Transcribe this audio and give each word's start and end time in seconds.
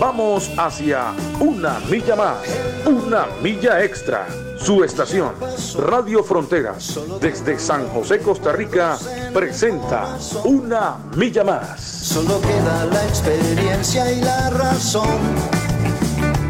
Vamos 0.00 0.48
hacia 0.56 1.12
una 1.40 1.80
milla 1.90 2.14
más, 2.14 2.38
una 2.86 3.26
milla 3.42 3.82
extra. 3.82 4.28
Su 4.56 4.84
estación, 4.84 5.32
Radio 5.76 6.22
Fronteras, 6.22 7.00
desde 7.20 7.58
San 7.58 7.88
José, 7.88 8.20
Costa 8.20 8.52
Rica, 8.52 8.96
presenta 9.34 10.16
Una 10.44 10.98
Milla 11.16 11.42
Más. 11.42 11.80
Solo 11.80 12.40
queda 12.40 12.84
la 12.86 13.04
experiencia 13.06 14.12
y 14.12 14.20
la 14.20 14.50
razón. 14.50 15.18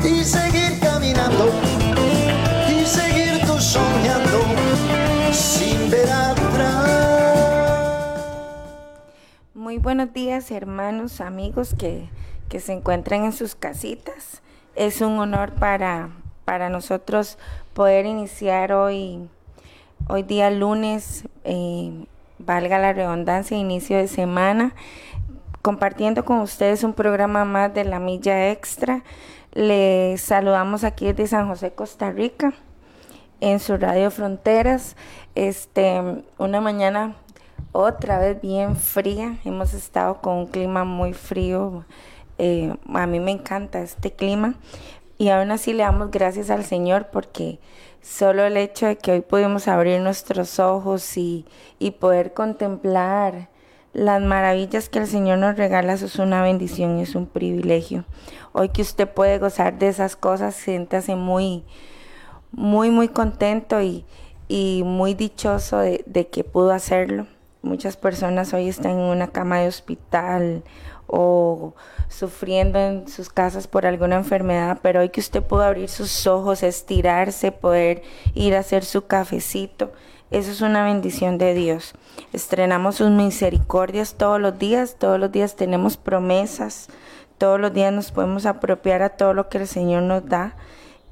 Y 0.05 0.23
seguir 0.25 0.79
caminando, 0.81 1.51
y 2.69 2.85
seguir 2.85 3.41
tú 3.47 3.59
soñando, 3.59 4.43
sin 5.33 5.91
ver 5.91 6.11
atrás. 6.11 6.89
Muy 9.55 9.79
buenos 9.79 10.13
días, 10.13 10.51
hermanos, 10.51 11.23
amigos 11.23 11.75
que, 11.79 12.09
que 12.49 12.61
se 12.61 12.73
encuentran 12.73 13.25
en 13.25 13.33
sus 13.33 13.55
casitas. 13.55 14.43
Es 14.75 15.01
un 15.01 15.19
honor 15.19 15.53
para, 15.55 16.11
para 16.45 16.69
nosotros 16.69 17.39
poder 17.75 18.07
iniciar 18.07 18.73
hoy, 18.73 19.29
hoy 20.09 20.23
día 20.23 20.51
lunes, 20.51 21.25
eh, 21.45 22.07
valga 22.39 22.79
la 22.79 22.93
redundancia, 22.93 23.57
inicio 23.57 23.97
de 23.97 24.09
semana, 24.09 24.75
compartiendo 25.63 26.25
con 26.25 26.39
ustedes 26.39 26.85
un 26.85 26.95
programa 26.95 27.45
más 27.45 27.75
de 27.75 27.85
la 27.85 27.99
Milla 27.99 28.51
Extra. 28.51 29.03
Les 29.53 30.21
saludamos 30.21 30.85
aquí 30.85 31.07
desde 31.07 31.27
San 31.27 31.49
José, 31.49 31.73
Costa 31.73 32.11
Rica, 32.11 32.53
en 33.41 33.61
su 33.61 33.77
Radio 33.77 34.11
Fronteras. 34.11 34.97
Este, 35.35 36.23
una 36.39 36.61
mañana 36.61 37.17
otra 37.73 38.19
vez 38.19 38.41
bien 38.41 38.77
fría. 38.77 39.37
Hemos 39.45 39.75
estado 39.75 40.21
con 40.21 40.37
un 40.37 40.47
clima 40.47 40.85
muy 40.85 41.13
frío. 41.13 41.85
Eh, 42.39 42.73
a 42.95 43.07
mí 43.07 43.21
me 43.21 43.33
encanta 43.33 43.81
este 43.81 44.13
clima, 44.13 44.55
y 45.19 45.31
aún 45.31 45.51
así 45.51 45.73
le 45.73 45.83
damos 45.83 46.13
gracias 46.13 46.49
al 46.49 46.65
Señor 46.65 47.09
porque 47.13 47.59
solo 48.01 48.45
el 48.45 48.57
hecho 48.57 48.87
de 48.87 48.97
que 48.97 49.11
hoy 49.11 49.21
pudimos 49.21 49.67
abrir 49.67 50.01
nuestros 50.01 50.61
ojos 50.61 51.17
y, 51.17 51.45
y 51.81 51.91
poder 51.91 52.33
contemplar 52.35 53.49
las 53.93 54.23
maravillas 54.23 54.89
que 54.89 55.01
el 55.01 55.09
Señor 55.09 55.39
nos 55.39 55.57
regala, 55.57 55.95
es 55.95 56.17
una 56.17 56.43
bendición 56.43 57.01
es 57.01 57.17
un 57.17 57.27
privilegio. 57.27 58.05
Hoy 58.53 58.69
que 58.69 58.83
usted 58.83 59.09
puede 59.09 59.39
gozar 59.39 59.77
de 59.79 59.89
esas 59.89 60.15
cosas, 60.15 60.55
siéntase 60.55 61.17
muy, 61.17 61.65
muy, 62.53 62.91
muy 62.91 63.09
contento 63.09 63.83
y, 63.83 64.05
y 64.47 64.83
muy 64.85 65.15
dichoso 65.15 65.79
de 65.79 66.29
que 66.31 66.45
pudo 66.45 66.71
hacerlo. 66.71 67.27
Muchas 67.63 67.97
personas 67.97 68.55
hoy 68.55 68.69
están 68.69 68.93
en 68.93 68.99
una 69.01 69.29
cama 69.29 69.59
de 69.59 69.67
hospital 69.67 70.63
o 71.09 71.75
sufriendo 72.09 72.79
en 72.79 73.09
sus 73.09 73.29
casas 73.29 73.67
por 73.67 73.87
alguna 73.87 74.17
enfermedad, 74.17 74.79
pero 74.83 75.01
hoy 75.01 75.09
que 75.09 75.21
usted 75.21 75.43
pudo 75.43 75.63
abrir 75.63 75.89
sus 75.89 76.27
ojos, 76.27 76.63
estirarse, 76.63 77.51
poder 77.51 78.03
ir 78.35 78.55
a 78.55 78.61
hacer 78.61 78.85
su 78.85 79.07
cafecito, 79.07 79.91
eso 80.31 80.51
es 80.51 80.61
una 80.61 80.85
bendición 80.85 81.39
de 81.39 81.55
Dios. 81.55 81.95
Estrenamos 82.35 82.97
sus 82.97 83.11
misericordias 83.11 84.15
todos 84.15 84.39
los 84.39 84.59
días, 84.59 84.97
todos 84.99 85.19
los 85.19 85.33
días 85.33 85.57
tenemos 85.57 85.97
promesas, 85.97 86.89
todos 87.39 87.59
los 87.59 87.73
días 87.73 87.93
nos 87.93 88.13
podemos 88.13 88.45
apropiar 88.45 89.01
a 89.03 89.11
todo 89.11 89.33
lo 89.33 89.49
que 89.49 89.59
el 89.59 89.67
Señor 89.67 90.03
nos 90.03 90.27
da 90.27 90.55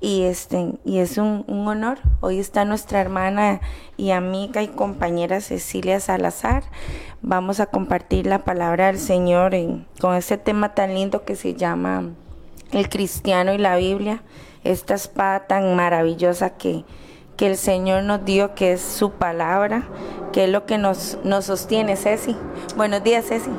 y 0.01 0.23
este 0.23 0.75
y 0.85 0.99
es 0.99 1.19
un, 1.19 1.45
un, 1.47 1.67
honor. 1.69 1.99
Hoy 2.21 2.39
está 2.39 2.65
nuestra 2.65 3.01
hermana 3.01 3.61
y 3.97 4.11
amiga 4.11 4.63
y 4.63 4.69
compañera 4.69 5.41
Cecilia 5.41 6.01
Salazar. 6.01 6.65
Vamos 7.23 7.61
a 7.61 7.67
compartir 7.67 8.27
la 8.27 8.45
palabra 8.45 8.87
del 8.87 8.99
Señor 8.99 9.55
en, 9.55 9.87
con 10.01 10.15
este 10.15 10.39
tema 10.39 10.75
tan 10.75 10.95
lindo 10.95 11.25
que 11.25 11.37
se 11.37 11.55
llama 11.55 12.11
el 12.73 12.89
cristiano 12.89 13.55
y 13.55 13.59
la 13.59 13.77
Biblia. 13.77 14.23
Esta 14.65 14.95
espada 14.95 15.47
tan 15.47 15.77
maravillosa 15.77 16.51
que, 16.51 16.85
que 17.37 17.47
el 17.47 17.57
Señor 17.57 18.03
nos 18.05 18.25
dio, 18.25 18.55
que 18.55 18.73
es 18.73 18.81
su 18.81 19.11
palabra, 19.11 19.87
que 20.33 20.45
es 20.45 20.51
lo 20.51 20.67
que 20.67 20.79
nos, 20.79 21.19
nos 21.25 21.45
sostiene, 21.45 21.97
Ceci. 21.97 22.35
Buenos 22.77 23.05
días, 23.05 23.27
Ceci. 23.27 23.51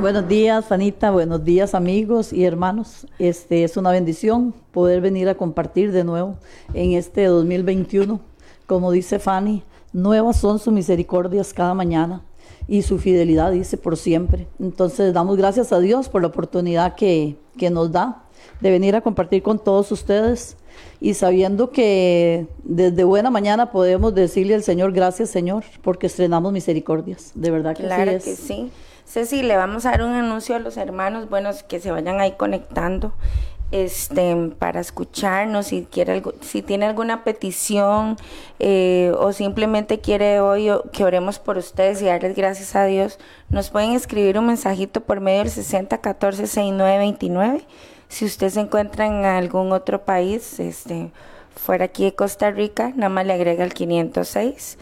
Buenos 0.00 0.26
días, 0.26 0.72
Anita. 0.72 1.10
Buenos 1.10 1.44
días, 1.44 1.74
amigos 1.74 2.32
y 2.32 2.44
hermanos. 2.44 3.06
Este 3.18 3.64
es 3.64 3.76
una 3.76 3.90
bendición 3.90 4.54
poder 4.72 5.00
venir 5.00 5.28
a 5.28 5.34
compartir 5.34 5.92
de 5.92 6.04
nuevo 6.04 6.36
en 6.74 6.92
este 6.92 7.26
2021. 7.26 8.20
Como 8.66 8.90
dice 8.90 9.18
Fanny, 9.18 9.62
nuevas 9.92 10.38
son 10.38 10.58
sus 10.58 10.72
misericordias 10.72 11.52
cada 11.52 11.74
mañana 11.74 12.22
y 12.68 12.82
su 12.82 12.98
fidelidad 12.98 13.52
dice 13.52 13.76
por 13.76 13.96
siempre. 13.96 14.46
Entonces 14.60 15.12
damos 15.12 15.36
gracias 15.36 15.72
a 15.72 15.80
Dios 15.80 16.08
por 16.08 16.22
la 16.22 16.28
oportunidad 16.28 16.94
que, 16.94 17.36
que 17.58 17.70
nos 17.70 17.92
da 17.92 18.24
de 18.60 18.70
venir 18.70 18.94
a 18.96 19.00
compartir 19.00 19.42
con 19.42 19.58
todos 19.58 19.90
ustedes 19.92 20.56
y 21.00 21.14
sabiendo 21.14 21.70
que 21.70 22.46
desde 22.62 23.04
buena 23.04 23.30
mañana 23.30 23.72
podemos 23.72 24.14
decirle 24.14 24.54
al 24.54 24.62
Señor 24.62 24.92
gracias 24.92 25.30
Señor 25.30 25.64
porque 25.82 26.06
estrenamos 26.06 26.52
misericordias. 26.52 27.32
De 27.34 27.50
verdad 27.50 27.76
que 27.76 27.84
claro 27.84 28.12
así 28.12 28.16
es. 28.16 28.24
que 28.24 28.46
sí. 28.46 28.70
Ceci, 29.04 29.42
le 29.42 29.56
vamos 29.56 29.84
a 29.84 29.90
dar 29.90 30.04
un 30.04 30.12
anuncio 30.12 30.54
a 30.54 30.58
los 30.58 30.76
hermanos, 30.76 31.28
buenos 31.28 31.64
que 31.64 31.80
se 31.80 31.90
vayan 31.90 32.20
ahí 32.20 32.32
conectando 32.38 33.12
este, 33.72 34.52
para 34.58 34.80
escucharnos, 34.80 35.66
si, 35.66 35.86
quiere, 35.90 36.22
si 36.40 36.62
tiene 36.62 36.86
alguna 36.86 37.24
petición 37.24 38.16
eh, 38.58 39.12
o 39.18 39.32
simplemente 39.32 39.98
quiere 39.98 40.40
hoy 40.40 40.70
que 40.92 41.04
oremos 41.04 41.38
por 41.38 41.58
ustedes 41.58 42.00
y 42.02 42.04
darles 42.04 42.36
gracias 42.36 42.76
a 42.76 42.84
Dios, 42.84 43.18
nos 43.48 43.70
pueden 43.70 43.92
escribir 43.92 44.38
un 44.38 44.46
mensajito 44.46 45.00
por 45.00 45.20
medio 45.20 45.40
del 45.40 45.50
6014 45.50 46.46
6929. 46.46 47.64
Si 48.08 48.26
usted 48.26 48.50
se 48.50 48.60
encuentra 48.60 49.06
en 49.06 49.24
algún 49.24 49.72
otro 49.72 50.04
país, 50.04 50.60
este, 50.60 51.10
fuera 51.56 51.86
aquí 51.86 52.04
de 52.04 52.14
Costa 52.14 52.50
Rica, 52.50 52.92
nada 52.94 53.08
más 53.08 53.24
le 53.24 53.32
agrega 53.32 53.64
el 53.64 53.72
506. 53.72 54.78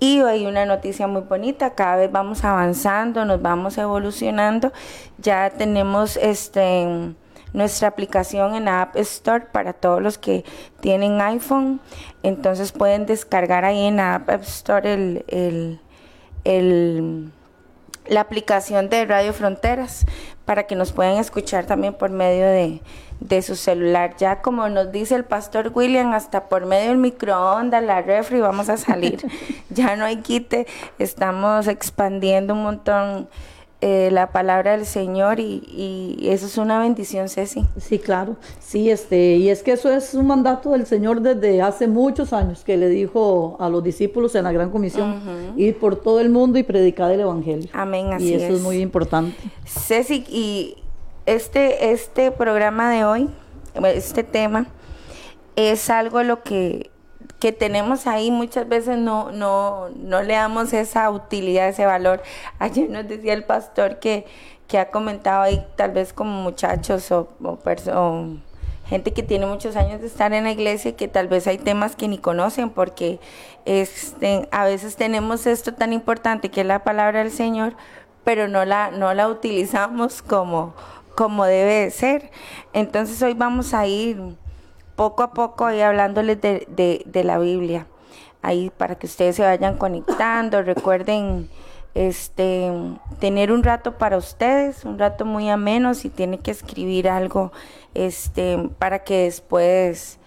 Y 0.00 0.20
hay 0.22 0.46
una 0.46 0.64
noticia 0.64 1.06
muy 1.06 1.22
bonita, 1.22 1.74
cada 1.74 1.96
vez 1.96 2.10
vamos 2.10 2.44
avanzando, 2.44 3.24
nos 3.24 3.40
vamos 3.40 3.78
evolucionando. 3.78 4.72
Ya 5.18 5.50
tenemos 5.50 6.16
este 6.16 7.14
nuestra 7.52 7.88
aplicación 7.88 8.54
en 8.54 8.68
App 8.68 8.96
Store 8.96 9.46
para 9.52 9.72
todos 9.72 10.02
los 10.02 10.18
que 10.18 10.44
tienen 10.80 11.20
iPhone. 11.20 11.80
Entonces 12.22 12.72
pueden 12.72 13.06
descargar 13.06 13.64
ahí 13.64 13.86
en 13.86 14.00
App 14.00 14.28
Store 14.42 14.92
el, 14.92 15.24
el, 15.28 15.80
el, 16.44 17.32
la 18.06 18.20
aplicación 18.20 18.88
de 18.88 19.04
Radio 19.04 19.32
Fronteras 19.32 20.06
para 20.44 20.66
que 20.66 20.74
nos 20.74 20.92
puedan 20.92 21.16
escuchar 21.18 21.66
también 21.66 21.94
por 21.94 22.10
medio 22.10 22.46
de, 22.46 22.80
de 23.20 23.42
su 23.42 23.56
celular. 23.56 24.16
Ya 24.18 24.42
como 24.42 24.68
nos 24.68 24.90
dice 24.90 25.14
el 25.14 25.24
pastor 25.24 25.70
William, 25.74 26.12
hasta 26.12 26.48
por 26.48 26.66
medio 26.66 26.88
del 26.88 26.98
microondas, 26.98 27.82
la 27.82 28.02
refri, 28.02 28.40
vamos 28.40 28.68
a 28.68 28.76
salir. 28.76 29.24
ya 29.70 29.96
no 29.96 30.04
hay 30.04 30.16
quite, 30.16 30.66
estamos 30.98 31.68
expandiendo 31.68 32.54
un 32.54 32.62
montón 32.62 33.28
eh, 33.84 34.10
la 34.12 34.30
palabra 34.30 34.76
del 34.76 34.86
Señor 34.86 35.40
y, 35.40 35.60
y, 35.66 36.28
eso 36.28 36.46
es 36.46 36.56
una 36.56 36.78
bendición, 36.78 37.28
Ceci. 37.28 37.66
Sí, 37.80 37.98
claro. 37.98 38.36
Sí, 38.60 38.88
este, 38.88 39.34
y 39.38 39.48
es 39.48 39.64
que 39.64 39.72
eso 39.72 39.90
es 39.90 40.14
un 40.14 40.28
mandato 40.28 40.70
del 40.70 40.86
Señor 40.86 41.20
desde 41.20 41.60
hace 41.60 41.88
muchos 41.88 42.32
años 42.32 42.62
que 42.62 42.76
le 42.76 42.88
dijo 42.88 43.56
a 43.58 43.68
los 43.68 43.82
discípulos 43.82 44.36
en 44.36 44.44
la 44.44 44.52
Gran 44.52 44.70
Comisión, 44.70 45.10
uh 45.10 45.14
-huh. 45.16 45.58
ir 45.58 45.80
por 45.80 45.96
todo 45.96 46.20
el 46.20 46.30
mundo 46.30 46.60
y 46.60 46.62
predicar 46.62 47.10
el 47.10 47.18
Evangelio. 47.22 47.68
Amén, 47.72 48.12
así 48.12 48.28
Y 48.28 48.34
eso 48.34 48.46
es. 48.46 48.52
es 48.52 48.60
muy 48.60 48.76
importante. 48.76 49.36
Ceci, 49.66 50.24
y 50.28 50.76
este, 51.26 51.90
este 51.90 52.30
programa 52.30 52.88
de 52.88 53.04
hoy, 53.04 53.28
este 53.82 54.22
tema, 54.22 54.66
es 55.56 55.90
algo 55.90 56.22
lo 56.22 56.44
que, 56.44 56.91
que 57.42 57.50
tenemos 57.50 58.06
ahí, 58.06 58.30
muchas 58.30 58.68
veces 58.68 58.98
no, 58.98 59.32
no, 59.32 59.88
no 59.96 60.22
le 60.22 60.34
damos 60.34 60.72
esa 60.72 61.10
utilidad, 61.10 61.68
ese 61.68 61.84
valor. 61.84 62.22
Ayer 62.60 62.88
nos 62.88 63.08
decía 63.08 63.32
el 63.32 63.42
pastor 63.42 63.98
que, 63.98 64.26
que 64.68 64.78
ha 64.78 64.92
comentado 64.92 65.42
ahí, 65.42 65.66
tal 65.74 65.90
vez 65.90 66.12
como 66.12 66.30
muchachos 66.40 67.10
o, 67.10 67.30
o, 67.42 67.58
o 67.96 68.26
gente 68.86 69.12
que 69.12 69.24
tiene 69.24 69.46
muchos 69.46 69.74
años 69.74 70.00
de 70.00 70.06
estar 70.06 70.32
en 70.32 70.44
la 70.44 70.52
iglesia 70.52 70.94
que 70.94 71.08
tal 71.08 71.26
vez 71.26 71.48
hay 71.48 71.58
temas 71.58 71.96
que 71.96 72.06
ni 72.06 72.18
conocen 72.18 72.70
porque 72.70 73.18
este, 73.64 74.48
a 74.52 74.64
veces 74.64 74.94
tenemos 74.94 75.44
esto 75.48 75.74
tan 75.74 75.92
importante 75.92 76.48
que 76.48 76.60
es 76.60 76.66
la 76.68 76.84
palabra 76.84 77.24
del 77.24 77.32
Señor, 77.32 77.74
pero 78.22 78.46
no 78.46 78.64
la, 78.64 78.92
no 78.92 79.12
la 79.14 79.26
utilizamos 79.26 80.22
como, 80.22 80.74
como 81.16 81.44
debe 81.44 81.74
de 81.74 81.90
ser. 81.90 82.30
Entonces 82.72 83.20
hoy 83.20 83.34
vamos 83.34 83.74
a 83.74 83.88
ir 83.88 84.36
poco 84.96 85.22
a 85.22 85.32
poco 85.32 85.66
ahí 85.66 85.80
hablándoles 85.80 86.40
de, 86.40 86.66
de, 87.04 87.24
la 87.24 87.38
Biblia, 87.38 87.86
ahí 88.42 88.70
para 88.76 88.96
que 88.96 89.06
ustedes 89.06 89.36
se 89.36 89.42
vayan 89.42 89.76
conectando, 89.76 90.62
recuerden 90.62 91.48
este, 91.94 92.70
tener 93.18 93.52
un 93.52 93.62
rato 93.62 93.98
para 93.98 94.16
ustedes, 94.16 94.84
un 94.84 94.98
rato 94.98 95.24
muy 95.24 95.48
ameno, 95.48 95.94
si 95.94 96.08
tiene 96.08 96.38
que 96.38 96.50
escribir 96.50 97.08
algo, 97.08 97.52
este, 97.94 98.70
para 98.78 99.00
que 99.00 99.24
después 99.24 100.18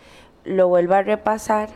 lo 0.43 0.67
vuelva 0.67 0.99
a 0.99 1.03
repasar, 1.03 1.69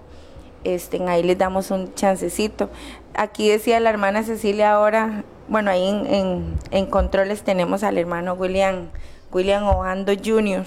este, 0.63 1.01
ahí 1.07 1.23
les 1.23 1.37
damos 1.37 1.71
un 1.71 1.93
chancecito. 1.93 2.69
Aquí 3.13 3.49
decía 3.49 3.79
la 3.79 3.89
hermana 3.89 4.23
Cecilia 4.23 4.73
ahora, 4.73 5.23
bueno, 5.47 5.71
ahí 5.71 5.87
en, 5.87 6.57
en, 6.71 6.85
controles 6.85 7.43
tenemos 7.43 7.83
al 7.83 7.97
hermano 7.97 8.33
William, 8.33 8.89
William 9.31 9.63
Ojando 9.67 10.13
Jr., 10.13 10.65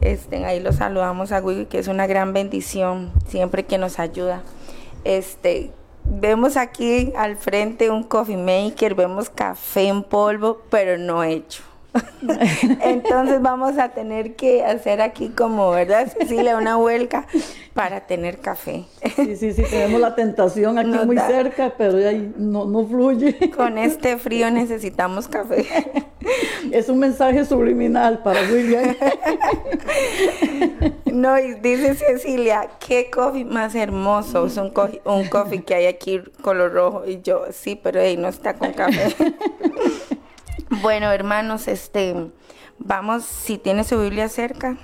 este, 0.00 0.44
ahí 0.44 0.60
lo 0.60 0.72
saludamos 0.72 1.32
a 1.32 1.40
Willy, 1.40 1.66
que 1.66 1.78
es 1.78 1.88
una 1.88 2.06
gran 2.06 2.32
bendición 2.32 3.12
siempre 3.26 3.64
que 3.64 3.78
nos 3.78 3.98
ayuda. 3.98 4.42
Este, 5.04 5.70
vemos 6.04 6.56
aquí 6.56 7.12
al 7.16 7.36
frente 7.36 7.90
un 7.90 8.02
coffee 8.02 8.36
maker, 8.36 8.94
vemos 8.94 9.30
café 9.30 9.88
en 9.88 10.02
polvo, 10.02 10.62
pero 10.70 10.98
no 10.98 11.24
hecho. 11.24 11.62
Entonces 12.82 13.40
vamos 13.40 13.78
a 13.78 13.90
tener 13.90 14.34
que 14.36 14.64
hacer 14.64 15.00
aquí 15.00 15.30
como, 15.30 15.70
¿verdad, 15.70 16.12
Cecilia? 16.12 16.56
Una 16.56 16.76
vuelta 16.76 17.26
para 17.74 18.06
tener 18.06 18.38
café. 18.38 18.84
Sí, 19.16 19.36
sí, 19.36 19.52
sí, 19.52 19.62
tenemos 19.70 20.00
la 20.00 20.14
tentación 20.14 20.78
aquí 20.78 20.98
muy 21.06 21.16
cerca, 21.18 21.72
pero 21.76 21.96
ahí 21.98 22.32
no, 22.36 22.64
no 22.64 22.86
fluye. 22.86 23.50
Con 23.50 23.78
este 23.78 24.18
frío 24.18 24.50
necesitamos 24.50 25.28
café. 25.28 25.66
Es 26.72 26.88
un 26.88 26.98
mensaje 26.98 27.44
subliminal 27.44 28.22
para 28.22 28.42
William. 28.42 28.94
No, 31.18 31.36
y 31.36 31.54
dice 31.54 31.96
Cecilia, 31.96 32.68
qué 32.78 33.10
coffee 33.10 33.44
más 33.44 33.74
hermoso. 33.74 34.46
Es 34.46 34.56
un 34.56 34.70
coffee, 34.70 35.00
un 35.04 35.26
coffee 35.28 35.64
que 35.64 35.74
hay 35.74 35.86
aquí 35.86 36.20
color 36.42 36.72
rojo. 36.72 37.06
Y 37.06 37.22
yo, 37.22 37.46
sí, 37.50 37.74
pero 37.74 38.00
ahí 38.00 38.16
no 38.16 38.28
está 38.28 38.54
con 38.54 38.72
café. 38.72 39.16
Bueno, 40.70 41.10
hermanos, 41.10 41.66
este, 41.66 42.30
vamos, 42.78 43.24
si 43.24 43.56
tiene 43.56 43.84
su 43.84 43.98
Biblia 43.98 44.28
cerca, 44.28 44.76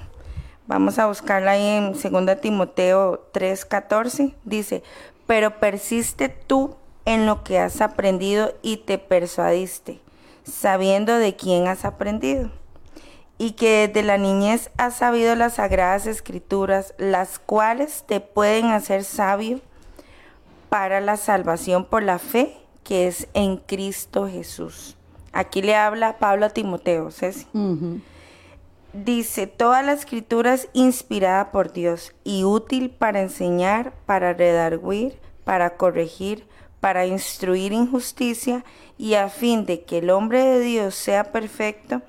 vamos 0.67 0.99
a 0.99 1.07
buscarla 1.07 1.51
ahí 1.51 1.67
en 1.67 1.93
2 1.93 2.41
Timoteo 2.41 3.29
3:14. 3.35 4.35
Dice, 4.45 4.83
pero 5.27 5.61
persiste 5.61 6.31
tú 6.31 6.77
en 7.05 7.27
lo 7.27 7.45
que 7.45 7.59
has 7.59 7.83
aprendido 7.83 8.55
y 8.63 8.79
te 8.79 8.97
persuadiste, 8.97 10.01
sabiendo 10.43 11.19
de 11.19 11.37
quién 11.37 11.69
has 11.69 11.85
aprendido, 11.85 12.51
y 13.37 13.51
que 13.51 13.87
desde 13.87 14.07
la 14.07 14.17
niñez 14.17 14.71
has 14.79 14.95
sabido 14.95 15.35
las 15.35 15.57
sagradas 15.57 16.07
escrituras, 16.07 16.95
las 16.97 17.39
cuales 17.39 18.05
te 18.07 18.21
pueden 18.21 18.69
hacer 18.71 19.05
sabio 19.05 19.61
para 20.71 21.03
la 21.03 21.19
salvación 21.19 21.85
por 21.85 22.03
la 22.03 22.19
fe 22.19 22.57
que 22.85 23.07
es 23.07 23.29
en 23.35 23.59
Cristo 23.59 24.27
Jesús. 24.27 24.97
Aquí 25.35 25.63
le 25.63 25.75
habla 25.75 26.19
Pablo 26.19 26.47
a 26.47 26.51
Timoteo, 26.51 27.11
Ceci. 27.11 27.47
Dice, 28.93 29.49
toda 29.49 29.83
la 29.83 29.93
escritura 29.93 30.55
es 30.55 30.69
inspirada 30.73 31.51
por 31.51 31.73
Dios 31.73 32.15
y 32.23 32.45
útil 32.45 32.91
para 32.91 33.21
enseñar, 33.21 33.93
para 34.07 34.33
redarguir, 34.33 35.19
para 35.43 35.77
corregir, 35.77 36.47
para 36.79 37.05
instruir 37.05 37.73
injusticia 37.73 38.65
y 38.97 39.15
a 39.15 39.29
fin 39.29 39.67
de 39.67 39.83
que 39.83 39.99
el 39.99 40.11
hombre 40.11 40.45
de 40.45 40.61
Dios 40.61 40.95
sea 40.95 41.33
perfecto, 41.33 42.03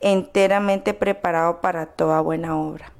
enteramente 0.00 0.94
preparado 0.94 1.60
para 1.60 1.84
toda 1.84 2.22
buena 2.22 2.56
obra. 2.56 2.90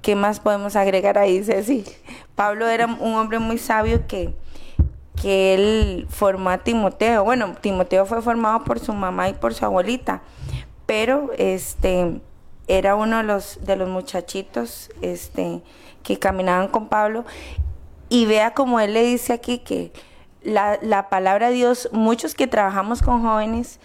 ¿Qué 0.00 0.16
más 0.16 0.40
podemos 0.40 0.76
agregar 0.76 1.18
ahí, 1.18 1.44
Ceci? 1.44 1.84
Pablo 2.34 2.66
era 2.66 2.86
un 2.86 3.14
hombre 3.16 3.38
muy 3.38 3.58
sabio 3.58 4.06
que 4.06 4.34
que 5.20 5.54
él 5.54 6.06
formó 6.08 6.50
a 6.50 6.58
Timoteo. 6.58 7.24
Bueno, 7.24 7.54
Timoteo 7.60 8.06
fue 8.06 8.22
formado 8.22 8.64
por 8.64 8.78
su 8.78 8.92
mamá 8.92 9.28
y 9.28 9.34
por 9.34 9.54
su 9.54 9.64
abuelita, 9.64 10.22
pero 10.86 11.30
este 11.36 12.20
era 12.66 12.94
uno 12.94 13.18
de 13.18 13.22
los 13.22 13.64
de 13.64 13.76
los 13.76 13.88
muchachitos 13.88 14.90
este 15.00 15.62
que 16.02 16.18
caminaban 16.18 16.68
con 16.68 16.88
Pablo 16.88 17.24
y 18.08 18.26
vea 18.26 18.54
como 18.54 18.80
él 18.80 18.94
le 18.94 19.02
dice 19.02 19.32
aquí 19.32 19.58
que 19.58 19.92
la, 20.42 20.78
la 20.82 21.08
palabra 21.08 21.48
de 21.48 21.54
Dios, 21.54 21.88
muchos 21.92 22.34
que 22.34 22.46
trabajamos 22.46 23.02
con 23.02 23.22
jóvenes, 23.22 23.80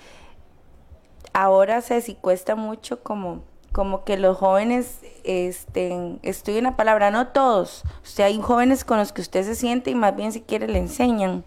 ahora 1.34 1.82
si 1.82 2.16
cuesta 2.16 2.56
mucho 2.56 3.02
como 3.04 3.44
como 3.74 4.06
que 4.06 4.18
los 4.18 4.38
jóvenes 4.38 5.00
este, 5.24 6.18
estudien 6.22 6.64
la 6.64 6.78
palabra, 6.78 7.12
no 7.12 7.28
todos. 7.28 7.84
O 8.04 8.06
sea, 8.06 8.28
hay 8.28 8.40
jóvenes 8.40 8.86
con 8.86 9.00
los 9.00 9.12
que 9.12 9.22
usted 9.22 9.44
se 9.44 9.56
siente 9.56 9.92
y 9.92 9.96
más 9.96 10.16
bien 10.16 10.32
si 10.32 10.42
quiere 10.42 10.68
le 10.68 10.78
enseñan. 10.78 11.44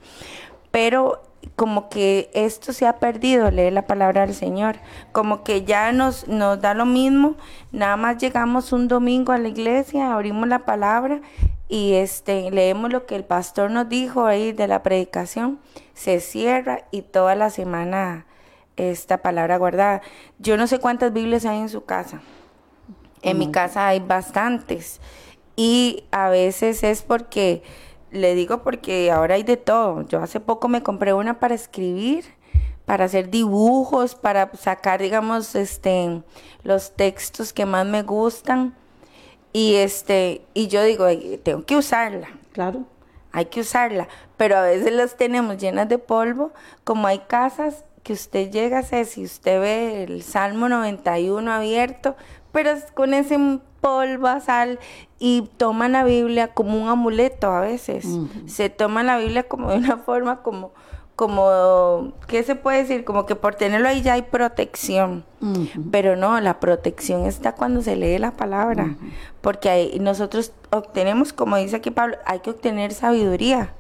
Pero 0.70 1.22
como 1.54 1.88
que 1.88 2.28
esto 2.34 2.72
se 2.72 2.86
ha 2.86 2.98
perdido, 2.98 3.50
leer 3.50 3.72
la 3.72 3.86
palabra 3.86 4.26
del 4.26 4.34
Señor. 4.34 4.76
Como 5.12 5.44
que 5.44 5.64
ya 5.64 5.92
nos, 5.92 6.26
nos 6.26 6.60
da 6.60 6.74
lo 6.74 6.84
mismo. 6.84 7.36
Nada 7.70 7.96
más 7.96 8.18
llegamos 8.18 8.72
un 8.72 8.88
domingo 8.88 9.32
a 9.32 9.38
la 9.38 9.48
iglesia, 9.48 10.12
abrimos 10.12 10.48
la 10.48 10.64
palabra 10.64 11.20
y 11.68 11.94
este, 11.94 12.50
leemos 12.50 12.92
lo 12.92 13.06
que 13.06 13.16
el 13.16 13.24
pastor 13.24 13.70
nos 13.70 13.88
dijo 13.88 14.26
ahí 14.26 14.52
de 14.52 14.66
la 14.66 14.82
predicación. 14.82 15.60
Se 15.94 16.20
cierra 16.20 16.84
y 16.90 17.02
toda 17.02 17.36
la 17.36 17.50
semana 17.50 18.26
esta 18.76 19.18
palabra 19.18 19.56
guardada. 19.56 20.02
Yo 20.38 20.56
no 20.56 20.66
sé 20.66 20.78
cuántas 20.78 21.12
Biblias 21.12 21.44
hay 21.44 21.58
en 21.58 21.68
su 21.68 21.84
casa. 21.84 22.20
En 23.22 23.38
mi 23.38 23.50
casa 23.50 23.88
hay 23.88 24.00
bastantes. 24.00 25.00
Y 25.56 26.04
a 26.10 26.28
veces 26.28 26.82
es 26.84 27.02
porque, 27.02 27.62
le 28.10 28.34
digo 28.34 28.62
porque 28.62 29.10
ahora 29.10 29.36
hay 29.36 29.42
de 29.42 29.56
todo. 29.56 30.02
Yo 30.02 30.22
hace 30.22 30.38
poco 30.38 30.68
me 30.68 30.82
compré 30.82 31.14
una 31.14 31.40
para 31.40 31.54
escribir, 31.54 32.24
para 32.84 33.06
hacer 33.06 33.30
dibujos, 33.30 34.14
para 34.14 34.50
sacar, 34.54 35.00
digamos, 35.00 35.54
este, 35.54 36.22
los 36.62 36.94
textos 36.94 37.52
que 37.52 37.66
más 37.66 37.86
me 37.86 38.02
gustan. 38.02 38.74
Y 39.52 39.76
este, 39.76 40.42
y 40.52 40.68
yo 40.68 40.82
digo, 40.84 41.06
tengo 41.42 41.64
que 41.64 41.76
usarla. 41.76 42.28
Claro. 42.52 42.84
Hay 43.32 43.46
que 43.46 43.60
usarla. 43.60 44.08
Pero 44.36 44.58
a 44.58 44.62
veces 44.62 44.92
las 44.92 45.16
tenemos 45.16 45.56
llenas 45.56 45.88
de 45.88 45.98
polvo, 45.98 46.52
como 46.84 47.06
hay 47.06 47.20
casas 47.20 47.85
que 48.06 48.12
usted 48.12 48.52
llega 48.52 48.78
a 48.78 49.04
si 49.04 49.24
usted 49.24 49.60
ve 49.60 50.04
el 50.04 50.22
Salmo 50.22 50.68
91 50.68 51.50
abierto, 51.50 52.14
pero 52.52 52.70
con 52.94 53.14
ese 53.14 53.36
polvo, 53.80 54.28
sal, 54.40 54.78
y 55.18 55.48
toma 55.56 55.88
la 55.88 56.04
Biblia 56.04 56.54
como 56.54 56.80
un 56.80 56.88
amuleto 56.88 57.50
a 57.50 57.62
veces. 57.62 58.06
Se 58.46 58.70
toma 58.70 59.02
la 59.02 59.18
Biblia 59.18 59.48
como 59.48 59.70
de 59.70 59.78
una 59.78 59.96
forma 60.06 60.44
como, 60.44 60.70
como, 61.16 62.12
¿qué 62.28 62.44
se 62.44 62.54
puede 62.54 62.84
decir? 62.84 63.04
Como 63.04 63.26
que 63.26 63.34
por 63.34 63.56
tenerlo 63.56 63.88
ahí 63.88 64.02
ya 64.02 64.12
hay 64.12 64.22
protección. 64.22 65.24
Pero 65.90 66.14
no, 66.14 66.40
la 66.40 66.60
protección 66.60 67.26
está 67.26 67.56
cuando 67.56 67.82
se 67.82 67.96
lee 67.96 68.18
la 68.18 68.30
palabra. 68.30 68.94
Porque 69.40 69.68
ahí 69.68 69.98
nosotros 69.98 70.52
obtenemos, 70.70 71.32
como 71.32 71.56
dice 71.56 71.74
aquí 71.74 71.90
Pablo, 71.90 72.18
hay 72.24 72.38
que 72.38 72.50
obtener 72.50 72.94
sabiduría 72.94 73.74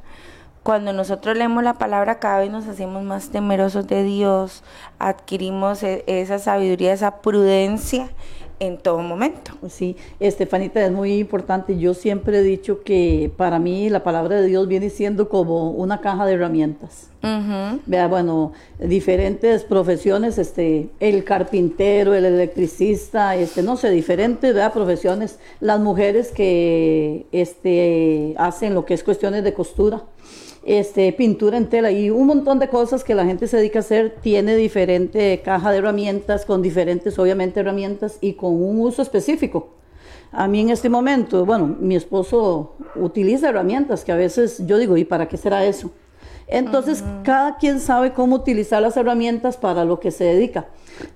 cuando 0.66 0.92
nosotros 0.92 1.38
leemos 1.38 1.62
la 1.62 1.74
palabra 1.74 2.18
cada 2.18 2.40
vez 2.40 2.50
nos 2.50 2.66
hacemos 2.66 3.04
más 3.04 3.28
temerosos 3.28 3.86
de 3.86 4.02
Dios, 4.02 4.64
adquirimos 4.98 5.84
e, 5.84 6.02
esa 6.08 6.40
sabiduría, 6.40 6.92
esa 6.92 7.22
prudencia 7.22 8.10
en 8.58 8.76
todo 8.76 8.98
momento. 8.98 9.52
Sí, 9.68 9.96
Estefanita, 10.18 10.84
es 10.84 10.90
muy 10.90 11.18
importante. 11.18 11.78
Yo 11.78 11.94
siempre 11.94 12.38
he 12.38 12.42
dicho 12.42 12.82
que 12.82 13.30
para 13.36 13.60
mí 13.60 13.88
la 13.90 14.02
palabra 14.02 14.40
de 14.40 14.48
Dios 14.48 14.66
viene 14.66 14.90
siendo 14.90 15.28
como 15.28 15.70
una 15.70 16.00
caja 16.00 16.26
de 16.26 16.32
herramientas. 16.32 17.10
Vea, 17.86 18.08
bueno, 18.08 18.52
diferentes 18.80 19.62
profesiones, 19.62 20.36
este, 20.36 20.88
el 20.98 21.22
carpintero, 21.22 22.12
el 22.14 22.24
electricista, 22.24 23.36
este, 23.36 23.62
no 23.62 23.76
sé, 23.76 23.90
diferentes 23.90 24.52
¿verdad? 24.52 24.72
profesiones, 24.72 25.38
las 25.60 25.78
mujeres 25.78 26.32
que 26.32 27.26
este, 27.30 28.34
hacen 28.36 28.74
lo 28.74 28.84
que 28.84 28.94
es 28.94 29.04
cuestiones 29.04 29.44
de 29.44 29.54
costura 29.54 30.02
este, 30.66 31.12
pintura 31.12 31.56
en 31.56 31.68
tela 31.68 31.92
y 31.92 32.10
un 32.10 32.26
montón 32.26 32.58
de 32.58 32.68
cosas 32.68 33.04
que 33.04 33.14
la 33.14 33.24
gente 33.24 33.46
se 33.46 33.56
dedica 33.56 33.78
a 33.78 33.80
hacer. 33.80 34.16
Tiene 34.20 34.56
diferente 34.56 35.40
caja 35.44 35.70
de 35.70 35.78
herramientas, 35.78 36.44
con 36.44 36.60
diferentes, 36.60 37.18
obviamente, 37.20 37.60
herramientas 37.60 38.18
y 38.20 38.32
con 38.32 38.52
un 38.52 38.80
uso 38.80 39.00
específico. 39.00 39.68
A 40.32 40.48
mí 40.48 40.60
en 40.60 40.70
este 40.70 40.88
momento, 40.88 41.46
bueno, 41.46 41.76
mi 41.78 41.94
esposo 41.94 42.74
utiliza 42.96 43.48
herramientas 43.48 44.04
que 44.04 44.10
a 44.10 44.16
veces 44.16 44.66
yo 44.66 44.76
digo, 44.76 44.96
¿y 44.96 45.04
para 45.04 45.28
qué 45.28 45.36
será 45.36 45.64
eso? 45.64 45.92
Entonces, 46.48 47.02
cada 47.22 47.56
quien 47.56 47.80
sabe 47.80 48.12
cómo 48.12 48.36
utilizar 48.36 48.82
las 48.82 48.96
herramientas 48.96 49.56
para 49.56 49.84
lo 49.84 49.98
que 49.98 50.10
se 50.10 50.24
dedica. 50.24 50.66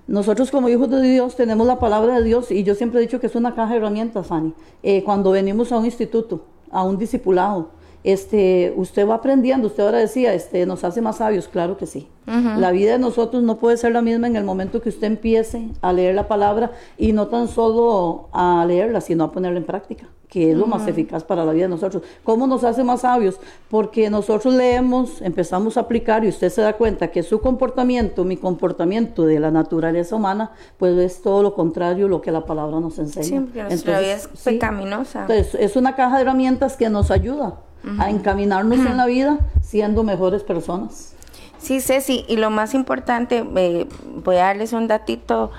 Nosotros 0.07 0.49
como 0.49 0.69
hijos 0.69 0.89
de 0.89 1.01
Dios 1.01 1.35
tenemos 1.35 1.67
la 1.67 1.79
palabra 1.79 2.19
de 2.19 2.23
Dios 2.23 2.51
y 2.51 2.63
yo 2.63 2.75
siempre 2.75 2.99
he 2.99 3.03
dicho 3.03 3.19
que 3.19 3.27
es 3.27 3.35
una 3.35 3.53
caja 3.53 3.71
de 3.71 3.77
herramientas, 3.77 4.27
Fanny. 4.27 4.53
Eh, 4.83 5.03
cuando 5.03 5.31
venimos 5.31 5.71
a 5.71 5.77
un 5.77 5.85
instituto, 5.85 6.45
a 6.69 6.83
un 6.83 6.97
discipulado, 6.97 7.69
este, 8.03 8.73
usted 8.75 9.07
va 9.07 9.15
aprendiendo, 9.15 9.67
usted 9.67 9.83
ahora 9.83 9.99
decía, 9.99 10.33
este, 10.33 10.65
nos 10.65 10.83
hace 10.83 11.01
más 11.01 11.17
sabios, 11.17 11.47
claro 11.47 11.77
que 11.77 11.85
sí. 11.85 12.07
La 12.25 12.71
vida 12.71 12.93
de 12.93 12.99
nosotros 12.99 13.43
no 13.43 13.57
puede 13.57 13.75
ser 13.75 13.91
la 13.91 14.01
misma 14.01 14.27
en 14.27 14.37
el 14.37 14.45
momento 14.45 14.81
que 14.81 14.89
usted 14.89 15.07
empiece 15.07 15.67
a 15.81 15.91
leer 15.91 16.15
la 16.15 16.29
palabra 16.29 16.71
y 16.97 17.11
no 17.11 17.27
tan 17.27 17.49
solo 17.49 18.29
a 18.31 18.63
leerla, 18.65 19.01
sino 19.01 19.25
a 19.25 19.31
ponerla 19.31 19.57
en 19.57 19.65
práctica. 19.65 20.07
que 20.29 20.51
es 20.51 20.57
lo 20.57 20.65
más 20.65 20.87
eficaz 20.87 21.25
para 21.25 21.43
la 21.43 21.51
vida 21.51 21.63
de 21.63 21.71
nosotros. 21.71 22.03
¿Cómo 22.23 22.47
nos 22.47 22.63
hace 22.63 22.85
más 22.85 23.01
sabios? 23.01 23.37
Porque 23.69 24.09
nosotros 24.09 24.53
leemos, 24.53 25.21
empezamos 25.21 25.75
a 25.75 25.81
aplicar 25.81 26.23
y 26.23 26.29
usted 26.29 26.49
se 26.49 26.61
da 26.61 26.71
cuenta 26.71 27.09
que 27.09 27.21
su 27.21 27.41
comportamiento, 27.41 28.23
mi 28.23 28.37
comportamiento 28.37 29.25
de 29.25 29.41
la 29.41 29.51
naturaleza 29.51 30.15
humana, 30.15 30.51
pues 30.77 30.97
es 30.99 31.21
todo 31.21 31.43
lo 31.43 31.53
contrario 31.53 32.05
a 32.05 32.09
lo 32.09 32.21
que 32.21 32.31
la 32.31 32.45
palabra 32.45 32.79
nos 32.79 32.97
enseña. 32.97 33.25
Sí, 33.25 33.39
porque 33.41 33.63
nuestra 33.63 33.99
vida 33.99 34.13
es 34.13 34.27
pecaminosa. 34.27 35.23
Entonces, 35.23 35.53
es 35.59 35.75
una 35.75 35.97
caja 35.97 36.15
de 36.15 36.21
herramientas 36.21 36.77
que 36.77 36.89
nos 36.89 37.11
ayuda 37.11 37.57
a 37.99 38.09
encaminarnos 38.09 38.79
en 38.79 38.97
la 38.97 39.05
vida 39.05 39.39
siendo 39.61 40.03
mejores 40.03 40.43
personas. 40.43 41.13
Sí, 41.57 41.79
Ceci, 41.79 42.25
y 42.27 42.37
lo 42.37 42.49
más 42.49 42.73
importante, 42.73 43.45
eh, 43.55 43.87
voy 44.23 44.35
a 44.37 44.45
darles 44.45 44.73
un 44.73 44.87
datito, 44.87 45.51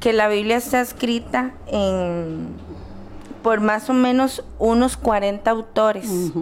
que 0.00 0.12
la 0.12 0.28
Biblia 0.28 0.56
está 0.56 0.80
escrita 0.80 1.52
en 1.68 2.48
por 3.44 3.60
más 3.60 3.90
o 3.90 3.92
menos 3.92 4.42
unos 4.58 4.96
40 4.96 5.50
autores. 5.50 6.32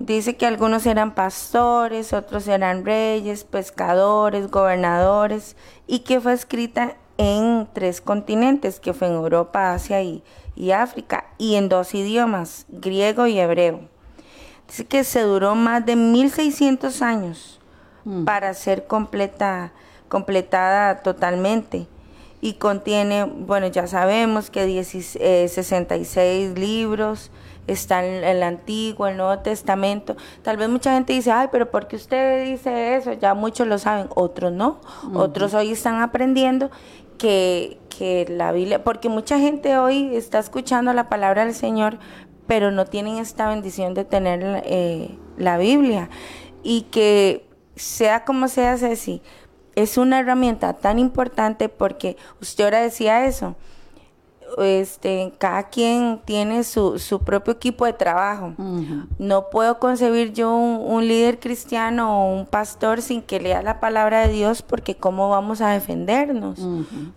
Dice 0.00 0.36
que 0.36 0.44
algunos 0.44 0.84
eran 0.86 1.14
pastores, 1.14 2.12
otros 2.12 2.48
eran 2.48 2.84
reyes, 2.84 3.44
pescadores, 3.44 4.50
gobernadores, 4.50 5.56
y 5.86 6.00
que 6.00 6.20
fue 6.20 6.32
escrita 6.32 6.96
en 7.16 7.68
tres 7.72 8.00
continentes, 8.00 8.80
que 8.80 8.92
fue 8.92 9.06
en 9.06 9.14
Europa, 9.14 9.72
Asia 9.72 10.02
y, 10.02 10.22
África, 10.72 11.26
y 11.38 11.54
en 11.54 11.68
dos 11.68 11.94
idiomas, 11.94 12.66
griego 12.68 13.28
y 13.28 13.38
hebreo. 13.38 13.91
Que 14.88 15.04
se 15.04 15.20
duró 15.20 15.54
más 15.54 15.84
de 15.84 15.96
1600 15.96 17.02
años 17.02 17.60
mm. 18.04 18.24
para 18.24 18.54
ser 18.54 18.86
completa, 18.86 19.72
completada 20.08 21.02
totalmente 21.02 21.86
y 22.40 22.54
contiene, 22.54 23.24
bueno, 23.24 23.68
ya 23.68 23.86
sabemos 23.86 24.50
que 24.50 24.82
66 24.82 26.16
eh, 26.18 26.54
libros, 26.58 27.30
están 27.66 28.04
el 28.04 28.42
Antiguo, 28.42 29.06
el 29.06 29.16
Nuevo 29.16 29.38
Testamento. 29.38 30.16
Tal 30.42 30.56
vez 30.56 30.68
mucha 30.68 30.94
gente 30.94 31.12
dice, 31.12 31.30
ay, 31.30 31.48
pero 31.52 31.70
¿por 31.70 31.86
qué 31.86 31.96
usted 31.96 32.44
dice 32.46 32.96
eso? 32.96 33.12
Ya 33.12 33.34
muchos 33.34 33.66
lo 33.66 33.78
saben, 33.78 34.08
otros 34.14 34.52
no. 34.52 34.80
Otros 35.14 35.54
hoy 35.54 35.70
están 35.72 36.00
aprendiendo 36.00 36.70
que, 37.18 37.78
que 37.96 38.26
la 38.28 38.52
Biblia, 38.52 38.82
porque 38.82 39.08
mucha 39.08 39.38
gente 39.38 39.78
hoy 39.78 40.16
está 40.16 40.38
escuchando 40.38 40.92
la 40.92 41.08
palabra 41.08 41.44
del 41.44 41.54
Señor, 41.54 41.98
pero 42.46 42.70
no 42.70 42.86
tienen 42.86 43.18
esta 43.18 43.48
bendición 43.48 43.94
de 43.94 44.04
tener 44.04 44.62
eh, 44.64 45.16
la 45.36 45.58
Biblia. 45.58 46.10
Y 46.62 46.82
que 46.82 47.46
sea 47.76 48.24
como 48.24 48.48
sea, 48.48 48.76
Ceci, 48.76 49.22
es 49.74 49.96
una 49.96 50.20
herramienta 50.20 50.74
tan 50.74 50.98
importante 50.98 51.68
porque 51.68 52.16
usted 52.40 52.64
ahora 52.64 52.80
decía 52.80 53.26
eso. 53.26 53.56
Este, 54.58 55.32
cada 55.38 55.70
quien 55.70 56.20
tiene 56.26 56.62
su, 56.64 56.98
su 56.98 57.20
propio 57.20 57.54
equipo 57.54 57.86
de 57.86 57.94
trabajo. 57.94 58.52
No 59.18 59.48
puedo 59.48 59.78
concebir 59.78 60.34
yo 60.34 60.54
un, 60.54 61.08
líder 61.08 61.40
cristiano 61.40 62.20
o 62.20 62.34
un 62.34 62.44
pastor 62.44 63.00
sin 63.00 63.22
que 63.22 63.40
lea 63.40 63.62
la 63.62 63.80
palabra 63.80 64.26
de 64.26 64.32
Dios 64.32 64.60
porque 64.60 64.94
cómo 64.94 65.30
vamos 65.30 65.62
a 65.62 65.70
defendernos, 65.70 66.60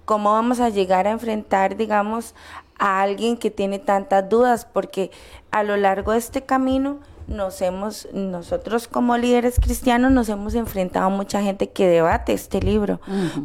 cómo 0.05 0.32
vamos 0.32 0.62
a 0.62 0.70
llegar 0.70 1.08
a 1.08 1.12
enfrentar, 1.12 1.75
digamos, 1.75 2.36
a 2.79 3.01
alguien 3.01 3.38
que 3.38 3.51
tiene 3.51 3.79
tantas 3.79 4.27
dudas, 4.29 4.65
porque 4.65 5.12
a 5.51 5.63
lo 5.63 5.77
largo 5.77 6.12
de 6.12 6.17
este 6.17 6.44
camino 6.44 7.00
nos 7.27 7.62
hemos, 7.62 8.08
nosotros 8.13 8.88
como 8.88 9.17
líderes 9.17 9.60
cristianos 9.60 10.12
nos 10.12 10.29
hemos 10.29 10.53
enfrentado 10.53 11.08
a 11.08 11.10
mucha 11.10 11.41
gente 11.41 11.70
que 11.70 11.88
debate 11.88 12.34
este 12.34 12.62
libro, 12.62 13.00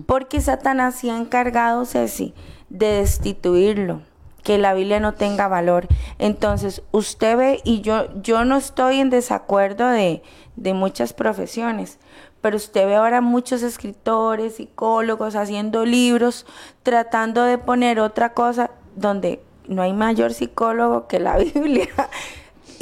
porque 0.06 0.40
Satanás 0.40 0.96
se 0.96 1.10
ha 1.10 1.16
encargado, 1.16 1.84
Ceci, 1.84 2.34
de 2.68 2.87
destituirlo, 2.87 4.02
que 4.42 4.58
la 4.58 4.75
Biblia 4.75 5.00
no 5.00 5.14
tenga 5.14 5.49
valor. 5.49 5.87
Entonces, 6.18 6.82
usted 6.92 7.37
ve, 7.37 7.60
y 7.64 7.80
yo, 7.80 8.08
yo 8.22 8.44
no 8.44 8.56
estoy 8.56 9.00
en 9.00 9.10
desacuerdo 9.10 9.88
de, 9.88 10.22
de 10.56 10.75
muchas 10.75 11.12
profesiones, 11.12 11.99
pero 12.40 12.56
usted 12.56 12.87
ve 12.87 12.96
ahora 12.96 13.20
muchos 13.20 13.62
escritores, 13.62 14.56
psicólogos 14.56 15.37
haciendo 15.37 15.84
libros, 15.84 16.46
tratando 16.82 17.42
de 17.42 17.58
poner 17.58 18.00
otra 18.00 18.32
cosa 18.32 18.70
donde 19.00 19.40
no 19.66 19.83
hay 19.83 19.92
mayor 19.92 20.35
psicólogo 20.35 21.07
que 21.07 21.19
la 21.19 21.37
Biblia. 21.38 21.88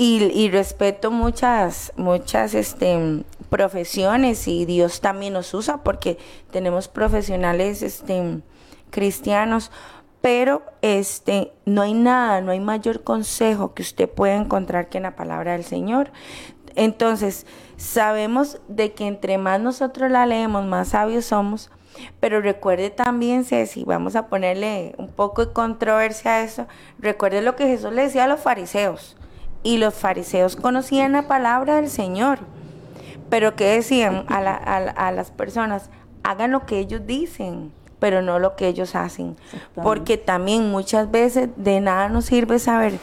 Y, 0.00 0.48
respeto 0.50 1.10
muchas, 1.10 1.92
muchas 1.96 2.54
este, 2.54 3.25
profesiones 3.50 4.46
y 4.46 4.64
Dios 4.64 5.00
también 5.00 5.32
nos 5.32 5.52
usa 5.54 5.82
porque 5.82 6.18
tenemos 6.52 6.87
profesionales 6.87 7.82
este, 7.82 8.40
cristianos, 8.90 9.72
pero 10.20 10.62
este, 10.82 11.50
no 11.64 11.82
hay 11.82 11.94
nada, 11.94 12.40
no 12.40 12.52
hay 12.52 12.60
mayor 12.60 13.02
consejo 13.02 13.75
que 13.75 13.82
usted 13.82 14.08
pueda 14.08 14.37
encontrar 14.37 14.88
que 14.88 14.98
en 14.98 15.02
la 15.02 15.16
palabra 15.16 15.52
del 15.52 15.64
Señor. 15.64 16.12
Entonces, 16.76 17.44
sabemos 17.76 18.60
de 18.68 18.92
que 18.92 19.08
entre 19.08 19.37
más 19.37 19.60
nosotros 19.60 20.12
la 20.12 20.26
leemos, 20.26 20.64
más 20.64 20.90
sabios 20.90 21.25
somos, 21.25 21.72
pero 22.20 22.40
recuerde 22.40 22.90
también, 22.90 23.44
Ceci, 23.44 23.84
vamos 23.84 24.16
a 24.16 24.26
ponerle 24.28 24.94
un 24.98 25.08
poco 25.08 25.46
de 25.46 25.52
controversia 25.52 26.36
a 26.36 26.42
eso, 26.42 26.66
recuerde 26.98 27.42
lo 27.42 27.56
que 27.56 27.66
Jesús 27.66 27.92
le 27.92 28.02
decía 28.02 28.24
a 28.24 28.28
los 28.28 28.40
fariseos 28.40 29.16
y 29.62 29.78
los 29.78 29.94
fariseos 29.94 30.56
conocían 30.56 31.12
la 31.12 31.28
palabra 31.28 31.76
del 31.76 31.90
Señor. 31.90 32.38
Pero 33.28 33.56
¿qué 33.56 33.66
decían 33.66 34.24
a, 34.28 34.38
a, 34.38 35.12
las 35.12 35.30
personas? 35.30 35.90
Hagan 36.22 36.52
lo 36.52 36.64
que 36.64 36.78
ellos 36.78 37.06
dicen, 37.06 37.72
pero 37.98 38.22
no 38.22 38.38
lo 38.38 38.56
que 38.56 38.68
ellos 38.68 38.94
hacen. 38.94 39.36
Porque 39.74 40.16
también 40.16 40.70
muchas 40.70 41.10
veces 41.10 41.50
de 41.56 41.80
nada 41.80 42.08
nos 42.08 42.26
sirve 42.26 42.58
saber 42.58 42.94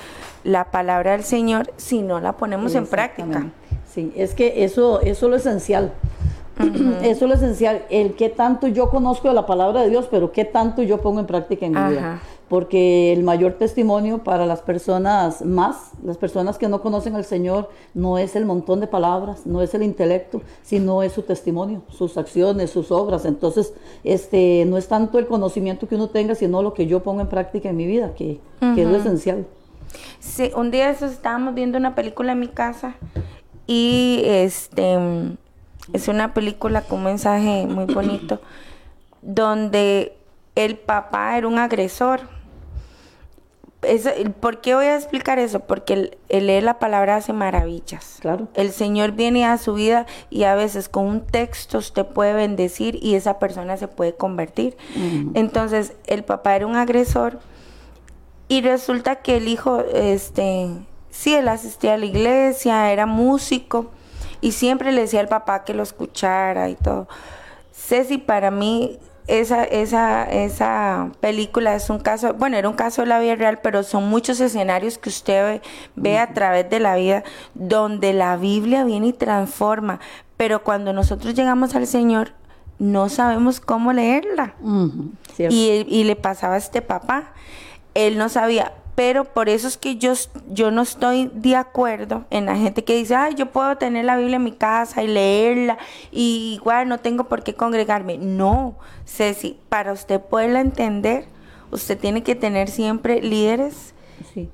la 0.43 0.71
palabra 0.71 1.11
del 1.11 1.23
Señor 1.23 1.71
si 1.77 2.01
no 2.01 2.19
la 2.19 2.33
ponemos 2.33 2.73
en 2.75 2.87
práctica. 2.87 3.47
Sí, 3.93 4.11
es 4.15 4.33
que 4.33 4.63
eso, 4.63 5.01
eso 5.01 5.25
es 5.27 5.29
lo 5.29 5.35
esencial. 5.35 5.93
Eso 7.01 7.25
es 7.25 7.29
lo 7.29 7.33
esencial, 7.33 7.85
el 7.89 8.15
qué 8.15 8.29
tanto 8.29 8.67
yo 8.67 8.89
conozco 8.89 9.27
de 9.27 9.33
la 9.33 9.45
palabra 9.45 9.81
de 9.81 9.89
Dios, 9.89 10.07
pero 10.09 10.31
qué 10.31 10.45
tanto 10.45 10.83
yo 10.83 11.01
pongo 11.01 11.19
en 11.19 11.25
práctica 11.25 11.65
en 11.65 11.73
mi 11.73 11.93
vida 11.93 12.21
porque 12.49 13.11
el 13.11 13.23
mayor 13.23 13.53
testimonio 13.53 14.19
para 14.19 14.45
las 14.45 14.61
personas 14.61 15.43
más, 15.43 15.91
las 16.03 16.17
personas 16.17 16.57
que 16.57 16.67
no 16.67 16.81
conocen 16.81 17.15
al 17.15 17.25
Señor, 17.25 17.69
no 17.93 18.17
es 18.17 18.35
el 18.35 18.45
montón 18.45 18.79
de 18.79 18.87
palabras, 18.87 19.47
no 19.47 19.61
es 19.61 19.73
el 19.73 19.81
intelecto, 19.81 20.41
sino 20.61 21.01
es 21.01 21.13
su 21.13 21.23
testimonio, 21.23 21.81
sus 21.89 22.17
acciones, 22.17 22.69
sus 22.69 22.91
obras. 22.91 23.25
Entonces, 23.25 23.73
este, 24.03 24.65
no 24.67 24.77
es 24.77 24.87
tanto 24.87 25.17
el 25.17 25.25
conocimiento 25.25 25.87
que 25.87 25.95
uno 25.95 26.09
tenga, 26.09 26.35
sino 26.35 26.61
lo 26.61 26.73
que 26.73 26.85
yo 26.85 27.01
pongo 27.01 27.21
en 27.21 27.27
práctica 27.27 27.69
en 27.69 27.77
mi 27.77 27.87
vida, 27.87 28.13
que, 28.13 28.39
es 28.61 28.87
lo 28.87 28.95
esencial. 28.95 29.45
Sí, 30.19 30.51
un 30.55 30.69
día 30.69 30.91
estábamos 30.91 31.55
viendo 31.55 31.77
una 31.77 31.95
película 31.95 32.33
en 32.33 32.39
mi 32.39 32.47
casa 32.47 32.95
y 33.65 34.21
este 34.25 35.37
es 35.93 36.07
una 36.07 36.33
película 36.33 36.81
con 36.81 36.99
un 36.99 37.05
mensaje 37.05 37.65
muy 37.67 37.85
bonito 37.85 38.41
donde 39.21 40.17
el 40.55 40.77
papá 40.77 41.37
era 41.37 41.47
un 41.47 41.57
agresor 41.59 42.21
¿Por 44.39 44.61
qué 44.61 44.75
voy 44.75 44.85
a 44.85 44.95
explicar 44.95 45.39
eso? 45.39 45.61
Porque 45.61 46.11
el, 46.29 46.47
leer 46.47 46.63
la 46.63 46.79
palabra 46.79 47.17
hace 47.17 47.33
maravillas. 47.33 48.17
Claro. 48.19 48.47
El 48.53 48.71
Señor 48.71 49.11
viene 49.11 49.45
a 49.45 49.57
su 49.57 49.73
vida 49.73 50.05
y 50.29 50.43
a 50.43 50.55
veces 50.55 50.89
con 50.89 51.05
un 51.05 51.21
texto 51.25 51.77
usted 51.77 52.05
puede 52.05 52.33
bendecir 52.33 52.97
y 53.01 53.15
esa 53.15 53.39
persona 53.39 53.77
se 53.77 53.87
puede 53.87 54.15
convertir. 54.15 54.77
Entonces, 55.33 55.93
el 56.07 56.23
papá 56.23 56.55
era 56.55 56.67
un 56.67 56.75
agresor 56.75 57.39
y 58.47 58.61
resulta 58.61 59.17
que 59.17 59.37
el 59.37 59.47
hijo, 59.47 59.83
este, 59.93 60.69
sí, 61.09 61.33
él 61.35 61.47
asistía 61.47 61.95
a 61.95 61.97
la 61.97 62.05
iglesia, 62.05 62.91
era 62.91 63.05
músico 63.05 63.91
y 64.41 64.51
siempre 64.51 64.91
le 64.91 65.01
decía 65.01 65.19
al 65.19 65.27
papá 65.27 65.63
que 65.63 65.73
lo 65.73 65.83
escuchara 65.83 66.69
y 66.69 66.75
todo. 66.75 67.07
Ceci, 67.71 68.17
para 68.17 68.51
mí, 68.51 68.99
esa, 69.27 69.63
esa, 69.63 70.23
esa 70.23 71.11
película 71.19 71.75
es 71.75 71.89
un 71.89 71.99
caso, 71.99 72.33
bueno, 72.33 72.57
era 72.57 72.69
un 72.69 72.75
caso 72.75 73.01
de 73.01 73.07
la 73.07 73.19
vida 73.19 73.35
real, 73.35 73.59
pero 73.61 73.83
son 73.83 74.07
muchos 74.07 74.39
escenarios 74.39 74.97
que 74.97 75.09
usted 75.09 75.61
ve, 75.95 76.17
a 76.17 76.33
través 76.33 76.69
de 76.69 76.79
la 76.79 76.95
vida 76.95 77.23
donde 77.53 78.13
la 78.13 78.37
Biblia 78.37 78.83
viene 78.83 79.07
y 79.07 79.13
transforma, 79.13 79.99
pero 80.37 80.63
cuando 80.63 80.93
nosotros 80.93 81.33
llegamos 81.33 81.75
al 81.75 81.87
Señor, 81.87 82.33
no 82.77 83.09
sabemos 83.09 83.59
cómo 83.59 83.93
leerla. 83.93 84.53
y, 85.37 85.85
y, 85.87 86.03
le 86.03 86.15
pasaba 86.15 86.55
a 86.55 86.57
este 86.57 86.81
papá, 86.81 87.33
él 87.93 88.17
no 88.17 88.29
sabía, 88.29 88.73
pero 88.95 89.25
por 89.25 89.49
eso 89.49 89.67
es 89.67 89.77
que 89.77 89.97
yo, 89.97 90.13
yo 90.49 90.71
no 90.71 90.81
estoy 90.81 91.29
de 91.33 91.57
acuerdo 91.57 92.25
en 92.29 92.45
la 92.45 92.55
gente 92.55 92.85
que 92.85 92.95
dice, 92.95 93.13
ay, 93.13 93.35
yo 93.35 93.51
puedo 93.51 93.77
tener 93.77 94.05
la 94.05 94.15
Biblia 94.15 94.37
en 94.37 94.43
mi 94.43 94.53
casa 94.53 95.03
y 95.03 95.07
leerla 95.07 95.77
y 96.11 96.55
igual 96.55 96.87
no 96.87 96.99
tengo 96.99 97.25
por 97.25 97.43
qué 97.43 97.53
congregarme. 97.53 98.17
No, 98.17 98.77
Ceci, 99.05 99.59
para 99.67 99.91
usted 99.91 100.21
poderla 100.21 100.61
entender, 100.61 101.25
usted 101.71 101.99
tiene 101.99 102.23
que 102.23 102.35
tener 102.35 102.69
siempre 102.69 103.21
líderes 103.21 103.93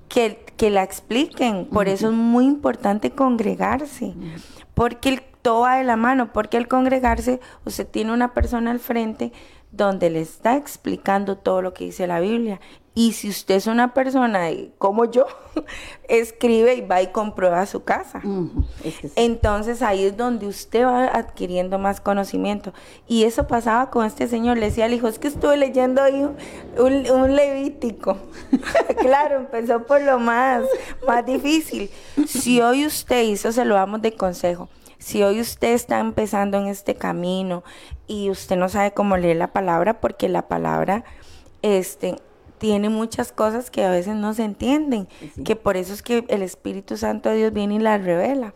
que, 0.10 0.44
que 0.58 0.70
la 0.72 0.82
expliquen. 0.82 1.68
Por 1.68 1.88
eso 1.88 2.08
es 2.08 2.16
muy 2.16 2.46
importante 2.46 3.12
congregarse, 3.12 4.16
porque 4.74 5.10
el, 5.10 5.22
todo 5.44 5.62
va 5.62 5.78
de 5.78 5.84
la 5.84 5.98
mano, 5.98 6.34
porque 6.34 6.58
al 6.58 6.68
congregarse 6.68 7.40
usted 7.66 7.88
tiene 7.88 8.12
una 8.12 8.34
persona 8.34 8.72
al 8.72 8.80
frente 8.80 9.32
donde 9.72 10.10
le 10.10 10.22
está 10.22 10.58
explicando 10.58 11.38
todo 11.38 11.62
lo 11.62 11.74
que 11.74 11.86
dice 11.86 12.06
la 12.06 12.20
Biblia 12.20 12.60
Y 12.94 13.14
si 13.14 13.30
usted 13.30 13.56
es 13.56 13.68
una 13.68 13.94
persona 13.94 14.50
como 14.78 15.06
yo, 15.06 15.26
escribe 16.10 16.76
y 16.76 16.82
va 16.82 17.02
y 17.02 17.08
comprueba 17.08 17.66
su 17.66 17.86
casa. 17.86 18.22
Entonces 19.16 19.82
ahí 19.82 20.04
es 20.04 20.18
donde 20.18 20.46
usted 20.48 20.84
va 20.84 21.06
adquiriendo 21.06 21.80
más 21.80 22.02
conocimiento. 22.02 22.74
Y 23.08 23.24
eso 23.24 23.48
pasaba 23.48 23.90
con 23.90 24.06
este 24.06 24.28
señor. 24.28 24.58
Le 24.58 24.66
decía 24.66 24.86
al 24.86 24.94
hijo, 24.94 25.08
es 25.08 25.20
que 25.20 25.30
estuve 25.30 25.56
leyendo 25.56 26.02
ahí 26.02 26.22
un, 26.78 27.10
un 27.10 27.36
levítico. 27.36 28.18
claro, 29.00 29.38
empezó 29.38 29.84
por 29.84 30.02
lo 30.02 30.20
más, 30.20 30.64
más 31.08 31.26
difícil. 31.26 31.90
Si 32.28 32.60
hoy 32.60 32.86
usted, 32.86 33.24
hizo, 33.24 33.54
se 33.54 33.64
lo 33.64 33.76
damos 33.76 34.02
de 34.02 34.16
consejo, 34.16 34.68
si 34.98 35.24
hoy 35.24 35.40
usted 35.40 35.74
está 35.74 36.00
empezando 36.00 36.58
en 36.58 36.68
este 36.68 36.96
camino 36.96 37.64
y 38.06 38.30
usted 38.30 38.58
no 38.58 38.68
sabe 38.68 38.92
cómo 38.92 39.16
leer 39.16 39.38
la 39.38 39.54
palabra, 39.54 40.02
porque 40.02 40.28
la 40.28 40.48
palabra, 40.48 41.06
este, 41.62 42.18
tiene 42.62 42.90
muchas 42.90 43.32
cosas 43.32 43.72
que 43.72 43.84
a 43.84 43.90
veces 43.90 44.16
no 44.16 44.36
se 44.36 44.44
entienden, 44.44 45.08
que 45.44 45.56
por 45.56 45.78
eso 45.78 45.94
es 45.94 46.04
que 46.04 46.26
el 46.28 46.44
Espíritu 46.44 46.96
Santo 46.96 47.30
de 47.30 47.38
Dios 47.38 47.54
viene 47.54 47.74
y 47.74 47.80
las 47.80 48.04
revela. 48.04 48.54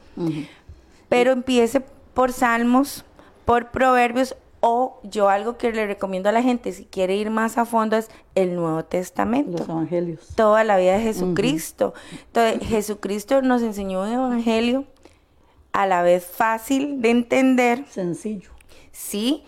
Pero 1.10 1.32
empiece 1.32 1.82
por 2.14 2.32
salmos, 2.32 3.04
por 3.46 3.72
proverbios 3.72 4.36
o 4.60 5.00
yo 5.02 5.30
algo 5.30 5.58
que 5.58 5.72
le 5.72 5.88
recomiendo 5.88 6.30
a 6.30 6.32
la 6.32 6.44
gente 6.44 6.72
si 6.72 6.86
quiere 6.86 7.16
ir 7.16 7.32
más 7.32 7.58
a 7.58 7.66
fondo 7.66 7.98
es 7.98 8.12
el 8.36 8.56
Nuevo 8.56 8.86
Testamento. 8.86 9.58
Los 9.58 9.70
evangelios. 9.70 10.28
Toda 10.36 10.64
la 10.64 10.78
vida 10.78 10.94
de 10.94 11.02
Jesucristo. 11.02 11.96
Entonces, 12.28 12.68
Jesucristo 12.68 13.42
nos 13.42 13.64
enseñó 13.64 14.04
un 14.04 14.10
evangelio 14.10 14.86
a 15.72 15.88
la 15.88 16.04
vez 16.04 16.28
fácil 16.28 17.02
de 17.02 17.10
entender. 17.10 17.86
Sencillo. 17.90 18.52
Sí, 18.92 19.44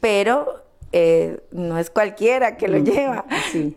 pero 0.00 0.64
eh, 0.92 1.40
no 1.52 1.78
es 1.78 1.88
cualquiera 1.88 2.56
que 2.56 2.66
lo 2.66 2.78
lleva, 2.78 3.24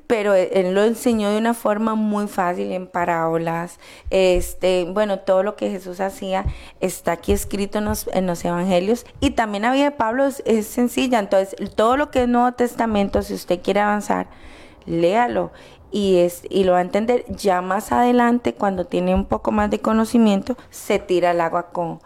pero 0.07 0.33
él 0.33 0.73
lo 0.73 0.83
enseñó 0.83 1.29
de 1.29 1.37
una 1.37 1.53
forma 1.53 1.93
muy 1.93 2.27
fácil 2.27 2.71
en 2.71 2.87
parábolas. 2.87 3.79
Este, 4.09 4.85
bueno, 4.85 5.19
todo 5.19 5.43
lo 5.43 5.55
que 5.55 5.69
Jesús 5.69 5.99
hacía 5.99 6.45
está 6.79 7.11
aquí 7.11 7.31
escrito 7.31 7.77
en 7.77 7.85
los, 7.85 8.09
en 8.13 8.25
los 8.25 8.43
evangelios 8.43 9.05
y 9.19 9.31
también 9.31 9.65
había 9.65 9.85
de 9.85 9.91
Pablo 9.91 10.25
es, 10.25 10.67
sencilla. 10.67 11.19
Entonces, 11.19 11.55
todo 11.75 11.97
lo 11.97 12.09
que 12.09 12.23
es 12.23 12.27
Nuevo 12.27 12.51
Testamento, 12.53 13.21
si 13.21 13.35
usted 13.35 13.61
quiere 13.61 13.81
avanzar, 13.81 14.27
léalo 14.87 15.51
y, 15.91 16.17
es, 16.17 16.41
y 16.49 16.63
lo 16.63 16.71
va 16.71 16.79
a 16.79 16.81
entender 16.81 17.25
ya 17.29 17.61
más 17.61 17.91
adelante 17.91 18.55
cuando 18.55 18.85
tiene 18.85 19.13
un 19.13 19.25
poco 19.25 19.51
más 19.51 19.69
de 19.69 19.79
conocimiento, 19.79 20.57
se 20.71 20.97
tira 20.97 21.31
el 21.31 21.41
agua 21.41 21.69
con 21.71 21.99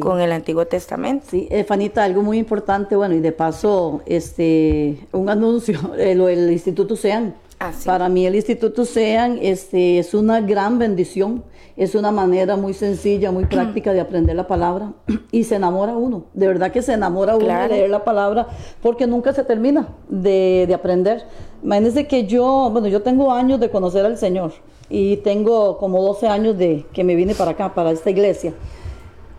con 0.00 0.20
el 0.20 0.32
Antiguo 0.32 0.66
Testamento. 0.66 1.26
Sí, 1.30 1.46
eh, 1.50 1.64
Fanita, 1.64 2.04
algo 2.04 2.22
muy 2.22 2.38
importante, 2.38 2.96
bueno, 2.96 3.14
y 3.14 3.20
de 3.20 3.32
paso, 3.32 4.02
este, 4.06 5.06
un 5.12 5.28
anuncio, 5.28 5.94
eh, 5.98 6.14
lo 6.14 6.26
del 6.26 6.50
Instituto 6.50 6.96
SEAN. 6.96 7.34
Ah, 7.62 7.72
Para 7.84 8.08
mí 8.08 8.24
el 8.24 8.34
Instituto 8.36 8.86
SEAN 8.86 9.38
este, 9.42 9.98
es 9.98 10.14
una 10.14 10.40
gran 10.40 10.78
bendición, 10.78 11.44
es 11.76 11.94
una 11.94 12.10
manera 12.10 12.56
muy 12.56 12.72
sencilla, 12.72 13.30
muy 13.30 13.44
práctica 13.46 13.92
de 13.92 14.00
aprender 14.00 14.34
la 14.34 14.46
palabra 14.46 14.92
y 15.30 15.44
se 15.44 15.56
enamora 15.56 15.96
uno, 15.96 16.24
de 16.32 16.46
verdad 16.46 16.72
que 16.72 16.80
se 16.80 16.94
enamora 16.94 17.36
uno 17.36 17.46
de 17.46 17.68
leer 17.68 17.90
la 17.90 18.02
palabra 18.02 18.48
porque 18.80 19.06
nunca 19.06 19.34
se 19.34 19.44
termina 19.44 19.88
de, 20.08 20.64
de 20.66 20.74
aprender. 20.74 21.24
Imagínense 21.62 22.06
que 22.06 22.26
yo, 22.26 22.70
bueno, 22.72 22.88
yo 22.88 23.02
tengo 23.02 23.30
años 23.30 23.60
de 23.60 23.70
conocer 23.70 24.06
al 24.06 24.16
Señor 24.16 24.52
y 24.88 25.18
tengo 25.18 25.76
como 25.78 26.02
12 26.02 26.28
años 26.28 26.56
de 26.56 26.86
que 26.92 27.04
me 27.04 27.14
vine 27.14 27.34
para 27.34 27.52
acá, 27.52 27.74
para 27.74 27.90
esta 27.90 28.10
iglesia. 28.10 28.54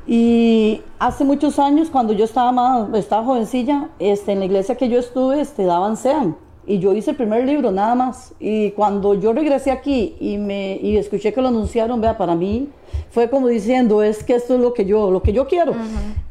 Y 0.08 0.82
hace 1.00 1.24
muchos 1.24 1.60
años, 1.60 1.90
cuando 1.90 2.14
yo 2.14 2.26
estaba 2.26 2.52
más, 2.52 2.94
estaba 2.96 3.24
jovencilla, 3.24 3.90
este, 4.00 4.32
en 4.32 4.40
la 4.40 4.46
iglesia 4.46 4.76
que 4.76 4.90
yo 4.90 5.00
estuve, 5.00 5.42
este, 5.42 5.64
daban 5.64 5.98
SEAN. 5.98 6.36
Y 6.66 6.80
yo 6.80 6.94
hice 6.94 7.12
el 7.12 7.18
primer 7.18 7.46
libro, 7.46 7.72
nada 7.72 7.96
más. 7.96 8.34
Y 8.40 8.72
cuando 8.72 9.14
yo 9.16 9.34
regresé 9.34 9.72
aquí 9.72 10.16
y, 10.20 10.38
me, 10.38 10.78
y 10.82 10.98
escuché 10.98 11.34
que 11.34 11.42
lo 11.42 11.48
anunciaron, 11.48 12.02
vea, 12.02 12.18
para 12.18 12.36
mí 12.36 12.70
fue 13.10 13.30
como 13.30 13.48
diciendo, 13.48 14.04
es 14.04 14.24
que 14.24 14.36
esto 14.36 14.56
es 14.56 14.62
lo 14.62 14.74
que 14.74 14.86
yo, 14.86 15.12
lo 15.12 15.22
que 15.22 15.34
yo 15.34 15.48
quiero. 15.48 15.74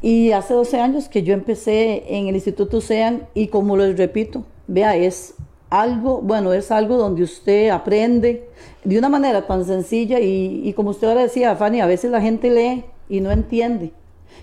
Y 0.01 0.31
hace 0.31 0.53
12 0.53 0.79
años 0.79 1.09
que 1.09 1.23
yo 1.23 1.33
empecé 1.33 2.03
en 2.07 2.27
el 2.27 2.35
Instituto 2.35 2.81
SEAN 2.81 3.27
y 3.33 3.47
como 3.47 3.77
les 3.77 3.97
repito, 3.97 4.43
vea, 4.67 4.95
es 4.95 5.35
algo, 5.69 6.21
bueno, 6.21 6.53
es 6.53 6.71
algo 6.71 6.97
donde 6.97 7.23
usted 7.23 7.69
aprende 7.69 8.47
de 8.83 8.97
una 8.97 9.09
manera 9.09 9.47
tan 9.47 9.65
sencilla 9.65 10.19
y, 10.19 10.61
y 10.63 10.73
como 10.73 10.91
usted 10.91 11.07
ahora 11.07 11.21
decía, 11.21 11.55
Fanny, 11.55 11.81
a 11.81 11.85
veces 11.85 12.11
la 12.11 12.21
gente 12.21 12.49
lee 12.49 12.85
y 13.09 13.21
no 13.21 13.31
entiende. 13.31 13.93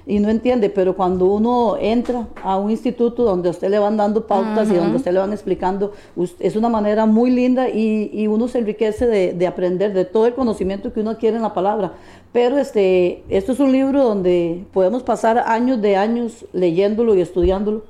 Y 0.08 0.20
no 0.20 0.30
entiende, 0.30 0.70
pero 0.70 0.96
cuando 0.96 1.26
uno 1.26 1.76
entra 1.78 2.28
a 2.42 2.56
un 2.56 2.70
instituto 2.70 3.24
donde 3.24 3.48
a 3.48 3.50
usted 3.50 3.68
le 3.68 3.78
van 3.78 3.98
dando 3.98 4.26
pautas 4.26 4.70
y 4.70 4.74
donde 4.74 4.94
a 4.94 4.96
usted 4.96 5.12
le 5.12 5.18
van 5.18 5.34
explicando, 5.34 5.92
es 6.40 6.56
una 6.56 6.70
manera 6.70 7.04
muy 7.04 7.30
linda 7.30 7.68
y, 7.68 8.26
uno 8.26 8.48
se 8.48 8.60
enriquece 8.60 9.06
de, 9.06 9.46
aprender 9.46 9.92
de 9.92 10.06
todo 10.06 10.26
el 10.26 10.32
conocimiento 10.32 10.94
que 10.94 11.00
uno 11.00 11.10
adquiere 11.10 11.36
en 11.36 11.42
la 11.42 11.52
palabra. 11.52 11.92
Pero 12.32 12.56
este, 12.56 13.22
esto 13.28 13.52
es 13.52 13.60
un 13.60 13.70
libro 13.70 14.02
donde 14.02 14.64
podemos 14.72 15.02
pasar 15.02 15.40
años 15.46 15.82
de 15.82 15.96
años 15.96 16.46
leyéndolo 16.54 17.14
y 17.14 17.20
estudiándolo. 17.20 17.82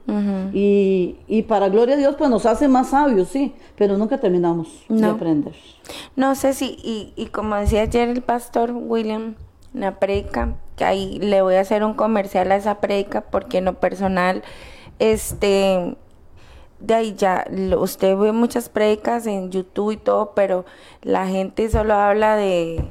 y, 0.52 1.44
para 1.46 1.68
gloria 1.68 1.94
a 1.94 1.98
Dios, 1.98 2.16
pues 2.18 2.28
nos 2.30 2.46
hace 2.46 2.66
más 2.66 2.88
sabios, 2.88 3.28
sí, 3.28 3.54
pero 3.76 3.96
nunca 3.96 4.18
terminamos 4.18 4.66
de 4.88 5.06
aprender. 5.06 5.54
No 6.16 6.34
sé 6.34 6.52
si, 6.52 6.76
y, 6.82 7.12
y 7.14 7.26
como 7.26 7.54
decía 7.54 7.82
ayer 7.82 8.08
el 8.08 8.22
pastor 8.22 8.72
William, 8.72 9.36
una 9.72 10.00
predica, 10.00 10.56
que 10.78 10.84
ahí 10.84 11.18
le 11.18 11.42
voy 11.42 11.56
a 11.56 11.60
hacer 11.60 11.84
un 11.84 11.92
comercial 11.92 12.50
a 12.52 12.56
esa 12.56 12.80
predica 12.80 13.20
porque 13.20 13.58
en 13.58 13.66
lo 13.66 13.74
personal, 13.74 14.42
este, 14.98 15.96
de 16.78 16.94
ahí 16.94 17.14
ya, 17.14 17.44
usted 17.76 18.16
ve 18.16 18.32
muchas 18.32 18.68
predicas 18.68 19.26
en 19.26 19.50
YouTube 19.50 19.90
y 19.90 19.96
todo, 19.96 20.32
pero 20.34 20.64
la 21.02 21.26
gente 21.26 21.68
solo 21.68 21.94
habla 21.94 22.36
de, 22.36 22.84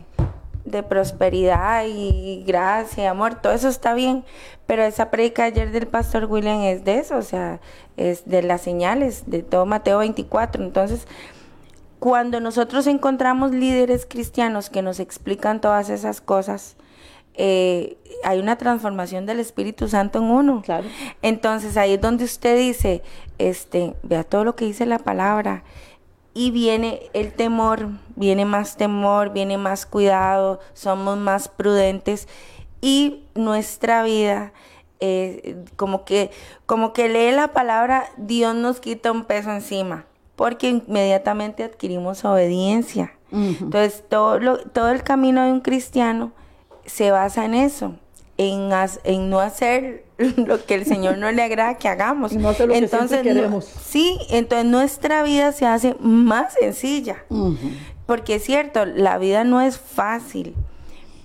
de 0.65 0.83
prosperidad 0.83 1.85
y 1.87 2.43
gracia, 2.45 3.09
amor, 3.09 3.35
todo 3.35 3.53
eso 3.53 3.69
está 3.69 3.93
bien, 3.93 4.25
pero 4.65 4.83
esa 4.83 5.09
predica 5.09 5.45
ayer 5.45 5.71
del 5.71 5.87
pastor 5.87 6.25
William 6.25 6.61
es 6.63 6.83
de 6.83 6.99
eso, 6.99 7.15
o 7.17 7.21
sea, 7.21 7.61
es 7.95 8.27
de 8.27 8.43
las 8.43 8.61
señales, 8.61 9.23
de 9.27 9.43
todo 9.43 9.65
Mateo 9.65 9.99
24, 9.99 10.61
entonces 10.61 11.07
cuando 11.99 12.39
nosotros 12.41 12.85
encontramos 12.85 13.51
líderes 13.51 14.05
cristianos 14.05 14.69
que 14.69 14.81
nos 14.81 14.99
explican 14.99 15.61
todas 15.61 15.89
esas 15.89 16.21
cosas, 16.21 16.75
eh, 17.37 17.97
hay 18.23 18.39
una 18.39 18.57
transformación 18.57 19.25
del 19.25 19.39
Espíritu 19.39 19.87
Santo 19.87 20.19
en 20.19 20.25
uno. 20.25 20.61
Claro. 20.63 20.87
Entonces 21.21 21.77
ahí 21.77 21.93
es 21.93 22.01
donde 22.01 22.25
usted 22.25 22.57
dice, 22.57 23.03
este, 23.37 23.95
vea 24.03 24.23
todo 24.23 24.43
lo 24.43 24.55
que 24.55 24.65
dice 24.65 24.85
la 24.85 24.99
palabra. 24.99 25.63
Y 26.33 26.51
viene 26.51 27.01
el 27.13 27.33
temor, 27.33 27.89
viene 28.15 28.45
más 28.45 28.77
temor, 28.77 29.31
viene 29.33 29.57
más 29.57 29.85
cuidado, 29.85 30.59
somos 30.73 31.17
más 31.17 31.47
prudentes 31.47 32.27
y 32.79 33.23
nuestra 33.33 34.03
vida 34.03 34.53
eh, 34.99 35.63
como 35.75 36.05
que 36.05 36.31
como 36.65 36.93
que 36.93 37.09
lee 37.09 37.31
la 37.31 37.53
palabra, 37.53 38.05
Dios 38.17 38.55
nos 38.55 38.79
quita 38.79 39.11
un 39.11 39.25
peso 39.25 39.51
encima 39.51 40.05
porque 40.37 40.69
inmediatamente 40.69 41.63
adquirimos 41.63 42.23
obediencia. 42.23 43.11
Entonces, 43.31 44.05
todo, 44.07 44.59
todo 44.71 44.89
el 44.89 45.03
camino 45.03 45.43
de 45.43 45.51
un 45.51 45.59
cristiano 45.59 46.31
se 46.87 47.11
basa 47.11 47.45
en 47.45 47.53
eso, 47.53 47.95
en, 48.37 48.71
en 49.03 49.29
no 49.29 49.39
hacer 49.39 50.05
lo 50.17 50.65
que 50.65 50.73
el 50.73 50.85
Señor 50.85 51.17
no 51.17 51.31
le 51.31 51.43
agrada 51.43 51.75
que 51.75 51.87
hagamos. 51.87 52.33
no 52.33 52.49
hacer 52.49 52.69
lo 52.69 52.73
entonces, 52.73 53.19
que 53.19 53.33
queremos. 53.33 53.65
sí, 53.65 54.17
entonces 54.29 54.65
nuestra 54.65 55.21
vida 55.21 55.51
se 55.51 55.67
hace 55.67 55.95
más 55.99 56.53
sencilla. 56.53 57.25
Porque 58.05 58.35
es 58.35 58.43
cierto, 58.43 58.85
la 58.85 59.17
vida 59.17 59.43
no 59.43 59.61
es 59.61 59.77
fácil. 59.77 60.55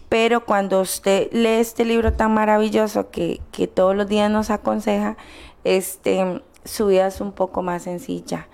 Pero 0.09 0.45
cuando 0.45 0.81
usted 0.81 1.29
lee 1.33 1.61
este 1.61 1.85
libro 1.87 2.13
tan 2.13 2.35
maravilloso 2.35 3.11
que, 3.11 3.41
que 3.51 3.67
todos 3.67 3.97
los 3.97 4.09
días 4.09 4.31
nos 4.31 4.51
aconseja, 4.51 5.17
este, 5.65 6.43
su 6.65 6.89
vida 6.89 7.07
es 7.07 7.21
un 7.21 7.33
poco 7.33 7.63
más 7.63 7.85
sencilla. 7.85 8.49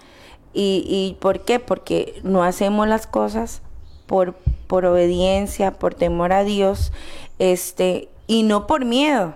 ¿Y, 0.53 0.85
¿Y 0.87 1.17
por 1.21 1.41
qué? 1.45 1.59
Porque 1.59 2.21
no 2.23 2.45
hacemos 2.45 2.87
las 2.87 3.07
cosas 3.07 3.63
por, 4.09 4.35
por 4.67 4.87
obediencia, 4.87 5.71
por 5.71 5.95
temor 5.95 6.33
a 6.33 6.43
Dios, 6.43 6.93
este, 7.39 8.09
y 8.27 8.43
no 8.43 8.67
por 8.67 8.85
miedo, 8.85 9.35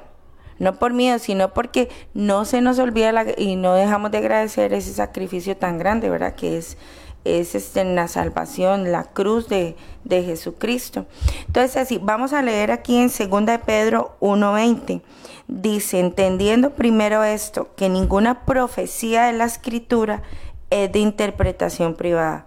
no 0.58 0.74
por 0.74 0.92
miedo, 0.92 1.20
sino 1.20 1.54
porque 1.54 1.88
no 2.14 2.44
se 2.44 2.60
nos 2.60 2.80
olvida 2.80 3.24
y 3.36 3.54
no 3.54 3.74
dejamos 3.74 4.10
de 4.10 4.18
agradecer 4.18 4.72
ese 4.72 4.92
sacrificio 4.92 5.56
tan 5.56 5.78
grande, 5.78 6.10
¿verdad? 6.10 6.34
Que 6.34 6.56
es, 6.56 6.76
es 7.24 7.54
este, 7.54 7.84
la 7.84 8.08
salvación, 8.08 8.90
la 8.90 9.04
cruz 9.04 9.48
de, 9.48 9.76
de 10.04 10.24
Jesucristo. 10.24 11.06
Entonces, 11.46 11.76
así, 11.76 12.00
vamos 12.02 12.32
a 12.32 12.42
leer 12.42 12.72
aquí 12.72 12.96
en 12.96 13.08
2 13.08 13.46
de 13.46 13.58
Pedro 13.58 14.16
1.20. 14.20 15.02
Dice, 15.48 16.00
entendiendo 16.00 16.70
primero 16.70 17.22
esto, 17.24 17.68
que 17.76 17.88
ninguna 17.88 18.46
profecía 18.46 19.24
de 19.24 19.34
la 19.34 19.44
escritura 19.44 20.22
es 20.70 20.90
de 20.90 21.00
interpretación 21.00 21.94
privada, 21.94 22.46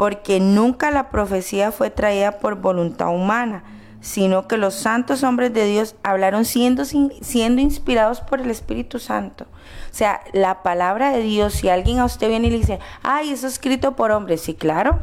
porque 0.00 0.40
nunca 0.40 0.90
la 0.90 1.10
profecía 1.10 1.72
fue 1.72 1.90
traída 1.90 2.38
por 2.38 2.54
voluntad 2.54 3.14
humana, 3.14 3.64
sino 4.00 4.48
que 4.48 4.56
los 4.56 4.72
santos 4.72 5.22
hombres 5.22 5.52
de 5.52 5.66
Dios 5.66 5.94
hablaron 6.02 6.46
siendo, 6.46 6.86
siendo 6.86 7.60
inspirados 7.60 8.22
por 8.22 8.40
el 8.40 8.50
Espíritu 8.50 8.98
Santo. 8.98 9.44
O 9.44 9.94
sea, 9.94 10.22
la 10.32 10.62
palabra 10.62 11.12
de 11.12 11.20
Dios, 11.20 11.52
si 11.52 11.68
alguien 11.68 11.98
a 11.98 12.06
usted 12.06 12.30
viene 12.30 12.46
y 12.46 12.50
le 12.50 12.56
dice, 12.60 12.78
ay, 13.02 13.30
eso 13.30 13.46
es 13.46 13.52
escrito 13.52 13.94
por 13.94 14.10
hombres, 14.10 14.40
sí, 14.40 14.54
claro, 14.54 15.00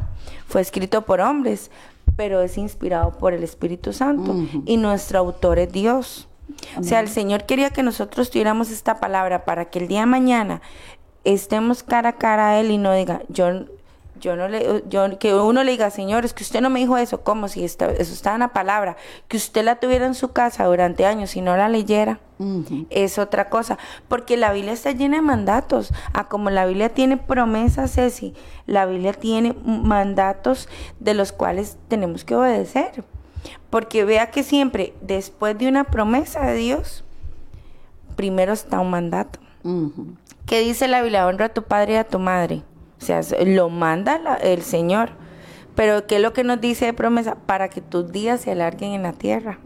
fue 0.48 0.62
escrito 0.62 1.02
por 1.02 1.20
hombres, 1.20 1.70
pero 2.16 2.40
es 2.40 2.58
inspirado 2.58 3.12
por 3.18 3.34
el 3.34 3.44
Espíritu 3.44 3.92
Santo 3.92 4.34
y 4.66 4.78
nuestro 4.78 5.20
autor 5.20 5.60
es 5.60 5.70
Dios. 5.70 6.28
O 6.76 6.82
sea, 6.82 6.98
el 6.98 7.08
Señor 7.08 7.46
quería 7.46 7.70
que 7.70 7.84
nosotros 7.84 8.30
tuviéramos 8.30 8.68
esta 8.72 8.98
palabra 8.98 9.44
para 9.44 9.66
que 9.66 9.78
el 9.78 9.86
día 9.86 10.00
de 10.00 10.06
mañana 10.06 10.60
estemos 11.22 11.84
cara 11.84 12.08
a 12.08 12.16
cara 12.16 12.48
a 12.48 12.58
Él 12.58 12.72
y 12.72 12.78
no 12.78 12.92
diga, 12.92 13.22
yo 13.28 13.66
yo 14.20 14.36
no 14.36 14.48
le, 14.48 14.82
yo, 14.88 15.18
que 15.18 15.34
uno 15.34 15.64
le 15.64 15.72
diga, 15.72 15.90
Señor, 15.90 16.24
es 16.24 16.32
que 16.32 16.42
usted 16.42 16.60
no 16.60 16.70
me 16.70 16.80
dijo 16.80 16.96
eso, 16.96 17.22
como 17.22 17.48
si 17.48 17.64
eso 17.64 17.86
estaba 17.90 18.34
en 18.34 18.40
la 18.40 18.52
palabra, 18.52 18.96
que 19.28 19.36
usted 19.36 19.64
la 19.64 19.76
tuviera 19.76 20.06
en 20.06 20.14
su 20.14 20.32
casa 20.32 20.64
durante 20.64 21.06
años 21.06 21.36
y 21.36 21.40
no 21.40 21.56
la 21.56 21.68
leyera, 21.68 22.20
es 22.90 23.18
otra 23.18 23.48
cosa, 23.48 23.78
porque 24.06 24.36
la 24.36 24.52
Biblia 24.52 24.72
está 24.72 24.92
llena 24.92 25.16
de 25.16 25.22
mandatos, 25.22 25.92
a 26.12 26.20
ah, 26.20 26.28
como 26.28 26.50
la 26.50 26.66
Biblia 26.66 26.88
tiene 26.88 27.16
promesas, 27.16 27.94
Ceci, 27.94 28.34
la 28.66 28.86
Biblia 28.86 29.12
tiene 29.12 29.54
mandatos 29.64 30.68
de 31.00 31.14
los 31.14 31.32
cuales 31.32 31.78
tenemos 31.88 32.24
que 32.24 32.36
obedecer, 32.36 33.04
porque 33.70 34.04
vea 34.04 34.30
que 34.30 34.42
siempre, 34.42 34.94
después 35.00 35.58
de 35.58 35.68
una 35.68 35.84
promesa 35.84 36.46
de 36.46 36.54
Dios, 36.54 37.04
primero 38.16 38.52
está 38.52 38.80
un 38.80 38.90
mandato. 38.90 39.38
¿Qué 40.46 40.60
dice 40.60 40.88
la 40.88 41.02
Biblia? 41.02 41.26
Honra 41.26 41.46
a 41.46 41.48
tu 41.50 41.62
padre 41.62 41.92
y 41.94 41.96
a 41.96 42.04
tu 42.04 42.18
madre. 42.18 42.62
O 43.00 43.04
sea, 43.04 43.20
lo 43.44 43.68
manda 43.68 44.36
el 44.42 44.62
Señor. 44.62 45.10
Pero 45.74 46.06
¿qué 46.06 46.16
es 46.16 46.22
lo 46.22 46.32
que 46.32 46.42
nos 46.42 46.60
dice 46.60 46.86
de 46.86 46.92
promesa? 46.92 47.36
Para 47.46 47.68
que 47.68 47.80
tus 47.80 48.10
días 48.10 48.40
se 48.40 48.50
alarguen 48.50 48.92
en 48.92 49.04
la 49.04 49.12
tierra. 49.12 49.60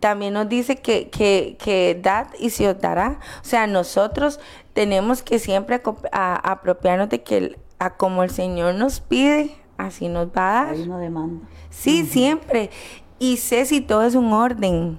También 0.00 0.32
nos 0.32 0.48
dice 0.48 0.76
que, 0.76 1.10
que, 1.10 1.56
que, 1.62 1.98
dad 2.02 2.28
y 2.38 2.50
se 2.50 2.68
os 2.68 2.80
dará. 2.80 3.18
O 3.42 3.44
sea, 3.44 3.66
nosotros 3.66 4.40
tenemos 4.72 5.22
que 5.22 5.38
siempre 5.38 5.82
apropiarnos 6.12 7.10
de 7.10 7.22
que 7.22 7.58
a 7.78 7.96
como 7.96 8.22
el 8.22 8.30
Señor 8.30 8.74
nos 8.76 9.00
pide, 9.00 9.54
así 9.76 10.08
nos 10.08 10.28
va 10.28 10.60
a 10.60 10.64
dar. 10.64 10.74
Hay 10.74 10.82
una 10.82 10.98
demanda. 10.98 11.46
Sí, 11.70 12.06
siempre. 12.06 12.70
Y 13.18 13.36
sé 13.36 13.66
si 13.66 13.80
todo 13.80 14.04
es 14.04 14.14
un 14.14 14.32
orden. 14.32 14.98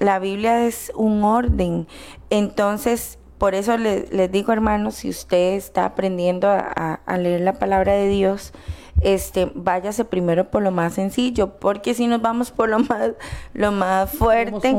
La 0.00 0.18
Biblia 0.18 0.66
es 0.66 0.92
un 0.94 1.22
orden. 1.22 1.86
Entonces, 2.30 3.17
por 3.38 3.54
eso 3.54 3.76
les 3.78 4.32
digo, 4.32 4.52
hermanos, 4.52 4.96
si 4.96 5.08
usted 5.08 5.54
está 5.54 5.84
aprendiendo 5.84 6.48
a, 6.50 7.00
leer 7.18 7.40
la 7.40 7.54
palabra 7.54 7.92
de 7.92 8.08
Dios, 8.08 8.52
este, 9.00 9.50
váyase 9.54 10.04
primero 10.04 10.50
por 10.50 10.62
lo 10.62 10.72
más 10.72 10.94
sencillo, 10.94 11.58
porque 11.58 11.94
si 11.94 12.08
nos 12.08 12.20
vamos 12.20 12.50
por 12.50 12.68
lo 12.68 12.80
más, 12.80 13.12
lo 13.54 13.70
más 13.70 14.10
fuerte, 14.10 14.76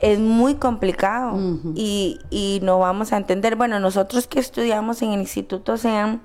es 0.00 0.18
muy 0.18 0.54
complicado 0.54 1.38
y, 1.74 2.18
y 2.30 2.60
no 2.62 2.78
vamos 2.78 3.12
a 3.12 3.18
entender. 3.18 3.56
Bueno, 3.56 3.80
nosotros 3.80 4.26
que 4.26 4.40
estudiamos 4.40 5.02
en 5.02 5.12
el 5.12 5.20
Instituto 5.20 5.76
SEAM, 5.76 6.20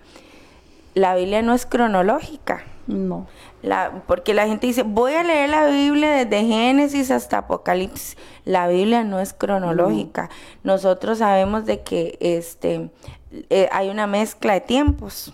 la 0.93 1.15
Biblia 1.15 1.41
no 1.41 1.53
es 1.53 1.65
cronológica. 1.65 2.63
No. 2.87 3.27
La, 3.61 4.03
porque 4.07 4.33
la 4.33 4.47
gente 4.47 4.67
dice, 4.67 4.83
voy 4.83 5.13
a 5.13 5.23
leer 5.23 5.49
la 5.49 5.67
Biblia 5.67 6.11
desde 6.11 6.45
Génesis 6.45 7.09
hasta 7.11 7.39
Apocalipsis. 7.39 8.17
La 8.43 8.67
Biblia 8.67 9.03
no 9.03 9.19
es 9.19 9.33
cronológica. 9.33 10.29
Nosotros 10.63 11.17
sabemos 11.17 11.65
de 11.65 11.81
que 11.81 12.17
este, 12.19 12.91
eh, 13.49 13.69
hay 13.71 13.89
una 13.89 14.05
mezcla 14.05 14.53
de 14.53 14.61
tiempos 14.61 15.33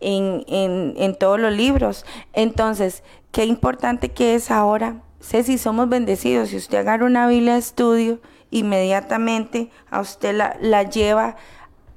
en, 0.00 0.44
en, 0.46 0.94
en 0.96 1.18
todos 1.18 1.40
los 1.40 1.52
libros. 1.52 2.06
Entonces, 2.32 3.02
qué 3.32 3.44
importante 3.44 4.10
que 4.10 4.34
es 4.36 4.50
ahora. 4.50 5.02
Sé 5.18 5.42
si 5.42 5.58
somos 5.58 5.88
bendecidos. 5.88 6.50
Si 6.50 6.56
usted 6.56 6.78
agarra 6.78 7.06
una 7.06 7.26
Biblia 7.26 7.54
de 7.54 7.58
estudio, 7.58 8.20
inmediatamente 8.50 9.70
a 9.90 10.00
usted 10.00 10.34
la, 10.34 10.56
la 10.60 10.84
lleva 10.84 11.36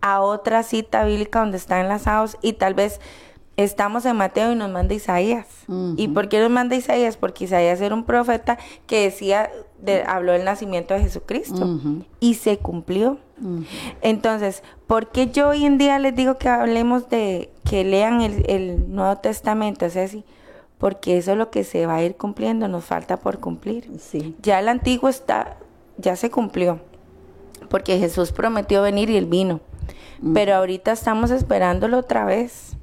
a 0.01 0.21
otra 0.21 0.63
cita 0.63 1.03
bíblica 1.03 1.39
donde 1.39 1.57
están 1.57 1.81
enlazados 1.81 2.37
y 2.41 2.53
tal 2.53 2.73
vez 2.73 3.01
estamos 3.57 4.05
en 4.05 4.17
Mateo 4.17 4.51
y 4.51 4.55
nos 4.55 4.71
manda 4.71 4.93
Isaías. 4.93 5.47
¿Y 5.97 6.07
por 6.09 6.29
qué 6.29 6.39
nos 6.39 6.49
manda 6.49 6.75
Isaías? 6.75 7.17
Porque 7.17 7.45
Isaías 7.45 7.81
era 7.81 7.95
un 7.95 8.03
profeta 8.03 8.57
que 8.87 9.03
decía, 9.03 9.49
habló 10.07 10.33
del 10.33 10.45
nacimiento 10.45 10.93
de 10.93 11.01
Jesucristo 11.01 11.79
y 12.19 12.35
se 12.35 12.57
cumplió. 12.57 13.19
Entonces, 14.01 14.63
¿por 14.87 15.11
qué 15.11 15.29
yo 15.29 15.49
hoy 15.49 15.65
en 15.65 15.77
día 15.77 15.99
les 15.99 16.15
digo 16.15 16.37
que 16.37 16.49
hablemos 16.49 17.09
de 17.09 17.51
que 17.63 17.83
lean 17.83 18.21
el, 18.21 18.93
Nuevo 18.93 19.17
Testamento? 19.17 19.85
O 19.85 19.89
sea, 19.89 20.07
porque 20.77 21.17
eso 21.17 21.31
es 21.31 21.37
lo 21.37 21.49
que 21.49 21.63
se 21.63 21.85
va 21.85 21.95
a 21.95 22.03
ir 22.03 22.15
cumpliendo, 22.15 22.67
nos 22.67 22.85
falta 22.85 23.17
por 23.17 23.39
cumplir. 23.39 23.89
Sí. 23.99 24.35
Ya 24.41 24.59
el 24.59 24.67
antiguo 24.67 25.09
está, 25.09 25.57
ya 25.97 26.15
se 26.15 26.29
cumplió, 26.29 26.79
porque 27.69 27.97
Jesús 27.97 28.31
prometió 28.31 28.81
venir 28.81 29.09
y 29.09 29.17
él 29.17 29.25
vino. 29.25 29.61
Pero 30.33 30.55
ahorita 30.55 30.93
estamos 30.93 31.29
esperándolo 31.29 31.99
otra 31.99 32.25
vez. 32.25 32.75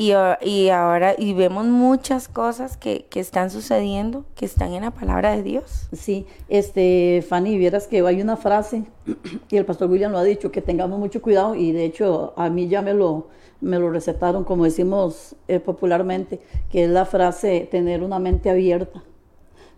Y, 0.00 0.12
y, 0.42 0.68
ahora 0.68 1.16
y 1.18 1.34
vemos 1.34 1.66
muchas 1.66 2.28
cosas 2.28 2.76
que, 2.76 3.06
que, 3.10 3.18
están 3.18 3.50
sucediendo, 3.50 4.24
que 4.36 4.44
están 4.44 4.72
en 4.72 4.82
la 4.82 4.92
palabra 4.92 5.34
de 5.34 5.42
Dios. 5.42 5.88
Sí, 5.92 6.24
este, 6.48 7.24
Fanny, 7.28 7.58
vieras 7.58 7.88
que 7.88 8.06
hay 8.06 8.22
una 8.22 8.36
frase, 8.36 8.84
y 9.50 9.56
el 9.56 9.64
pastor 9.64 9.90
William 9.90 10.12
lo 10.12 10.18
ha 10.18 10.22
dicho, 10.22 10.52
que 10.52 10.62
tengamos 10.62 11.00
mucho 11.00 11.20
cuidado, 11.20 11.56
y 11.56 11.72
de 11.72 11.84
hecho 11.84 12.32
a 12.36 12.48
mí 12.48 12.68
ya 12.68 12.80
me 12.80 12.94
lo, 12.94 13.26
me 13.60 13.80
lo 13.80 13.90
recetaron, 13.90 14.44
como 14.44 14.62
decimos 14.62 15.34
eh, 15.48 15.58
popularmente, 15.58 16.38
que 16.70 16.84
es 16.84 16.90
la 16.90 17.04
frase 17.04 17.66
tener 17.68 18.04
una 18.04 18.20
mente 18.20 18.50
abierta. 18.50 19.02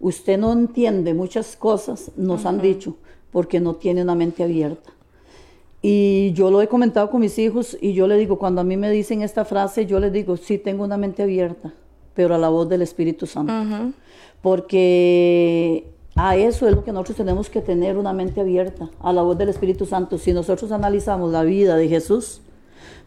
Usted 0.01 0.37
no 0.37 0.53
entiende 0.53 1.15
muchas 1.15 1.57
cosas, 1.57 2.11
nos 2.19 2.45
han 2.45 2.61
dicho, 2.61 2.97
porque 3.33 3.59
no 3.59 3.77
tiene 3.77 4.03
una 4.03 4.15
mente 4.15 4.43
abierta. 4.43 4.93
Y 5.83 6.33
yo 6.33 6.51
lo 6.51 6.61
he 6.61 6.69
comentado 6.69 7.11
con 7.11 7.21
mis 7.21 7.39
hijos 7.39 7.77
y 7.81 7.95
yo 7.95 8.07
le 8.07 8.17
digo, 8.17 8.39
cuando 8.39 8.61
a 8.61 8.65
mí 8.65 8.77
me 8.77 8.91
dicen 8.91 9.23
esta 9.23 9.45
frase, 9.45 9.87
yo 9.87 9.99
les 9.99 10.13
digo, 10.13 10.37
sí 10.37 10.59
tengo 10.59 10.85
una 10.85 10.99
mente 10.99 11.23
abierta, 11.23 11.73
pero 12.15 12.35
a 12.35 12.39
la 12.39 12.51
voz 12.51 12.69
del 12.69 12.83
Espíritu 12.83 13.27
Santo. 13.27 13.53
Porque 14.43 15.87
a 16.17 16.37
eso 16.37 16.69
es 16.69 16.75
lo 16.75 16.85
que 16.85 16.93
nosotros 16.93 17.17
tenemos 17.17 17.49
que 17.49 17.63
tener, 17.63 17.97
una 17.97 18.13
mente 18.13 18.41
abierta, 18.41 18.91
a 19.01 19.13
la 19.13 19.23
voz 19.23 19.39
del 19.39 19.49
Espíritu 19.49 19.87
Santo. 19.87 20.19
Si 20.19 20.33
nosotros 20.35 20.71
analizamos 20.71 21.33
la 21.33 21.45
vida 21.45 21.77
de 21.77 21.89
Jesús, 21.89 22.43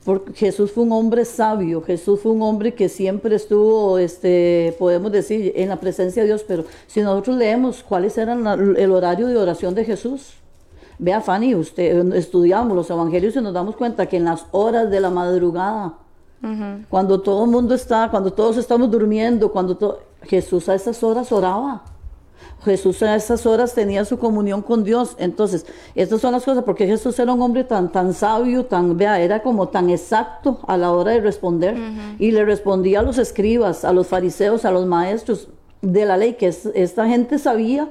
porque 0.04 0.34
Jesús 0.34 0.72
fue 0.72 0.84
un 0.84 0.92
hombre 0.94 1.26
sabio, 1.26 1.82
Jesús 1.82 2.22
fue 2.22 2.32
un 2.32 2.42
hombre 2.42 2.74
que 2.74 2.90
siempre 2.90 3.36
estuvo, 3.36 4.00
este, 4.00 4.76
podemos 4.80 5.12
decir, 5.12 5.54
en 5.56 5.70
la 5.70 5.80
presencia 5.80 6.24
de 6.24 6.30
Dios, 6.30 6.44
pero 6.48 6.66
si 6.88 7.02
nosotros 7.02 7.38
leemos 7.38 7.84
cuáles 7.84 8.18
eran 8.18 8.46
el 8.78 8.92
horario 8.92 9.28
de 9.28 9.38
oración 9.38 9.76
de 9.76 9.86
Jesús, 9.86 10.34
Vea, 11.00 11.22
Fanny, 11.22 11.56
usted 11.56 12.14
estudiamos 12.14 12.76
los 12.76 12.90
evangelios 12.90 13.36
y 13.36 13.42
nos 13.42 13.54
damos 13.54 13.76
cuenta 13.76 14.06
que 14.06 14.18
en 14.18 14.26
las 14.26 14.46
horas 14.52 14.90
de 14.90 15.00
la 15.00 15.10
madrugada, 15.10 15.94
cuando 16.90 17.22
todo 17.22 17.46
el 17.46 17.52
mundo 17.52 17.74
está, 17.74 18.10
cuando 18.12 18.34
todos 18.34 18.58
estamos 18.58 18.92
durmiendo, 18.92 19.52
cuando 19.52 20.00
Jesús 20.24 20.68
a 20.70 20.76
esas 20.76 21.02
horas 21.04 21.32
oraba. 21.32 21.84
Jesús 22.66 23.02
a 23.04 23.16
esas 23.16 23.46
horas 23.46 23.74
tenía 23.74 24.06
su 24.06 24.18
comunión 24.18 24.62
con 24.62 24.84
Dios. 24.84 25.16
Entonces, 25.18 25.66
estas 25.96 26.22
son 26.22 26.32
las 26.32 26.44
cosas, 26.44 26.64
porque 26.64 26.88
Jesús 26.88 27.18
era 27.20 27.34
un 27.34 27.42
hombre 27.42 27.64
tan, 27.64 27.92
tan 27.92 28.14
sabio, 28.14 28.66
tan, 28.66 28.98
vea, 28.98 29.20
era 29.20 29.42
como 29.42 29.68
tan 29.70 29.90
exacto 29.90 30.60
a 30.68 30.78
la 30.78 30.92
hora 30.92 31.12
de 31.12 31.22
responder. 31.22 31.78
Y 32.20 32.32
le 32.32 32.46
respondía 32.46 33.00
a 33.00 33.04
los 33.04 33.18
escribas, 33.18 33.84
a 33.86 33.92
los 33.94 34.08
fariseos, 34.08 34.66
a 34.66 34.72
los 34.72 34.86
maestros 34.86 35.50
de 35.82 36.06
la 36.06 36.18
ley, 36.18 36.34
que 36.36 36.48
esta 36.48 37.08
gente 37.08 37.38
sabía 37.40 37.90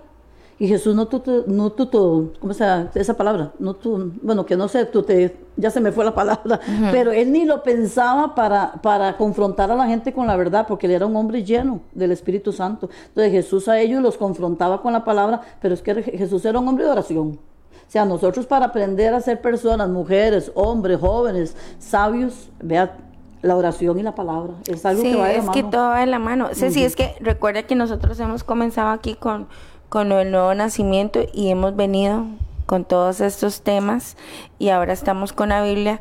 y 0.63 0.69
Jesús 0.69 0.95
no 0.95 1.09
tuvo, 1.09 1.43
no 1.49 1.73
tuvo, 1.73 2.35
¿cómo 2.39 2.55
se 2.55 2.65
llama 2.65 2.89
esa 2.95 3.17
palabra? 3.17 3.51
No 3.59 3.75
tu, 3.75 4.13
bueno, 4.23 4.47
que 4.47 4.57
no 4.57 4.69
sé, 4.69 4.87
tú 4.87 5.03
te, 5.03 5.37
ya 5.57 5.71
se 5.71 5.81
me 5.81 5.91
fue 5.91 6.05
la 6.05 6.15
palabra, 6.15 6.61
pero 6.93 7.11
él 7.11 7.33
ni 7.33 7.45
lo 7.45 7.65
pensaba 7.65 8.37
para, 8.37 8.75
para 8.75 9.17
confrontar 9.17 9.73
a 9.73 9.75
la 9.75 9.89
gente 9.89 10.13
con 10.13 10.29
la 10.29 10.37
verdad, 10.37 10.65
porque 10.69 10.87
él 10.87 10.93
era 10.93 11.05
un 11.05 11.17
hombre 11.17 11.43
lleno 11.43 11.81
del 11.91 12.13
Espíritu 12.13 12.53
Santo. 12.53 12.89
Entonces 13.09 13.33
Jesús 13.33 13.67
a 13.67 13.81
ellos 13.81 14.01
los 14.01 14.17
confrontaba 14.17 14.81
con 14.81 14.93
la 14.93 15.05
palabra, 15.05 15.41
pero 15.61 15.75
es 15.75 15.83
que 15.83 16.01
Jesús 16.01 16.45
era 16.45 16.61
un 16.61 16.69
hombre 16.69 16.85
de 16.85 16.93
oración. 16.93 17.41
O 17.73 17.91
sea, 17.91 18.05
nosotros 18.05 18.47
para 18.47 18.67
aprender 18.67 19.13
a 19.15 19.21
ser 19.21 19.41
personas, 19.41 19.89
mujeres, 19.89 20.53
hombres, 20.55 21.01
jóvenes, 21.01 21.57
sabios, 21.81 22.51
vea, 22.63 22.95
la 23.43 23.57
oración 23.57 23.99
y 23.99 24.05
la 24.05 24.15
palabra. 24.15 24.55
Es 24.69 24.87
algo 24.87 25.03
que 25.03 25.17
va 25.17 25.27
de 25.27 25.39
la 25.39 25.43
mano. 25.43 25.51
es 25.51 25.57
que 25.57 25.63
todo 25.69 25.89
va 25.89 26.01
de 26.01 26.07
la 26.07 26.19
mano. 26.21 26.49
Sí, 26.53 26.71
sí, 26.71 26.85
es 26.85 26.95
que 26.95 27.17
recuerda 27.19 27.65
que 27.65 27.75
nosotros 27.75 28.21
hemos 28.21 28.45
comenzado 28.45 28.91
aquí 28.91 29.17
con 29.17 29.49
con 29.93 30.11
el 30.11 30.31
nuevo 30.31 30.55
nacimiento 30.55 31.21
y 31.35 31.51
hemos 31.51 31.77
venido 31.77 32.25
con 32.65 32.87
todos 32.87 33.21
estos 33.21 33.61
temas 33.61 34.17
y 34.59 34.71
ahora 34.71 34.95
estamos 34.95 35.35
con 35.35 35.51
la 35.51 35.63
Biblia 35.63 36.01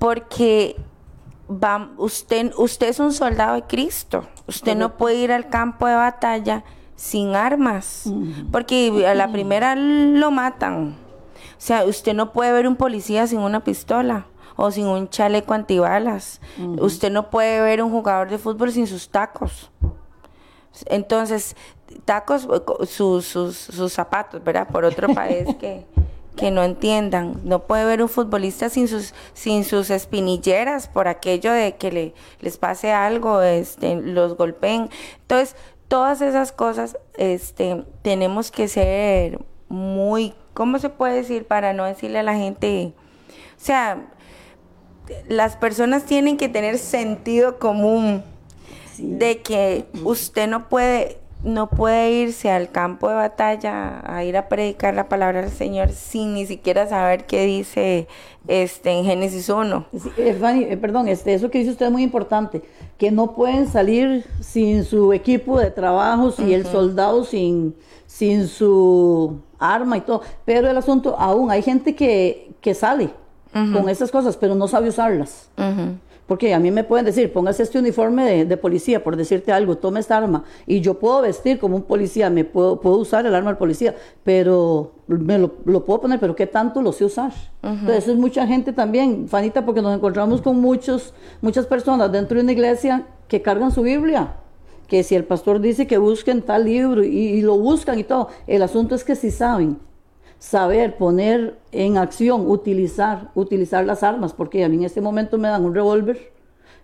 porque 0.00 0.74
va, 1.48 1.92
usted, 1.98 2.52
usted 2.56 2.88
es 2.88 2.98
un 2.98 3.12
soldado 3.12 3.54
de 3.54 3.62
Cristo. 3.62 4.24
Usted 4.48 4.76
no 4.76 4.96
puede 4.96 5.18
ir 5.18 5.30
al 5.30 5.48
campo 5.48 5.86
de 5.86 5.94
batalla 5.94 6.64
sin 6.96 7.36
armas, 7.36 8.12
porque 8.50 9.06
a 9.06 9.14
la 9.14 9.30
primera 9.30 9.76
lo 9.76 10.32
matan. 10.32 10.96
O 11.36 11.58
sea, 11.58 11.84
usted 11.84 12.14
no 12.14 12.32
puede 12.32 12.50
ver 12.50 12.66
un 12.66 12.74
policía 12.74 13.28
sin 13.28 13.38
una 13.38 13.62
pistola 13.62 14.26
o 14.56 14.72
sin 14.72 14.88
un 14.88 15.08
chaleco 15.08 15.54
antibalas. 15.54 16.40
Usted 16.80 17.12
no 17.12 17.30
puede 17.30 17.60
ver 17.60 17.84
un 17.84 17.92
jugador 17.92 18.30
de 18.30 18.38
fútbol 18.38 18.72
sin 18.72 18.88
sus 18.88 19.08
tacos. 19.10 19.70
Entonces, 20.86 21.56
tacos, 22.04 22.48
sus, 22.88 23.26
sus, 23.26 23.56
sus 23.56 23.92
zapatos, 23.92 24.42
¿verdad? 24.42 24.68
Por 24.68 24.84
otro 24.84 25.08
país 25.14 25.46
que, 25.60 25.86
que 26.36 26.50
no 26.50 26.62
entiendan. 26.62 27.40
No 27.44 27.66
puede 27.66 27.82
haber 27.82 28.02
un 28.02 28.08
futbolista 28.08 28.68
sin 28.68 28.88
sus, 28.88 29.14
sin 29.34 29.64
sus 29.64 29.90
espinilleras 29.90 30.88
por 30.88 31.08
aquello 31.08 31.52
de 31.52 31.76
que 31.76 31.92
le, 31.92 32.14
les 32.40 32.56
pase 32.56 32.92
algo, 32.92 33.42
este, 33.42 33.96
los 33.96 34.36
golpeen. 34.36 34.90
Entonces, 35.22 35.56
todas 35.88 36.20
esas 36.22 36.52
cosas, 36.52 36.98
este, 37.14 37.84
tenemos 38.02 38.50
que 38.50 38.68
ser 38.68 39.40
muy, 39.68 40.34
¿cómo 40.54 40.78
se 40.78 40.88
puede 40.88 41.16
decir? 41.16 41.46
Para 41.46 41.72
no 41.72 41.84
decirle 41.84 42.18
a 42.18 42.22
la 42.22 42.34
gente, 42.34 42.94
o 43.56 43.64
sea, 43.64 44.08
las 45.28 45.56
personas 45.56 46.04
tienen 46.04 46.36
que 46.36 46.48
tener 46.48 46.78
sentido 46.78 47.58
común 47.58 48.24
de 49.02 49.42
que 49.42 49.86
usted 50.04 50.48
no 50.48 50.68
puede 50.68 51.18
no 51.44 51.70
puede 51.70 52.12
irse 52.12 52.50
al 52.50 52.70
campo 52.70 53.08
de 53.08 53.16
batalla 53.16 54.00
a 54.06 54.24
ir 54.24 54.36
a 54.36 54.48
predicar 54.48 54.94
la 54.94 55.08
palabra 55.08 55.42
del 55.42 55.50
Señor 55.50 55.90
sin 55.90 56.34
ni 56.34 56.46
siquiera 56.46 56.86
saber 56.86 57.26
qué 57.26 57.44
dice 57.46 58.06
este 58.46 58.90
en 58.90 59.04
Génesis 59.04 59.48
1. 59.48 59.86
Eh, 60.18 60.38
eh, 60.70 60.76
perdón, 60.76 61.08
este, 61.08 61.34
eso 61.34 61.50
que 61.50 61.58
dice 61.58 61.72
usted 61.72 61.86
es 61.86 61.92
muy 61.92 62.02
importante, 62.02 62.62
que 62.96 63.10
no 63.10 63.34
pueden 63.34 63.66
salir 63.66 64.24
sin 64.40 64.84
su 64.84 65.12
equipo 65.12 65.58
de 65.58 65.70
trabajo, 65.70 66.30
si 66.30 66.54
el 66.54 66.64
soldado 66.66 67.24
sin, 67.24 67.74
sin 68.06 68.46
su 68.46 69.40
arma 69.58 69.96
y 69.96 70.02
todo. 70.02 70.22
Pero 70.44 70.70
el 70.70 70.76
asunto, 70.76 71.16
aún 71.18 71.50
hay 71.50 71.62
gente 71.62 71.94
que, 71.94 72.52
que 72.60 72.74
sale 72.74 73.10
con 73.52 73.88
esas 73.90 74.10
cosas, 74.10 74.36
pero 74.38 74.54
no 74.54 74.66
sabe 74.66 74.88
usarlas. 74.88 75.50
Porque 76.26 76.54
a 76.54 76.58
mí 76.58 76.70
me 76.70 76.84
pueden 76.84 77.04
decir, 77.04 77.32
póngase 77.32 77.62
este 77.62 77.78
uniforme 77.78 78.44
de, 78.44 78.56
policía, 78.56 79.02
por 79.02 79.16
decirte 79.16 79.52
algo, 79.52 79.76
tome 79.76 80.00
esta 80.00 80.16
arma. 80.16 80.44
Y 80.66 80.80
yo 80.80 80.98
puedo 80.98 81.20
vestir 81.22 81.58
como 81.58 81.76
un 81.76 81.82
policía, 81.82 82.30
me 82.30 82.44
puedo, 82.44 82.80
puedo 82.80 82.96
usar 82.96 83.26
el 83.26 83.34
arma 83.34 83.50
del 83.50 83.58
policía, 83.58 83.94
pero 84.22 84.92
me 85.06 85.38
lo, 85.38 85.50
puedo 85.84 86.00
poner, 86.00 86.20
pero 86.20 86.34
¿qué 86.36 86.46
tanto 86.46 86.80
lo 86.80 86.92
sé 86.92 87.04
usar? 87.04 87.32
Entonces, 87.62 88.08
es 88.08 88.16
mucha 88.16 88.46
gente 88.46 88.72
también, 88.72 89.28
Fanita, 89.28 89.64
porque 89.64 89.82
nos 89.82 89.94
encontramos 89.94 90.40
con 90.40 90.60
muchos, 90.60 91.12
muchas 91.40 91.66
personas 91.66 92.10
dentro 92.10 92.36
de 92.36 92.44
una 92.44 92.52
iglesia 92.52 93.06
que 93.28 93.42
cargan 93.42 93.70
su 93.70 93.82
Biblia 93.82 94.36
que 94.88 95.02
si 95.02 95.14
el 95.14 95.24
pastor 95.24 95.58
dice 95.58 95.86
que 95.86 95.96
busquen 95.96 96.42
tal 96.42 96.66
libro 96.66 97.02
y, 97.02 97.08
y, 97.08 97.40
lo 97.40 97.56
buscan 97.56 97.98
y 97.98 98.04
todo, 98.04 98.28
el 98.46 98.60
asunto 98.60 98.94
es 98.94 99.04
que 99.04 99.16
si 99.16 99.30
saben 99.30 99.78
saber 100.42 100.96
poner 100.96 101.56
en 101.70 101.96
acción, 101.98 102.50
utilizar, 102.50 103.30
utilizar 103.36 103.86
las 103.86 104.02
armas, 104.02 104.32
porque 104.32 104.64
a 104.64 104.68
mí 104.68 104.74
en 104.74 104.82
este 104.82 105.00
momento 105.00 105.38
me 105.38 105.46
dan 105.46 105.64
un 105.64 105.72
revólver 105.72 106.32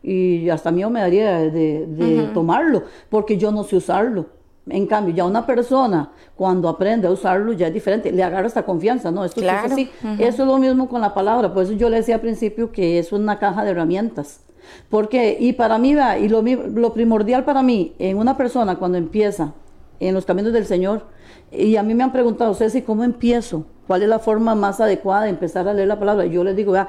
y 0.01 0.49
hasta 0.49 0.71
mío 0.71 0.90
me 0.90 1.01
daría 1.01 1.40
de, 1.40 2.31
tomarlo, 2.33 2.85
porque 3.11 3.37
yo 3.37 3.51
no 3.51 3.64
sé 3.64 3.75
usarlo. 3.75 4.27
En 4.68 4.87
cambio, 4.87 5.12
ya 5.12 5.25
una 5.25 5.44
persona 5.44 6.12
cuando 6.37 6.68
aprende 6.68 7.09
a 7.09 7.11
usarlo 7.11 7.53
ya 7.53 7.66
es 7.66 7.75
diferente, 7.75 8.12
le 8.12 8.23
agarra 8.23 8.47
esta 8.47 8.62
confianza, 8.62 9.11
¿no? 9.11 9.25
Esto 9.25 9.40
es 9.40 9.49
así. 9.49 9.90
Eso 10.21 10.42
es 10.42 10.49
lo 10.49 10.59
mismo 10.59 10.88
con 10.88 11.01
la 11.01 11.12
palabra, 11.12 11.53
por 11.53 11.64
eso 11.64 11.73
yo 11.73 11.90
le 11.90 11.97
decía 11.97 12.14
al 12.14 12.21
principio 12.21 12.71
que 12.71 13.01
es 13.01 13.11
una 13.11 13.40
caja 13.40 13.64
de 13.64 13.73
herramientas. 13.73 14.42
Porque, 14.88 15.37
y 15.40 15.55
para 15.55 15.79
mí, 15.79 15.97
y 16.21 16.29
lo, 16.29 16.42
lo 16.42 16.92
primordial 16.92 17.44
para 17.44 17.64
mí 17.64 17.94
en 17.99 18.18
una 18.18 18.37
persona 18.37 18.77
cuando 18.77 18.99
empieza 18.99 19.53
en 20.00 20.14
los 20.14 20.24
caminos 20.24 20.52
del 20.52 20.66
Señor, 20.66 21.06
y 21.50 21.76
a 21.76 21.82
mí 21.82 21.94
me 21.94 22.04
han 22.04 22.12
preguntado, 22.12 22.54
Ceci, 22.54 22.82
¿cómo 22.82 23.04
empiezo? 23.04 23.64
¿Cuál 23.87 24.02
es 24.02 24.08
la 24.08 24.18
forma 24.18 24.54
más 24.54 24.80
adecuada 24.80 25.24
de 25.24 25.30
empezar 25.30 25.66
a 25.66 25.72
leer 25.72 25.88
la 25.88 25.98
palabra? 25.98 26.26
Yo 26.26 26.44
les 26.44 26.54
digo, 26.54 26.72
vea, 26.72 26.88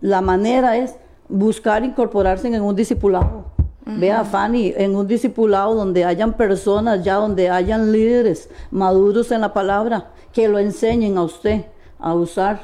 la 0.00 0.20
manera 0.20 0.76
es 0.76 0.94
buscar 1.28 1.84
incorporarse 1.84 2.46
en 2.46 2.62
un 2.62 2.76
discipulado. 2.76 3.56
Vea, 3.84 4.24
Fanny, 4.24 4.74
en 4.76 4.96
un 4.96 5.06
discipulado 5.06 5.74
donde 5.74 6.04
hayan 6.04 6.32
personas 6.32 7.04
ya, 7.04 7.14
donde 7.14 7.50
hayan 7.50 7.92
líderes 7.92 8.50
maduros 8.72 9.30
en 9.30 9.40
la 9.40 9.52
palabra, 9.52 10.10
que 10.32 10.48
lo 10.48 10.58
enseñen 10.58 11.16
a 11.16 11.22
usted 11.22 11.66
a 11.98 12.12
usar 12.14 12.60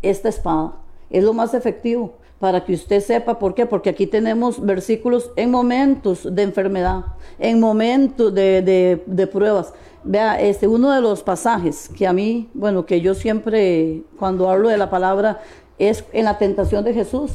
esta 0.00 0.30
espada. 0.30 0.72
Es 1.10 1.22
lo 1.22 1.34
más 1.34 1.52
efectivo 1.52 2.14
para 2.38 2.64
que 2.64 2.74
usted 2.74 3.00
sepa 3.00 3.38
por 3.38 3.54
qué, 3.54 3.66
porque 3.66 3.90
aquí 3.90 4.06
tenemos 4.06 4.64
versículos 4.64 5.30
en 5.36 5.50
momentos 5.50 6.28
de 6.34 6.42
enfermedad, 6.42 7.04
en 7.38 7.60
momentos 7.60 8.34
de, 8.34 9.02
de 9.06 9.26
pruebas. 9.26 9.72
Vea, 10.08 10.40
este, 10.40 10.68
uno 10.68 10.92
de 10.92 11.00
los 11.00 11.24
pasajes 11.24 11.88
que 11.88 12.06
a 12.06 12.12
mí, 12.12 12.48
bueno, 12.54 12.86
que 12.86 13.00
yo 13.00 13.12
siempre, 13.12 14.04
cuando 14.16 14.48
hablo 14.48 14.68
de 14.68 14.78
la 14.78 14.88
palabra, 14.88 15.40
es 15.78 16.04
en 16.12 16.24
la 16.24 16.38
tentación 16.38 16.84
de 16.84 16.94
Jesús. 16.94 17.32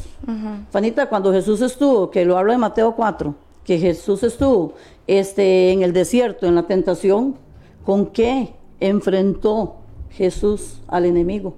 Fanita, 0.70 1.10
cuando 1.10 1.34
Jesús 1.34 1.62
estuvo, 1.62 2.10
que 2.10 2.24
lo 2.24 2.38
hablo 2.38 2.54
de 2.54 2.58
Mateo 2.58 2.96
4, 2.96 3.36
que 3.66 3.78
Jesús 3.78 4.24
estuvo 4.24 4.74
este, 5.06 5.74
en 5.74 5.82
el 5.84 5.92
desierto, 5.92 6.46
en 6.48 6.56
la 6.56 6.64
tentación, 6.64 7.36
¿con 7.86 8.06
qué 8.08 8.54
enfrentó 8.80 9.76
Jesús 10.10 10.82
al 10.88 11.06
enemigo? 11.06 11.56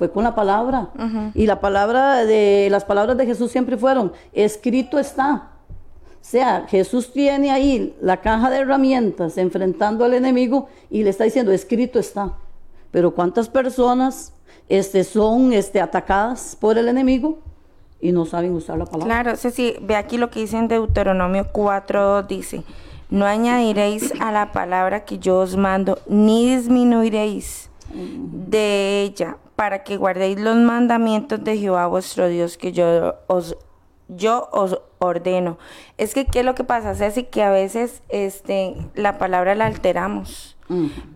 Fue 0.00 0.10
con 0.10 0.24
la 0.24 0.34
palabra. 0.34 0.88
Y 1.34 1.44
la 1.44 1.60
palabra 1.60 2.24
de, 2.24 2.68
las 2.70 2.86
palabras 2.86 3.18
de 3.18 3.26
Jesús 3.26 3.50
siempre 3.50 3.76
fueron, 3.76 4.14
escrito 4.32 4.98
está. 4.98 5.50
O 6.14 6.22
sea, 6.22 6.64
Jesús 6.68 7.12
tiene 7.12 7.50
ahí 7.50 7.94
la 8.00 8.22
caja 8.22 8.48
de 8.48 8.60
herramientas 8.60 9.36
enfrentando 9.36 10.06
al 10.06 10.14
enemigo 10.14 10.70
y 10.88 11.02
le 11.02 11.10
está 11.10 11.24
diciendo, 11.24 11.52
escrito 11.52 11.98
está. 11.98 12.32
Pero 12.90 13.10
¿cuántas 13.14 13.50
personas 13.50 14.32
este, 14.70 15.04
son 15.04 15.52
este, 15.52 15.82
atacadas 15.82 16.56
por 16.58 16.78
el 16.78 16.88
enemigo 16.88 17.40
y 18.00 18.12
no 18.12 18.24
saben 18.24 18.54
usar 18.54 18.78
la 18.78 18.86
palabra? 18.86 19.22
Claro, 19.22 19.36
Ceci, 19.36 19.74
ve 19.82 19.96
aquí 19.96 20.16
lo 20.16 20.30
que 20.30 20.40
dice 20.40 20.56
en 20.56 20.68
Deuteronomio 20.68 21.48
4, 21.52 22.22
dice, 22.22 22.64
no 23.10 23.26
añadiréis 23.26 24.14
a 24.18 24.32
la 24.32 24.50
palabra 24.50 25.04
que 25.04 25.18
yo 25.18 25.40
os 25.40 25.58
mando, 25.58 25.98
ni 26.08 26.56
disminuiréis 26.56 27.68
de 27.92 29.02
ella, 29.02 29.36
para 29.60 29.84
que 29.84 29.98
guardéis 29.98 30.40
los 30.40 30.56
mandamientos 30.56 31.44
de 31.44 31.58
Jehová 31.58 31.86
vuestro 31.86 32.28
Dios 32.28 32.56
que 32.56 32.72
yo 32.72 33.16
os 33.26 33.58
yo 34.08 34.48
os 34.52 34.80
ordeno. 34.98 35.58
Es 35.98 36.14
que, 36.14 36.24
¿qué 36.24 36.40
es 36.40 36.46
lo 36.46 36.54
que 36.54 36.64
pasa, 36.64 36.94
Ceci? 36.94 37.24
Que 37.24 37.42
a 37.42 37.50
veces 37.50 38.00
este, 38.08 38.74
la 38.94 39.18
palabra 39.18 39.54
la 39.54 39.66
alteramos. 39.66 40.56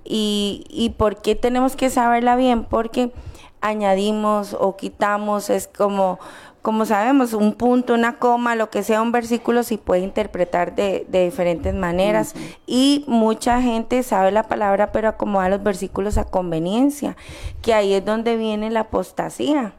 y, 0.05 0.67
¿Y 0.69 0.91
por 0.91 1.23
qué 1.23 1.37
tenemos 1.37 1.75
que 1.75 1.89
saberla 1.89 2.37
bien? 2.37 2.65
Porque 2.67 3.15
añadimos 3.63 4.55
o 4.61 4.77
quitamos, 4.77 5.49
es 5.49 5.67
como, 5.67 6.19
como 6.65 6.87
sabemos, 6.87 7.35
un 7.35 7.53
punto, 7.53 7.93
una 7.93 8.17
coma, 8.17 8.55
lo 8.55 8.71
que 8.71 8.83
sea 8.83 9.03
un 9.03 9.13
versículo 9.13 9.63
se 9.65 9.77
puede 9.77 10.01
interpretar 10.01 10.75
de, 10.75 11.05
diferentes 11.11 11.75
maneras. 11.75 12.35
Y 12.67 13.05
mucha 13.07 13.61
gente 13.61 14.03
sabe 14.03 14.33
la 14.33 14.45
palabra, 14.45 14.91
pero 14.91 15.09
acomoda 15.09 15.51
los 15.51 15.63
versículos 15.63 16.17
a 16.17 16.25
conveniencia, 16.25 17.19
que 17.61 17.75
ahí 17.75 17.93
es 17.93 18.03
donde 18.03 18.39
viene 18.39 18.71
la 18.71 18.81
apostasía. 18.81 19.75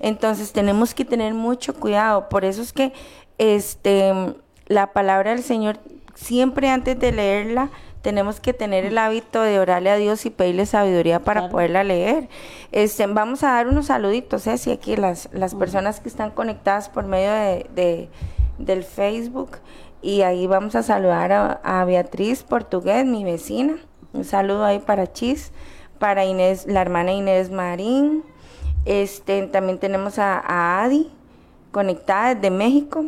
Entonces 0.00 0.50
tenemos 0.50 0.94
que 0.94 1.04
tener 1.04 1.32
mucho 1.32 1.74
cuidado. 1.74 2.28
Por 2.28 2.44
eso 2.44 2.60
es 2.60 2.72
que 2.72 2.92
este, 3.38 4.12
la 4.66 4.92
palabra 4.92 5.30
del 5.30 5.44
Señor, 5.44 5.78
siempre 6.16 6.70
antes 6.70 6.98
de 6.98 7.12
leerla, 7.12 7.70
tenemos 8.06 8.38
que 8.38 8.52
tener 8.52 8.84
el 8.84 8.98
hábito 8.98 9.42
de 9.42 9.58
orarle 9.58 9.90
a 9.90 9.96
Dios 9.96 10.26
y 10.26 10.30
pedirle 10.30 10.64
sabiduría 10.64 11.18
para 11.24 11.48
poderla 11.48 11.82
leer. 11.82 12.28
Este, 12.70 13.04
vamos 13.08 13.42
a 13.42 13.48
dar 13.48 13.66
unos 13.66 13.86
saluditos, 13.86 14.46
¿eh? 14.46 14.58
Si 14.58 14.70
aquí 14.70 14.94
las, 14.94 15.28
las 15.32 15.56
personas 15.56 15.98
que 15.98 16.08
están 16.08 16.30
conectadas 16.30 16.88
por 16.88 17.04
medio 17.04 17.32
de, 17.74 18.08
del 18.58 18.84
Facebook. 18.84 19.58
Y 20.02 20.22
ahí 20.22 20.46
vamos 20.46 20.76
a 20.76 20.84
saludar 20.84 21.32
a, 21.32 21.60
a, 21.64 21.84
Beatriz 21.84 22.44
Portugués, 22.44 23.04
mi 23.04 23.24
vecina. 23.24 23.74
Un 24.12 24.22
saludo 24.22 24.64
ahí 24.64 24.78
para 24.78 25.12
Chis, 25.12 25.50
para 25.98 26.24
Inés, 26.24 26.64
la 26.68 26.82
hermana 26.82 27.10
Inés 27.12 27.50
Marín, 27.50 28.22
este, 28.84 29.48
también 29.48 29.80
tenemos 29.80 30.20
a, 30.20 30.84
Adi, 30.84 31.10
conectada 31.72 32.36
desde 32.36 32.52
México. 32.52 33.06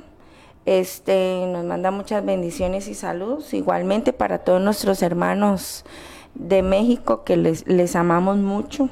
Este, 0.68 1.46
nos 1.46 1.64
manda 1.64 1.90
muchas 1.90 2.22
bendiciones 2.22 2.88
y 2.88 2.94
saludos. 2.94 3.54
Igualmente 3.54 4.12
para 4.12 4.40
todos 4.40 4.60
nuestros 4.60 5.00
hermanos 5.00 5.86
de 6.34 6.60
México 6.60 7.24
que 7.24 7.38
les, 7.38 7.66
les 7.66 7.96
amamos 7.96 8.36
mucho. 8.36 8.90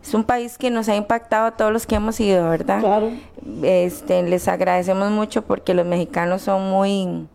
Es 0.00 0.14
un 0.14 0.22
país 0.22 0.58
que 0.58 0.70
nos 0.70 0.88
ha 0.88 0.94
impactado 0.94 1.46
a 1.46 1.56
todos 1.56 1.72
los 1.72 1.88
que 1.88 1.96
hemos 1.96 2.20
ido, 2.20 2.48
¿verdad? 2.48 2.78
Claro. 2.78 3.10
Este, 3.64 4.22
les 4.22 4.46
agradecemos 4.46 5.10
mucho 5.10 5.42
porque 5.42 5.74
los 5.74 5.84
mexicanos 5.84 6.42
son 6.42 6.70
muy, 6.70 7.26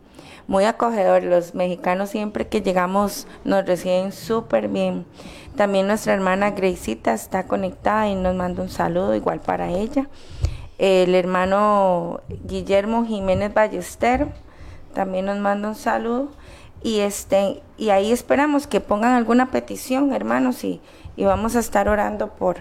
muy 0.46 0.64
acogedores. 0.64 1.28
Los 1.28 1.54
mexicanos 1.54 2.08
siempre 2.08 2.48
que 2.48 2.62
llegamos 2.62 3.26
nos 3.44 3.66
reciben 3.66 4.12
súper 4.12 4.68
bien. 4.68 5.04
También 5.56 5.88
nuestra 5.88 6.14
hermana 6.14 6.52
Greisita 6.52 7.12
está 7.12 7.46
conectada 7.46 8.08
y 8.08 8.14
nos 8.14 8.34
manda 8.34 8.62
un 8.62 8.70
saludo 8.70 9.14
igual 9.14 9.40
para 9.40 9.68
ella. 9.68 10.08
El 10.78 11.14
hermano 11.14 12.20
Guillermo 12.28 13.04
Jiménez 13.06 13.54
Ballester 13.54 14.28
también 14.92 15.26
nos 15.26 15.38
manda 15.38 15.68
un 15.68 15.74
saludo. 15.74 16.30
Y, 16.82 17.00
este, 17.00 17.62
y 17.78 17.90
ahí 17.90 18.12
esperamos 18.12 18.66
que 18.66 18.80
pongan 18.80 19.14
alguna 19.14 19.50
petición, 19.50 20.12
hermanos, 20.12 20.64
y, 20.64 20.80
y 21.16 21.24
vamos 21.24 21.56
a 21.56 21.60
estar 21.60 21.88
orando 21.88 22.34
por, 22.34 22.58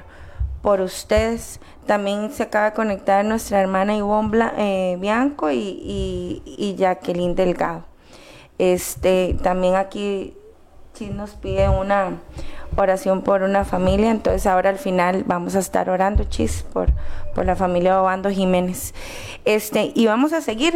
por 0.62 0.80
ustedes. 0.80 1.60
También 1.86 2.32
se 2.32 2.43
acaba 2.43 2.69
de 2.69 2.73
conectar 2.73 3.23
nuestra 3.26 3.60
hermana 3.60 3.95
Ivonne 3.95 4.52
eh, 4.58 4.97
Bianco 4.99 5.52
y, 5.52 6.41
y, 6.45 6.76
Jacqueline 6.78 7.36
Delgado. 7.36 7.84
Este, 8.58 9.38
también 9.43 9.76
aquí 9.76 10.36
nos 11.12 11.32
pide 11.32 11.67
una 11.67 12.21
oración 12.75 13.21
por 13.21 13.43
una 13.43 13.65
familia, 13.65 14.12
entonces 14.12 14.45
ahora 14.47 14.69
al 14.69 14.77
final 14.77 15.23
vamos 15.25 15.55
a 15.55 15.59
estar 15.59 15.89
orando, 15.89 16.23
chis, 16.25 16.65
por, 16.73 16.91
por 17.33 17.45
la 17.45 17.55
familia 17.55 18.01
Obando 18.01 18.29
Jiménez. 18.29 18.93
Este, 19.45 19.91
y 19.95 20.05
vamos 20.05 20.33
a 20.33 20.41
seguir. 20.41 20.73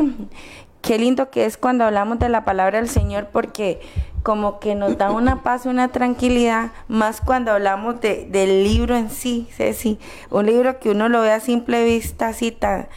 Qué 0.81 0.97
lindo 0.99 1.29
que 1.31 1.45
es 1.45 1.57
cuando 1.57 1.83
hablamos 1.83 2.19
de 2.19 2.29
la 2.29 2.45
palabra 2.45 2.77
del 2.79 2.88
Señor, 2.88 3.27
porque 3.31 3.81
como 4.23 4.60
que 4.60 4.75
nos 4.75 4.97
da 4.97 5.12
una 5.12 5.41
paz 5.41 5.65
una 5.65 5.88
tranquilidad, 5.88 6.71
más 6.88 7.21
cuando 7.21 7.51
hablamos 7.51 8.01
de, 8.01 8.27
del 8.29 8.63
libro 8.63 8.95
en 8.95 9.10
sí, 9.10 9.47
Ceci, 9.51 9.99
un 10.29 10.45
libro 10.45 10.79
que 10.79 10.91
uno 10.91 11.10
lo 11.10 11.21
ve 11.21 11.31
a 11.31 11.39
simple 11.39 11.83
vista 11.83 12.27
así 12.27 12.51
tan, 12.51 12.88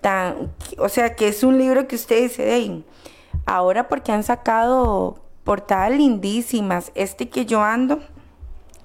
tan, 0.00 0.52
o 0.78 0.88
sea, 0.88 1.14
que 1.14 1.28
es 1.28 1.44
un 1.44 1.58
libro 1.58 1.86
que 1.86 1.96
usted 1.96 2.22
dice, 2.22 2.82
ahora 3.46 3.88
porque 3.88 4.12
han 4.12 4.22
sacado 4.22 5.18
portadas 5.44 5.92
lindísimas, 5.92 6.92
este 6.94 7.28
que 7.28 7.44
yo 7.46 7.62
ando, 7.62 8.00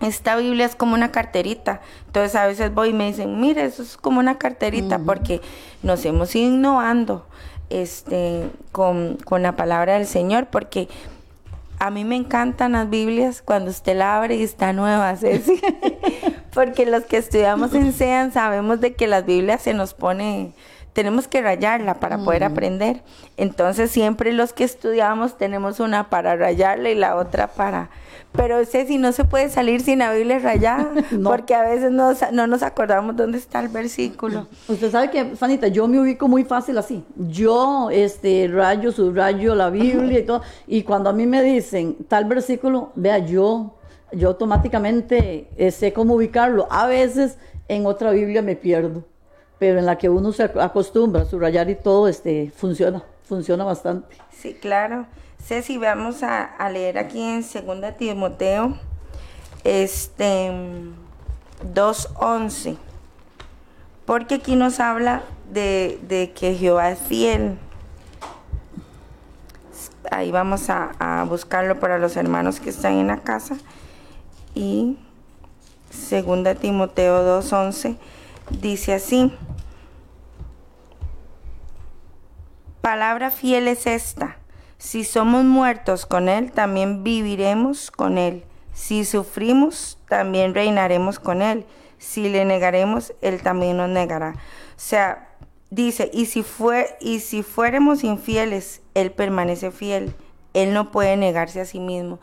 esta 0.06 0.36
Biblia 0.36 0.66
es 0.66 0.76
como 0.76 0.94
una 0.94 1.12
carterita. 1.12 1.82
Entonces 2.08 2.36
a 2.36 2.48
veces 2.48 2.74
voy 2.74 2.90
y 2.90 2.94
me 2.94 3.08
dicen, 3.08 3.40
mire, 3.40 3.66
eso 3.66 3.84
es 3.84 3.98
como 3.98 4.20
una 4.20 4.38
carterita, 4.38 5.00
porque 5.00 5.42
nos 5.84 6.06
hemos 6.06 6.36
ido 6.36 6.48
innovando 6.48 7.26
este, 7.70 8.50
con, 8.72 9.18
con, 9.26 9.42
la 9.42 9.56
palabra 9.56 9.94
del 9.94 10.08
Señor, 10.08 10.48
porque 10.48 10.88
a 11.80 11.90
mí 11.90 12.06
me 12.06 12.16
encantan 12.16 12.74
las 12.74 12.90
Biblias 12.90 13.42
cuando 13.42 13.72
usted 13.72 13.98
la 13.98 14.18
abre 14.18 14.36
y 14.36 14.44
está 14.44 14.72
nueva, 14.74 15.16
¿sí? 15.18 15.42
porque 16.54 16.86
los 16.86 17.04
que 17.04 17.18
estudiamos 17.18 17.74
en 17.74 17.92
SEAN 17.92 18.32
sabemos 18.32 18.80
de 18.80 18.94
que 18.94 19.08
las 19.08 19.26
Biblias 19.26 19.62
se 19.62 19.74
nos 19.74 19.94
pone 19.94 20.54
tenemos 20.96 21.28
que 21.28 21.42
rayarla 21.42 21.96
para 21.96 22.20
poder 22.20 22.46
aprender. 22.46 23.04
Entonces 23.36 23.92
siempre 23.92 24.32
los 24.32 24.54
que 24.54 24.64
estudiamos 24.64 25.38
tenemos 25.38 25.82
una 25.82 26.10
para 26.10 26.38
rayarla 26.38 26.90
y 26.90 26.96
la 26.96 27.18
otra 27.18 27.48
para... 27.48 27.90
Pero 28.36 28.66
sé 28.66 28.86
si 28.86 28.98
no 28.98 29.12
se 29.12 29.24
puede 29.26 29.50
salir 29.50 29.82
sin 29.82 30.00
la 30.00 30.14
Biblia 30.14 30.40
rayada, 30.40 30.92
porque 31.24 31.56
a 31.56 31.64
veces 31.64 31.92
no, 31.92 32.14
no 32.32 32.48
nos 32.48 32.64
acordamos 32.64 33.16
dónde 33.16 33.38
está 33.38 33.60
el 33.60 33.70
versículo. 33.70 34.48
Usted 34.68 34.92
sabe 34.92 35.10
que, 35.10 35.36
Fanita, 35.36 35.68
yo 35.68 35.88
me 35.88 36.00
ubico 36.00 36.28
muy 36.28 36.44
fácil 36.44 36.78
así. 36.78 37.04
Yo 37.16 37.90
este, 37.92 38.50
rayo, 38.52 38.92
subrayo 38.92 39.56
la 39.56 39.70
Biblia 39.70 40.20
y 40.20 40.24
todo. 40.24 40.42
Y 40.68 40.84
cuando 40.84 41.10
a 41.10 41.14
mí 41.14 41.26
me 41.26 41.42
dicen 41.42 41.96
tal 42.08 42.26
versículo, 42.26 42.92
vea, 42.96 43.20
yo, 43.20 43.78
yo 44.12 44.30
automáticamente 44.30 45.50
eh, 45.58 45.72
sé 45.72 45.94
cómo 45.94 46.16
ubicarlo. 46.16 46.68
A 46.70 46.88
veces 46.88 47.38
en 47.68 47.86
otra 47.86 48.12
Biblia 48.12 48.42
me 48.42 48.56
pierdo 48.56 49.04
pero 49.58 49.80
en 49.80 49.86
la 49.86 49.98
que 49.98 50.10
uno 50.10 50.32
se 50.32 50.44
acostumbra 50.44 51.22
a 51.22 51.26
subrayar 51.26 51.70
y 51.70 51.76
todo, 51.76 52.08
este, 52.08 52.52
funciona, 52.56 53.04
funciona 53.24 53.64
bastante. 53.64 54.18
Sí, 54.32 54.54
claro. 54.54 55.06
Ceci, 55.48 55.78
vamos 55.78 56.24
a, 56.24 56.70
leer 56.70 56.98
aquí 56.98 57.22
en 57.22 57.42
2 57.42 57.98
Timoteo, 58.00 58.80
este, 59.64 60.50
2.11, 61.72 62.78
porque 64.08 64.36
aquí 64.36 64.56
nos 64.56 64.80
habla 64.80 65.22
de, 65.52 66.34
que 66.36 66.56
Jehová 66.56 66.90
es 66.90 66.98
fiel. 66.98 67.60
Ahí 70.10 70.32
vamos 70.32 70.72
a, 70.72 70.94
a 70.98 71.24
buscarlo 71.26 71.80
para 71.80 72.00
los 72.00 72.18
hermanos 72.18 72.60
que 72.60 72.72
están 72.72 72.94
en 72.94 73.06
la 73.06 73.18
casa. 73.18 73.56
Y 74.56 74.98
2 76.10 76.60
Timoteo 76.60 77.40
2.11 77.40 77.98
dice 78.50 78.96
así, 78.96 79.32
palabra 82.82 83.30
fiel 83.30 83.68
es 83.68 83.86
esta, 83.86 84.38
si 84.78 85.04
somos 85.04 85.44
muertos 85.44 86.06
con 86.06 86.30
Él, 86.30 86.52
también 86.52 87.04
viviremos 87.04 87.92
con 87.92 88.18
Él, 88.18 88.44
si 88.74 89.06
sufrimos, 89.06 89.98
también 90.10 90.54
reinaremos 90.54 91.20
con 91.20 91.42
Él, 91.42 91.66
si 91.98 92.30
le 92.30 92.46
negaremos, 92.46 93.14
Él 93.22 93.42
también 93.42 93.78
nos 93.78 93.90
negará. 93.90 94.32
O 94.32 94.78
sea, 94.80 95.30
dice, 95.70 96.10
y 96.14 96.26
si, 96.26 96.44
fue, 96.44 96.98
y 97.00 97.20
si 97.20 97.42
fuéramos 97.44 98.04
infieles, 98.04 98.82
Él 98.94 99.12
permanece 99.12 99.72
fiel, 99.72 100.14
Él 100.54 100.74
no 100.74 100.92
puede 100.92 101.18
negarse 101.18 101.62
a 101.62 101.66
sí 101.66 101.80
mismo. 101.80 102.20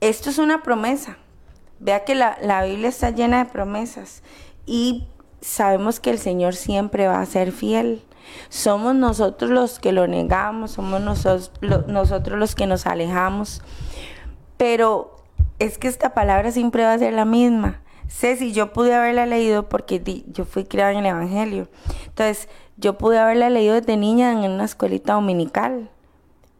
Esto 0.00 0.30
es 0.30 0.38
una 0.38 0.62
promesa. 0.62 1.16
Vea 1.78 2.04
que 2.04 2.14
la, 2.14 2.38
la 2.40 2.64
Biblia 2.64 2.88
está 2.88 3.10
llena 3.10 3.44
de 3.44 3.50
promesas 3.50 4.22
y 4.64 5.06
sabemos 5.40 6.00
que 6.00 6.10
el 6.10 6.18
Señor 6.18 6.54
siempre 6.54 7.06
va 7.06 7.20
a 7.20 7.26
ser 7.26 7.52
fiel. 7.52 8.02
Somos 8.48 8.94
nosotros 8.94 9.50
los 9.50 9.78
que 9.78 9.92
lo 9.92 10.06
negamos, 10.06 10.72
somos 10.72 11.00
nosotros, 11.00 11.52
nosotros 11.86 12.38
los 12.38 12.54
que 12.54 12.66
nos 12.66 12.86
alejamos. 12.86 13.62
Pero 14.56 15.16
es 15.58 15.78
que 15.78 15.88
esta 15.88 16.14
palabra 16.14 16.50
siempre 16.50 16.84
va 16.84 16.92
a 16.92 16.98
ser 16.98 17.12
la 17.12 17.24
misma. 17.24 17.82
Ceci, 18.08 18.52
yo 18.52 18.72
pude 18.72 18.94
haberla 18.94 19.26
leído 19.26 19.68
porque 19.68 20.02
yo 20.28 20.44
fui 20.44 20.64
criada 20.64 20.92
en 20.92 20.98
el 20.98 21.06
Evangelio. 21.06 21.68
Entonces, 22.06 22.48
yo 22.76 22.98
pude 22.98 23.18
haberla 23.18 23.50
leído 23.50 23.74
desde 23.74 23.96
niña 23.96 24.32
en 24.32 24.50
una 24.50 24.64
escuelita 24.64 25.14
dominical. 25.14 25.90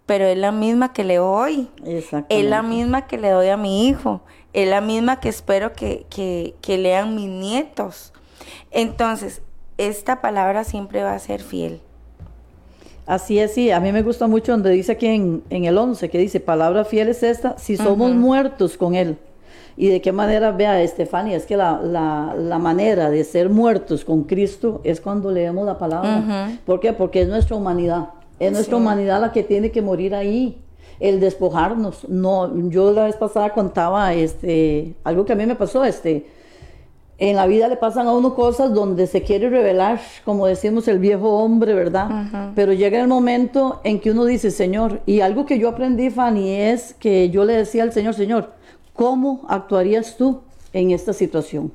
Pero 0.06 0.24
es 0.24 0.38
la 0.38 0.52
misma 0.52 0.92
que 0.92 1.04
leo 1.04 1.30
hoy. 1.30 1.68
Es 1.84 2.44
la 2.44 2.62
misma 2.62 3.06
que 3.06 3.18
le 3.18 3.30
doy 3.30 3.48
a 3.48 3.56
mi 3.56 3.88
hijo. 3.88 4.22
Es 4.52 4.68
la 4.68 4.80
misma 4.80 5.20
que 5.20 5.28
espero 5.28 5.72
que, 5.72 6.06
que 6.08 6.78
lean 6.78 7.14
mis 7.14 7.28
nietos. 7.28 8.12
Entonces, 8.70 9.42
esta 9.78 10.20
palabra 10.20 10.64
siempre 10.64 11.02
va 11.02 11.14
a 11.14 11.18
ser 11.18 11.42
fiel. 11.42 11.80
Así 13.06 13.38
es, 13.38 13.54
sí. 13.54 13.70
A 13.70 13.78
mí 13.78 13.92
me 13.92 14.02
gusta 14.02 14.26
mucho 14.26 14.52
donde 14.52 14.70
dice 14.70 14.92
aquí 14.92 15.06
en, 15.06 15.42
el 15.48 15.78
11, 15.78 16.10
que 16.10 16.18
dice, 16.18 16.40
palabra 16.40 16.84
fiel 16.84 17.08
es 17.08 17.22
esta, 17.22 17.56
si 17.56 17.76
somos 17.76 18.12
muertos 18.12 18.76
con 18.76 18.94
Él. 18.94 19.16
Y 19.76 19.88
de 19.88 20.00
qué 20.00 20.10
manera, 20.10 20.50
vea, 20.52 20.82
Estefania, 20.82 21.36
es 21.36 21.44
que 21.44 21.56
la, 21.56 21.80
la, 21.82 22.58
manera 22.58 23.10
de 23.10 23.22
ser 23.24 23.50
muertos 23.50 24.04
con 24.04 24.24
Cristo 24.24 24.80
es 24.84 25.00
cuando 25.00 25.30
leemos 25.30 25.66
la 25.66 25.78
palabra. 25.78 26.58
¿Por 26.64 26.80
qué? 26.80 26.92
Porque 26.92 27.22
es 27.22 27.28
nuestra 27.28 27.56
humanidad. 27.56 28.08
Es 28.40 28.52
nuestra 28.52 28.76
humanidad 28.76 29.20
la 29.20 29.32
que 29.32 29.42
tiene 29.42 29.70
que 29.70 29.82
morir 29.82 30.14
ahí 30.14 30.58
el 30.98 31.20
despojarnos. 31.20 32.08
No, 32.08 32.68
yo 32.70 32.92
la 32.92 33.04
vez 33.04 33.16
pasada 33.16 33.50
contaba 33.50 34.12
este 34.14 34.94
algo 35.04 35.24
que 35.24 35.34
a 35.34 35.36
mí 35.36 35.46
me 35.46 35.54
pasó, 35.54 35.84
este 35.84 36.26
en 37.18 37.36
la 37.36 37.46
vida 37.46 37.68
le 37.68 37.76
pasan 37.76 38.06
a 38.08 38.12
uno 38.12 38.34
cosas 38.34 38.74
donde 38.74 39.06
se 39.06 39.22
quiere 39.22 39.48
revelar, 39.48 40.00
como 40.24 40.46
decimos, 40.46 40.86
el 40.86 40.98
viejo 40.98 41.38
hombre, 41.38 41.72
¿verdad? 41.72 42.52
Pero 42.54 42.74
llega 42.74 43.00
el 43.00 43.08
momento 43.08 43.80
en 43.84 44.00
que 44.00 44.10
uno 44.10 44.26
dice, 44.26 44.50
Señor, 44.50 45.00
y 45.06 45.20
algo 45.20 45.46
que 45.46 45.58
yo 45.58 45.70
aprendí, 45.70 46.10
Fanny, 46.10 46.50
es 46.50 46.94
que 46.94 47.30
yo 47.30 47.44
le 47.44 47.54
decía 47.54 47.84
al 47.84 47.92
Señor, 47.92 48.14
Señor, 48.14 48.52
¿cómo 48.92 49.46
actuarías 49.48 50.16
tú 50.18 50.42
en 50.74 50.90
esta 50.90 51.14
situación? 51.14 51.72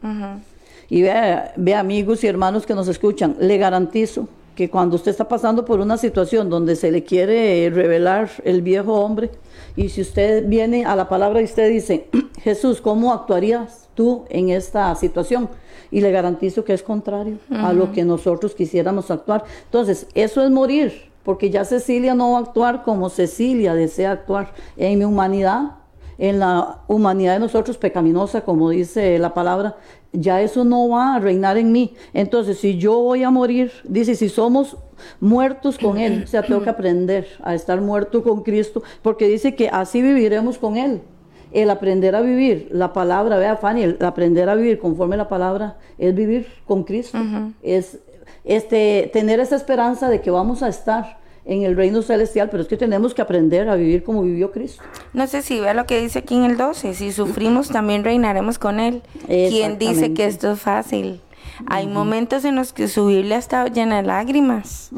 Y 0.90 1.02
ve, 1.02 1.14
ve 1.56 1.74
amigos 1.74 2.24
y 2.24 2.28
hermanos 2.28 2.66
que 2.68 2.76
nos 2.76 2.88
escuchan, 2.88 3.36
le 3.40 3.58
garantizo 3.58 4.28
que 4.56 4.70
cuando 4.70 4.98
usted 4.98 5.10
está 5.10 5.28
pasando 5.28 5.66
por 5.66 5.80
una 5.80 5.98
situación 5.98 6.50
donde 6.50 6.76
se 6.76 6.92
le 6.92 7.04
quiere 7.04 7.68
revelar 7.72 8.30
el 8.44 8.62
viejo 8.62 8.94
hombre, 8.94 9.32
y 9.76 9.90
si 9.90 10.02
usted 10.02 10.48
viene 10.48 10.86
a 10.86 10.96
la 10.96 11.10
palabra 11.10 11.42
y 11.42 11.46
usted 11.46 11.70
dice, 11.70 12.10
Jesús, 12.44 12.80
¿cómo 12.80 13.12
actuarías 13.12 13.81
tú 13.94 14.26
en 14.30 14.50
esta 14.50 14.94
situación? 14.96 15.50
Y 15.90 16.02
le 16.02 16.12
garantizo 16.12 16.64
que 16.64 16.74
es 16.74 16.84
contrario 16.84 17.38
a 17.50 17.74
lo 17.74 17.92
que 17.92 18.04
nosotros 18.04 18.56
quisiéramos 18.56 19.12
actuar. 19.12 19.44
Entonces, 19.66 20.08
eso 20.14 20.44
es 20.44 20.50
morir, 20.50 21.12
porque 21.24 21.50
ya 21.50 21.66
Cecilia 21.66 22.16
no 22.16 22.32
va 22.32 22.38
a 22.38 22.42
actuar 22.42 22.84
como 22.84 23.10
Cecilia 23.10 23.74
desea 23.74 24.12
actuar. 24.12 24.54
En 24.78 25.00
mi 25.00 25.06
humanidad, 25.06 25.72
en 26.18 26.40
la 26.40 26.82
humanidad 26.88 27.34
de 27.34 27.40
nosotros 27.40 27.78
pecaminosa, 27.78 28.42
como 28.42 28.70
dice 28.70 29.18
la 29.20 29.34
palabra, 29.34 29.76
ya 30.14 30.42
eso 30.42 30.64
no 30.64 30.90
va 30.90 31.16
a 31.16 31.20
reinar 31.20 31.58
en 31.58 31.72
mí. 31.72 31.96
Entonces, 32.14 32.60
si 32.60 32.78
yo 32.78 33.00
voy 33.00 33.24
a 33.24 33.32
morir, 33.32 33.72
dice, 33.84 34.16
si 34.16 34.30
somos 34.30 34.78
muertos 35.20 35.78
con 35.78 35.98
Él, 35.98 36.24
o 36.24 36.28
sea, 36.28 36.44
tengo 36.44 36.62
que 36.62 36.70
aprender 36.70 37.28
a 37.42 37.56
estar 37.56 37.82
muerto 37.82 38.24
con 38.24 38.44
Cristo, 38.44 38.84
porque 39.02 39.28
dice 39.28 39.56
que 39.56 39.70
así 39.70 40.02
viviremos 40.02 40.58
con 40.58 40.78
Él. 40.78 41.02
El 41.52 41.70
aprender 41.70 42.16
a 42.16 42.22
vivir, 42.22 42.70
la 42.72 42.94
palabra, 42.94 43.38
vea 43.38 43.58
Fanny, 43.58 43.84
el 43.84 43.98
aprender 44.02 44.50
a 44.50 44.56
vivir 44.56 44.80
conforme 44.80 45.18
la 45.18 45.28
palabra 45.28 45.78
es 45.98 46.16
vivir 46.16 46.48
con 46.66 46.84
Cristo, 46.84 47.18
es 47.62 48.00
este, 48.44 49.10
tener 49.14 49.40
esa 49.40 49.56
esperanza 49.56 50.10
de 50.10 50.22
que 50.22 50.32
vamos 50.32 50.64
a 50.64 50.70
estar 50.70 51.20
en 51.46 51.64
el 51.64 51.76
reino 51.76 52.02
celestial, 52.02 52.50
pero 52.50 52.64
es 52.64 52.70
que 52.70 52.78
tenemos 52.78 53.14
que 53.14 53.22
aprender 53.22 53.68
a 53.68 53.76
vivir 53.76 54.04
como 54.04 54.22
vivió 54.22 54.52
Cristo. 54.52 54.84
No 55.14 55.26
sé 55.28 55.42
si 55.42 55.60
vea 55.60 55.74
lo 55.74 55.86
que 55.86 56.00
dice 56.00 56.20
aquí 56.20 56.36
en 56.36 56.44
el 56.44 56.58
12, 56.58 56.94
si 56.94 57.12
sufrimos 57.12 57.70
también 57.70 58.04
reinaremos 58.04 58.60
con 58.60 58.80
Él. 58.80 59.02
¿Quién 59.28 59.78
dice 59.78 60.14
que 60.14 60.26
esto 60.26 60.52
es 60.52 60.60
fácil? 60.60 61.22
Hay 61.68 61.88
momentos 61.88 62.46
en 62.46 62.56
los 62.56 62.74
que 62.74 62.88
su 62.88 63.08
Biblia 63.08 63.38
está 63.38 63.66
llena 63.68 63.98
de 63.98 64.04
lágrimas. 64.04 64.90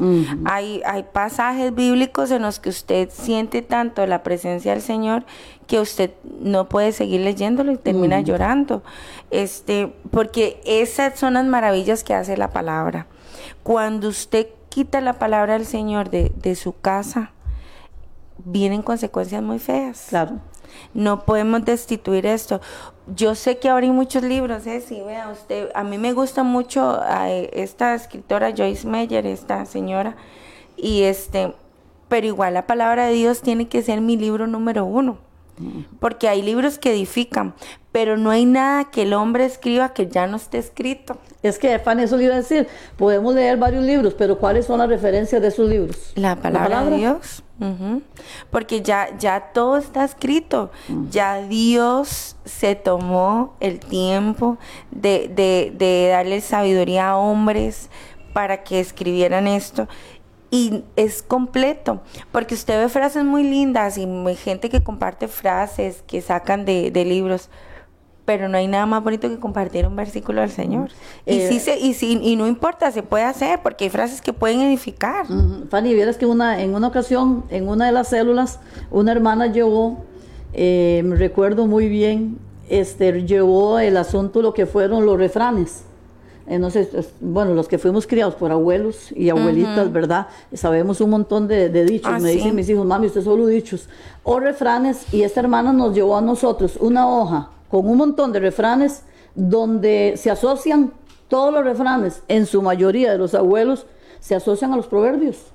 hay, 0.44 0.82
hay 0.86 1.04
pasajes 1.04 1.74
bíblicos 1.74 2.30
en 2.30 2.42
los 2.42 2.60
que 2.60 2.70
usted 2.70 3.10
siente 3.10 3.62
tanto 3.62 4.06
la 4.06 4.22
presencia 4.22 4.72
del 4.72 4.82
Señor 4.82 5.24
que 5.66 5.80
usted 5.80 6.10
no 6.40 6.68
puede 6.68 6.92
seguir 6.92 7.20
leyéndolo 7.22 7.72
y 7.72 7.76
termina 7.76 8.20
llorando. 8.20 8.82
Este, 9.30 9.92
porque 10.10 10.60
esas 10.64 11.18
son 11.18 11.34
las 11.34 11.46
maravillas 11.46 12.04
que 12.04 12.14
hace 12.14 12.36
la 12.36 12.50
palabra. 12.50 13.06
Cuando 13.62 14.08
usted 14.08 14.48
quita 14.68 15.00
la 15.00 15.14
palabra 15.14 15.54
del 15.54 15.66
Señor 15.66 16.10
de, 16.10 16.54
su 16.54 16.78
casa, 16.78 17.30
vienen 18.44 18.82
consecuencias 18.82 19.42
muy 19.42 19.58
feas. 19.58 20.06
Claro. 20.08 20.40
No 20.92 21.24
podemos 21.24 21.64
destituir 21.64 22.26
esto. 22.26 22.60
Yo 23.14 23.34
sé 23.34 23.58
que 23.58 23.68
ahora 23.68 23.86
hay 23.86 23.92
muchos 23.92 24.22
libros, 24.22 24.66
¿eh? 24.66 24.80
Sí, 24.80 25.00
vea 25.04 25.28
usted, 25.28 25.70
a 25.74 25.84
mí 25.84 25.98
me 25.98 26.12
gusta 26.12 26.42
mucho 26.42 27.00
esta 27.52 27.94
escritora 27.94 28.54
Joyce 28.56 28.86
Meyer, 28.86 29.26
esta 29.26 29.66
señora, 29.66 30.16
y 30.76 31.02
este, 31.02 31.54
pero 32.08 32.26
igual 32.26 32.54
la 32.54 32.66
palabra 32.66 33.06
de 33.06 33.12
Dios 33.12 33.42
tiene 33.42 33.68
que 33.68 33.82
ser 33.82 34.00
mi 34.00 34.16
libro 34.16 34.46
número 34.46 34.84
uno. 34.84 35.18
Porque 36.00 36.28
hay 36.28 36.42
libros 36.42 36.78
que 36.78 36.92
edifican, 36.92 37.54
pero 37.92 38.16
no 38.16 38.30
hay 38.30 38.44
nada 38.44 38.90
que 38.90 39.02
el 39.02 39.12
hombre 39.12 39.44
escriba 39.44 39.92
que 39.92 40.08
ya 40.08 40.26
no 40.26 40.36
esté 40.36 40.58
escrito. 40.58 41.16
Es 41.44 41.58
que, 41.58 41.78
Fanny, 41.78 42.02
eso 42.04 42.16
le 42.16 42.24
iba 42.24 42.34
a 42.34 42.38
decir, 42.38 42.66
podemos 42.96 43.34
leer 43.34 43.56
varios 43.56 43.84
libros, 43.84 44.14
pero 44.14 44.38
¿cuáles 44.38 44.66
son 44.66 44.78
las 44.78 44.88
referencias 44.88 45.40
de 45.40 45.48
esos 45.48 45.68
libros? 45.68 46.12
La 46.14 46.36
palabra, 46.36 46.84
de 46.84 46.96
Dios. 46.96 47.42
Porque 48.50 48.82
ya, 48.82 49.16
ya 49.18 49.52
todo 49.52 49.76
está 49.76 50.04
escrito. 50.04 50.70
Mm. 50.88 51.08
Ya 51.10 51.42
Dios 51.42 52.36
se 52.44 52.74
tomó 52.74 53.54
el 53.60 53.78
tiempo 53.78 54.58
de, 54.90 55.28
de, 55.28 55.72
de 55.76 56.08
darle 56.08 56.40
sabiduría 56.40 57.10
a 57.10 57.16
hombres 57.16 57.90
para 58.32 58.64
que 58.64 58.80
escribieran 58.80 59.46
esto 59.46 59.86
y 60.54 60.84
es 60.94 61.20
completo, 61.20 62.00
porque 62.30 62.54
usted 62.54 62.78
ve 62.78 62.88
frases 62.88 63.24
muy 63.24 63.42
lindas 63.42 63.98
y 63.98 64.06
gente 64.36 64.70
que 64.70 64.84
comparte 64.84 65.26
frases 65.26 66.04
que 66.06 66.20
sacan 66.20 66.64
de, 66.64 66.92
libros, 67.04 67.50
pero 68.24 68.48
no 68.48 68.56
hay 68.56 68.66
nada 68.66 68.86
más 68.86 69.02
bonito 69.02 69.28
que 69.28 69.38
compartir 69.38 69.86
un 69.86 69.96
versículo 69.96 70.40
del 70.40 70.50
Señor. 70.50 70.90
y 71.26 71.40
sí 71.40 71.60
se, 71.60 71.78
y 71.78 71.94
sí, 71.94 72.18
y 72.22 72.36
no 72.36 72.46
importa, 72.46 72.90
se 72.90 73.02
puede 73.02 73.24
hacer, 73.24 73.60
porque 73.62 73.84
hay 73.84 73.90
frases 73.90 74.20
que 74.20 74.32
pueden 74.32 74.60
edificar. 74.60 75.26
Fanny, 75.68 75.94
vieras 75.94 76.16
que 76.16 76.26
una, 76.26 76.62
en 76.62 76.74
una 76.74 76.88
ocasión, 76.88 77.44
en 77.50 77.68
una 77.68 77.86
de 77.86 77.92
las 77.92 78.08
células, 78.08 78.60
una 78.90 79.12
hermana 79.12 79.48
llevó, 79.48 80.04
eh, 80.52 81.02
me 81.04 81.16
recuerdo 81.16 81.66
muy 81.66 81.88
bien, 81.88 82.38
este, 82.68 83.24
llevó 83.24 83.78
el 83.78 83.96
asunto 83.96 84.40
lo 84.40 84.54
que 84.54 84.66
fueron 84.66 85.04
los 85.04 85.18
refranes 85.18 85.84
eh, 86.46 86.58
no 86.58 86.70
sé, 86.70 86.86
bueno, 87.20 87.54
los 87.54 87.68
que 87.68 87.78
fuimos 87.78 88.06
criados 88.06 88.34
por 88.34 88.52
abuelos 88.52 89.10
y 89.12 89.30
abuelitas, 89.30 89.90
¿verdad? 89.90 90.26
Sabemos 90.52 91.00
un 91.00 91.08
montón 91.08 91.48
de, 91.48 91.70
dichos. 91.84 92.12
Ah, 92.12 92.18
me 92.18 92.32
dicen 92.32 92.54
mis 92.54 92.68
hijos, 92.68 92.84
mami, 92.84 93.06
usted 93.06 93.22
solo 93.22 93.46
dichos. 93.46 93.88
O 94.24 94.38
refranes, 94.40 95.06
y 95.12 95.22
esta 95.22 95.40
hermana 95.40 95.72
nos 95.72 95.94
llevó 95.94 96.18
a 96.18 96.20
nosotros 96.20 96.76
una 96.78 97.08
hoja 97.08 97.50
con 97.74 97.88
un 97.88 97.96
montón 97.96 98.30
de 98.30 98.38
refranes 98.38 99.02
donde 99.34 100.14
se 100.16 100.30
asocian 100.30 100.92
todos 101.26 101.52
los 101.52 101.64
refranes, 101.64 102.22
en 102.28 102.46
su 102.46 102.62
mayoría 102.62 103.10
de 103.10 103.18
los 103.18 103.34
abuelos, 103.34 103.86
se 104.20 104.36
asocian 104.36 104.72
a 104.72 104.76
los 104.76 104.86
proverbios. 104.86 105.46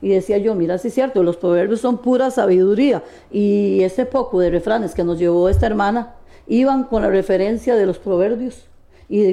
Y 0.00 0.08
decía 0.08 0.38
yo, 0.38 0.56
mira, 0.56 0.76
sí 0.78 0.88
es 0.88 0.94
cierto, 0.94 1.22
los 1.22 1.36
proverbios 1.36 1.78
son 1.78 1.98
pura 1.98 2.32
sabiduría. 2.32 3.04
Y 3.30 3.80
ese 3.84 4.06
poco 4.06 4.40
de 4.40 4.50
refranes 4.50 4.92
que 4.92 5.04
nos 5.04 5.20
llevó 5.20 5.48
esta 5.48 5.66
hermana 5.66 6.16
iban 6.48 6.82
con 6.82 7.02
la 7.02 7.10
referencia 7.10 7.76
de 7.76 7.86
los 7.86 8.00
proverbios. 8.00 8.66
Y, 9.08 9.32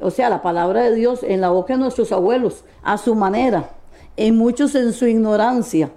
o 0.00 0.10
sea, 0.10 0.30
la 0.30 0.42
palabra 0.42 0.82
de 0.82 0.96
Dios 0.96 1.22
en 1.22 1.40
la 1.40 1.50
boca 1.50 1.74
de 1.74 1.78
nuestros 1.78 2.10
abuelos, 2.10 2.64
a 2.82 2.98
su 2.98 3.14
manera, 3.14 3.70
en 4.16 4.36
muchos 4.36 4.74
en 4.74 4.92
su 4.92 5.06
ignorancia. 5.06 5.92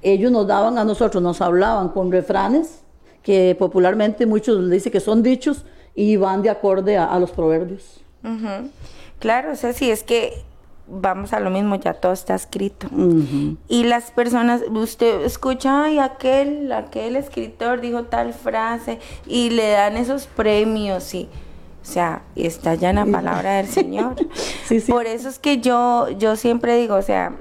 Ellos 0.00 0.32
nos 0.32 0.46
daban 0.46 0.78
a 0.78 0.84
nosotros, 0.84 1.22
nos 1.22 1.42
hablaban 1.42 1.90
con 1.90 2.10
refranes 2.10 2.87
que 3.22 3.56
popularmente 3.58 4.26
muchos 4.26 4.70
dicen 4.70 4.92
que 4.92 5.00
son 5.00 5.22
dichos 5.22 5.64
y 5.94 6.16
van 6.16 6.42
de 6.42 6.50
acorde 6.50 6.96
a, 6.96 7.18
los 7.18 7.30
proverbios. 7.30 8.00
Claro, 9.18 9.52
o 9.52 9.56
sea, 9.56 9.72
si 9.72 9.90
es 9.90 10.02
que 10.02 10.44
vamos 10.86 11.32
a 11.32 11.40
lo 11.40 11.50
mismo, 11.50 11.76
ya 11.76 11.94
todo 11.94 12.12
está 12.12 12.34
escrito. 12.34 12.88
Y 13.68 13.84
las 13.84 14.10
personas, 14.10 14.62
usted 14.70 15.22
escucha, 15.22 15.84
ay, 15.84 15.98
aquel, 15.98 16.70
aquel 16.72 17.16
escritor 17.16 17.80
dijo 17.80 18.04
tal 18.04 18.32
frase 18.32 18.98
y 19.26 19.50
le 19.50 19.70
dan 19.70 19.96
esos 19.96 20.26
premios 20.26 21.14
y 21.14 21.28
o 21.88 21.90
sea, 21.90 22.22
está 22.36 22.74
ya 22.74 22.90
en 22.90 22.96
la 22.96 23.06
palabra 23.06 23.56
del 23.56 23.66
Señor. 23.66 24.14
Por 24.88 25.06
eso 25.06 25.30
es 25.30 25.38
que 25.38 25.58
yo, 25.60 26.10
yo 26.10 26.36
siempre 26.36 26.76
digo, 26.76 26.96
o 26.96 27.02
sea, 27.02 27.32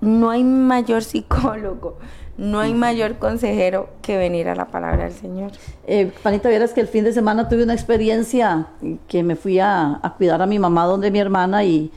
no 0.00 0.30
hay 0.30 0.44
mayor 0.44 1.02
psicólogo, 1.02 1.98
no 2.36 2.60
hay 2.60 2.74
mayor 2.74 3.18
consejero 3.18 3.88
que 4.02 4.16
venir 4.16 4.48
a 4.48 4.54
la 4.54 4.66
palabra 4.66 5.04
del 5.04 5.12
Señor. 5.12 5.52
Eh, 5.86 6.10
Panita, 6.22 6.48
vieras 6.48 6.72
que 6.72 6.80
el 6.80 6.88
fin 6.88 7.04
de 7.04 7.12
semana 7.12 7.48
tuve 7.48 7.64
una 7.64 7.74
experiencia 7.74 8.66
que 9.08 9.22
me 9.22 9.36
fui 9.36 9.58
a, 9.58 10.00
cuidar 10.16 10.42
a 10.42 10.46
mi 10.46 10.58
mamá 10.58 10.84
donde 10.86 11.10
mi 11.10 11.18
hermana 11.18 11.64
y, 11.64 11.90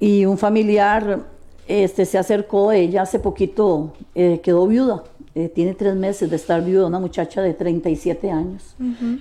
y 0.00 0.24
un 0.24 0.38
familiar 0.38 1.20
este, 1.68 2.04
se 2.04 2.18
acercó, 2.18 2.72
ella 2.72 3.02
hace 3.02 3.18
poquito 3.18 3.92
eh, 4.14 4.40
quedó 4.42 4.66
viuda 4.66 5.02
eh, 5.38 5.50
tiene 5.50 5.74
tres 5.74 5.94
meses 5.94 6.30
de 6.30 6.36
estar 6.36 6.64
viuda, 6.64 6.86
una 6.86 6.98
muchacha 6.98 7.42
de 7.42 7.52
37 7.52 8.30
años. 8.30 8.74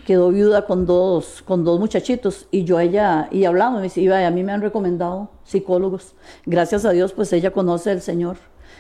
Quedó 0.06 0.30
viuda 0.30 0.66
con 0.66 0.86
dos, 0.86 1.42
con 1.42 1.66
dos 1.66 1.78
muchachitos 1.78 2.48
y 2.52 2.64
yo 2.64 2.80
ella, 2.80 3.28
y 3.32 3.44
hablamos, 3.44 3.82
me 3.82 3.90
dice, 3.90 4.14
a 4.14 4.32
mí 4.32 4.42
me 4.42 4.54
han 4.54 4.62
recomendado 4.62 5.30
psicólogos. 5.44 6.16
Gracias 6.46 6.86
a 6.86 6.92
Dios, 6.92 7.12
pues 7.12 7.34
ella 7.34 7.52
conoce 7.52 7.92
al 7.92 8.02
Señor. 8.02 8.38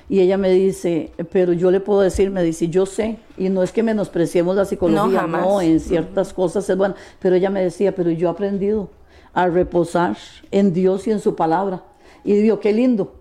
Y 0.07 0.19
ella 0.19 0.37
me 0.37 0.51
dice, 0.51 1.11
pero 1.31 1.53
yo 1.53 1.71
le 1.71 1.79
puedo 1.79 2.01
decir, 2.01 2.29
me 2.29 2.43
dice, 2.43 2.67
yo 2.67 2.85
sé, 2.85 3.17
y 3.37 3.49
no 3.49 3.63
es 3.63 3.71
que 3.71 3.81
menospreciemos 3.81 4.55
la 4.55 4.65
psicología, 4.65 5.25
no, 5.25 5.61
en 5.61 5.79
ciertas 5.79 6.31
cosas 6.31 6.69
es 6.69 6.77
bueno, 6.77 6.95
pero 7.19 7.35
ella 7.35 7.49
me 7.49 7.63
decía, 7.63 7.95
pero 7.95 8.11
yo 8.11 8.27
he 8.27 8.31
aprendido 8.31 8.89
a 9.33 9.47
reposar 9.47 10.15
en 10.51 10.73
Dios 10.73 11.07
y 11.07 11.11
en 11.11 11.19
su 11.19 11.35
palabra. 11.35 11.83
Y 12.23 12.33
digo, 12.33 12.59
qué 12.59 12.71
lindo, 12.71 13.13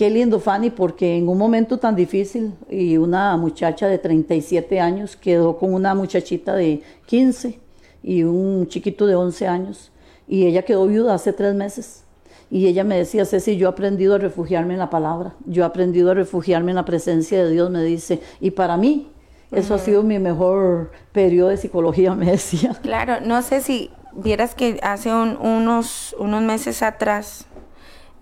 Qué 0.00 0.08
lindo, 0.08 0.40
Fanny, 0.40 0.70
porque 0.70 1.18
en 1.18 1.28
un 1.28 1.36
momento 1.36 1.76
tan 1.76 1.94
difícil 1.94 2.54
y 2.70 2.96
una 2.96 3.36
muchacha 3.36 3.86
de 3.86 3.98
37 3.98 4.80
años 4.80 5.14
quedó 5.14 5.58
con 5.58 5.74
una 5.74 5.94
muchachita 5.94 6.54
de 6.54 6.82
15 7.04 7.60
y 8.02 8.22
un 8.22 8.66
chiquito 8.66 9.06
de 9.06 9.14
11 9.14 9.46
años 9.46 9.92
y 10.26 10.46
ella 10.46 10.62
quedó 10.62 10.86
viuda 10.86 11.12
hace 11.12 11.34
tres 11.34 11.54
meses. 11.54 12.04
Y 12.50 12.66
ella 12.66 12.82
me 12.82 12.96
decía, 12.96 13.24
Ceci, 13.24 13.56
yo 13.56 13.68
he 13.68 13.70
aprendido 13.70 14.16
a 14.16 14.18
refugiarme 14.18 14.74
en 14.74 14.80
la 14.80 14.90
palabra, 14.90 15.34
yo 15.46 15.62
he 15.62 15.66
aprendido 15.66 16.10
a 16.10 16.14
refugiarme 16.14 16.72
en 16.72 16.76
la 16.76 16.84
presencia 16.84 17.44
de 17.44 17.50
Dios, 17.50 17.70
me 17.70 17.82
dice. 17.82 18.20
Y 18.40 18.50
para 18.50 18.76
mí, 18.76 19.08
eso 19.52 19.74
ha 19.74 19.78
sido 19.78 20.02
mi 20.02 20.18
mejor 20.18 20.90
periodo 21.12 21.50
de 21.50 21.56
psicología, 21.56 22.14
me 22.16 22.26
decía. 22.26 22.76
Claro, 22.82 23.20
no 23.20 23.42
sé 23.42 23.60
si 23.60 23.90
vieras 24.12 24.54
que 24.54 24.80
hace 24.82 25.12
unos, 25.12 26.16
unos 26.18 26.42
meses 26.42 26.82
atrás, 26.82 27.46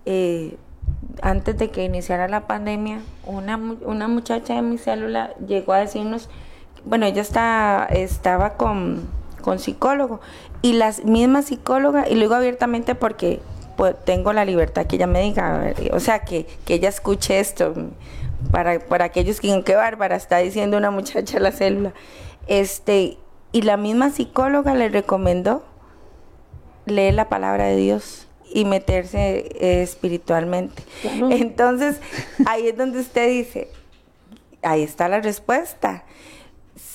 eh, 0.05 0.57
antes 1.21 1.57
de 1.57 1.69
que 1.69 1.83
iniciara 1.83 2.27
la 2.27 2.47
pandemia, 2.47 2.99
una, 3.25 3.57
una 3.57 4.07
muchacha 4.07 4.55
de 4.55 4.61
mi 4.61 4.77
célula 4.77 5.33
llegó 5.45 5.73
a 5.73 5.79
decirnos, 5.79 6.29
bueno, 6.85 7.05
ella 7.05 7.21
está, 7.21 7.87
estaba 7.89 8.55
con, 8.55 9.07
con 9.41 9.59
psicólogo 9.59 10.21
y 10.61 10.73
las 10.73 11.03
mismas 11.03 11.45
psicólogas, 11.45 12.09
y 12.09 12.15
lo 12.15 12.21
digo 12.21 12.35
abiertamente 12.35 12.95
porque 12.95 13.41
tengo 14.03 14.33
la 14.33 14.45
libertad 14.45 14.85
que 14.85 14.95
ella 14.97 15.07
me 15.07 15.21
diga, 15.21 15.73
o 15.91 15.99
sea, 15.99 16.19
que, 16.19 16.45
que 16.65 16.75
ella 16.75 16.89
escuche 16.89 17.39
esto, 17.39 17.73
para, 18.51 18.79
para 18.79 19.05
aquellos 19.05 19.39
que 19.39 19.47
digan, 19.47 19.63
qué 19.63 19.75
bárbara, 19.75 20.15
está 20.15 20.37
diciendo 20.37 20.77
una 20.77 20.91
muchacha 20.91 21.39
la 21.39 21.51
célula. 21.51 21.93
Este, 22.47 23.17
y 23.51 23.61
la 23.61 23.77
misma 23.77 24.11
psicóloga 24.11 24.75
le 24.75 24.89
recomendó 24.89 25.63
leer 26.85 27.13
la 27.13 27.29
palabra 27.29 27.65
de 27.65 27.75
Dios 27.75 28.27
y 28.51 28.65
meterse 28.65 29.45
eh, 29.59 29.83
espiritualmente. 29.83 30.83
Entonces, 31.03 31.99
ahí 32.45 32.67
es 32.67 32.77
donde 32.77 32.99
usted 32.99 33.29
dice, 33.29 33.69
ahí 34.63 34.83
está 34.83 35.07
la 35.07 35.21
respuesta. 35.21 36.03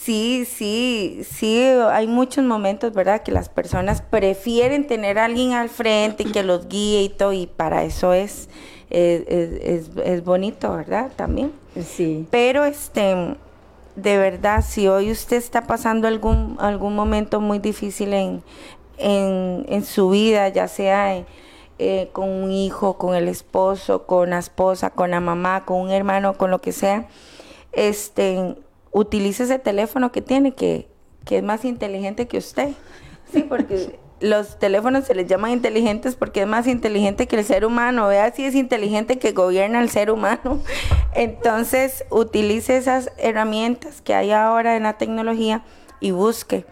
Sí, 0.04 0.44
sí, 0.44 1.22
sí, 1.30 1.58
hay 1.62 2.06
muchos 2.06 2.44
momentos, 2.44 2.92
¿verdad? 2.92 3.22
Que 3.22 3.32
las 3.32 3.48
personas 3.48 4.02
prefieren 4.02 4.86
tener 4.86 5.18
a 5.18 5.24
alguien 5.24 5.52
al 5.52 5.70
frente 5.70 6.24
que 6.24 6.42
los 6.42 6.68
guíe 6.68 7.02
y 7.04 7.08
todo, 7.08 7.32
y 7.32 7.46
para 7.46 7.84
eso 7.84 8.12
es, 8.12 8.50
es, 8.90 9.88
es 10.04 10.22
bonito, 10.22 10.76
¿verdad? 10.76 11.10
También. 11.16 11.52
Sí. 11.82 12.26
Pero, 12.30 12.66
este, 12.66 13.34
de 13.96 14.18
verdad, 14.18 14.62
si 14.62 14.88
hoy 14.88 15.10
usted 15.10 15.38
está 15.38 15.66
pasando 15.66 16.06
algún, 16.06 16.56
algún 16.60 16.94
momento 16.94 17.40
muy 17.40 17.58
difícil 17.58 18.12
en, 18.12 18.42
en, 18.98 19.64
en 19.70 19.84
su 19.86 20.10
vida, 20.10 20.48
ya 20.50 20.68
sea 20.68 21.24
eh, 21.78 22.08
con 22.12 22.28
un 22.28 22.52
hijo, 22.52 22.98
con 22.98 23.14
el 23.14 23.26
esposo, 23.26 24.04
con 24.04 24.30
la 24.30 24.38
esposa, 24.38 24.90
con 24.90 25.10
la 25.10 25.20
mamá, 25.20 25.64
con 25.64 25.80
un 25.80 25.90
hermano, 25.90 26.34
con 26.34 26.50
lo 26.50 26.60
que 26.60 26.72
sea, 26.72 27.08
este, 27.72 28.56
utilice 28.94 29.42
ese 29.42 29.58
teléfono 29.58 30.12
que 30.12 30.22
tiene, 30.22 30.54
que, 30.54 30.88
que 31.26 31.38
es 31.38 31.42
más 31.42 31.66
inteligente 31.66 32.26
que 32.26 32.38
usted. 32.38 32.70
Sí, 33.30 33.42
porque 33.42 33.98
los 34.20 34.58
teléfonos 34.58 35.04
se 35.04 35.14
les 35.14 35.26
llaman 35.26 35.50
inteligentes 35.50 36.14
porque 36.14 36.42
es 36.42 36.46
más 36.46 36.66
inteligente 36.66 37.26
que 37.26 37.36
el 37.36 37.44
ser 37.44 37.66
humano. 37.66 38.06
Vea 38.08 38.32
si 38.32 38.44
es 38.44 38.54
inteligente 38.54 39.18
que 39.18 39.32
gobierna 39.32 39.82
el 39.82 39.90
ser 39.90 40.10
humano. 40.10 40.62
Entonces, 41.14 42.04
utilice 42.08 42.76
esas 42.76 43.10
herramientas 43.18 44.00
que 44.00 44.14
hay 44.14 44.30
ahora 44.30 44.76
en 44.76 44.84
la 44.84 44.96
tecnología 44.96 45.64
y 46.00 46.12
busque 46.12 46.64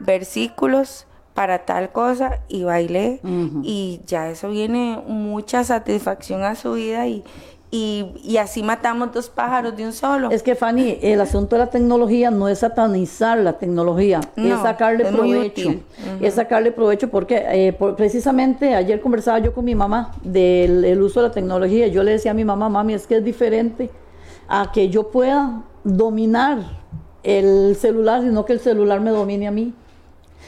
versículos 0.00 1.06
para 1.34 1.64
tal 1.64 1.92
cosa 1.92 2.40
y 2.48 2.64
baile 2.64 3.20
y 3.62 4.00
ya 4.04 4.28
eso 4.30 4.50
viene 4.50 5.00
mucha 5.06 5.62
satisfacción 5.62 6.42
a 6.42 6.54
su 6.54 6.72
vida 6.72 7.06
y, 7.06 7.24
y, 7.72 8.36
así 8.36 8.64
matamos 8.64 9.12
dos 9.12 9.28
pájaros 9.28 9.76
de 9.76 9.84
un 9.84 9.92
solo. 9.92 10.30
Es 10.30 10.42
que 10.42 10.56
Fanny, 10.56 10.98
el 11.02 11.20
asunto 11.20 11.54
de 11.54 11.60
la 11.60 11.70
tecnología 11.70 12.30
no 12.30 12.48
es 12.48 12.58
satanizar 12.60 13.38
la 13.38 13.58
tecnología, 13.58 14.20
es 14.36 14.58
sacarle 14.60 15.04
provecho. 15.04 15.74
Es 16.20 16.34
sacarle 16.34 16.72
provecho 16.72 17.08
porque 17.10 17.42
eh, 17.46 17.72
precisamente 17.96 18.74
ayer 18.74 19.00
conversaba 19.00 19.38
yo 19.38 19.54
con 19.54 19.64
mi 19.64 19.76
mamá 19.76 20.12
del 20.22 21.00
uso 21.00 21.22
de 21.22 21.28
la 21.28 21.32
tecnología. 21.32 21.86
Yo 21.86 22.02
le 22.02 22.12
decía 22.12 22.32
a 22.32 22.34
mi 22.34 22.44
mamá, 22.44 22.68
mami, 22.68 22.94
es 22.94 23.06
que 23.06 23.16
es 23.16 23.24
diferente 23.24 23.90
a 24.48 24.72
que 24.72 24.88
yo 24.88 25.10
pueda 25.10 25.62
dominar 25.84 26.58
el 27.22 27.76
celular, 27.76 28.22
sino 28.22 28.44
que 28.44 28.52
el 28.52 28.60
celular 28.60 29.00
me 29.00 29.10
domine 29.10 29.46
a 29.46 29.52
mí. 29.52 29.74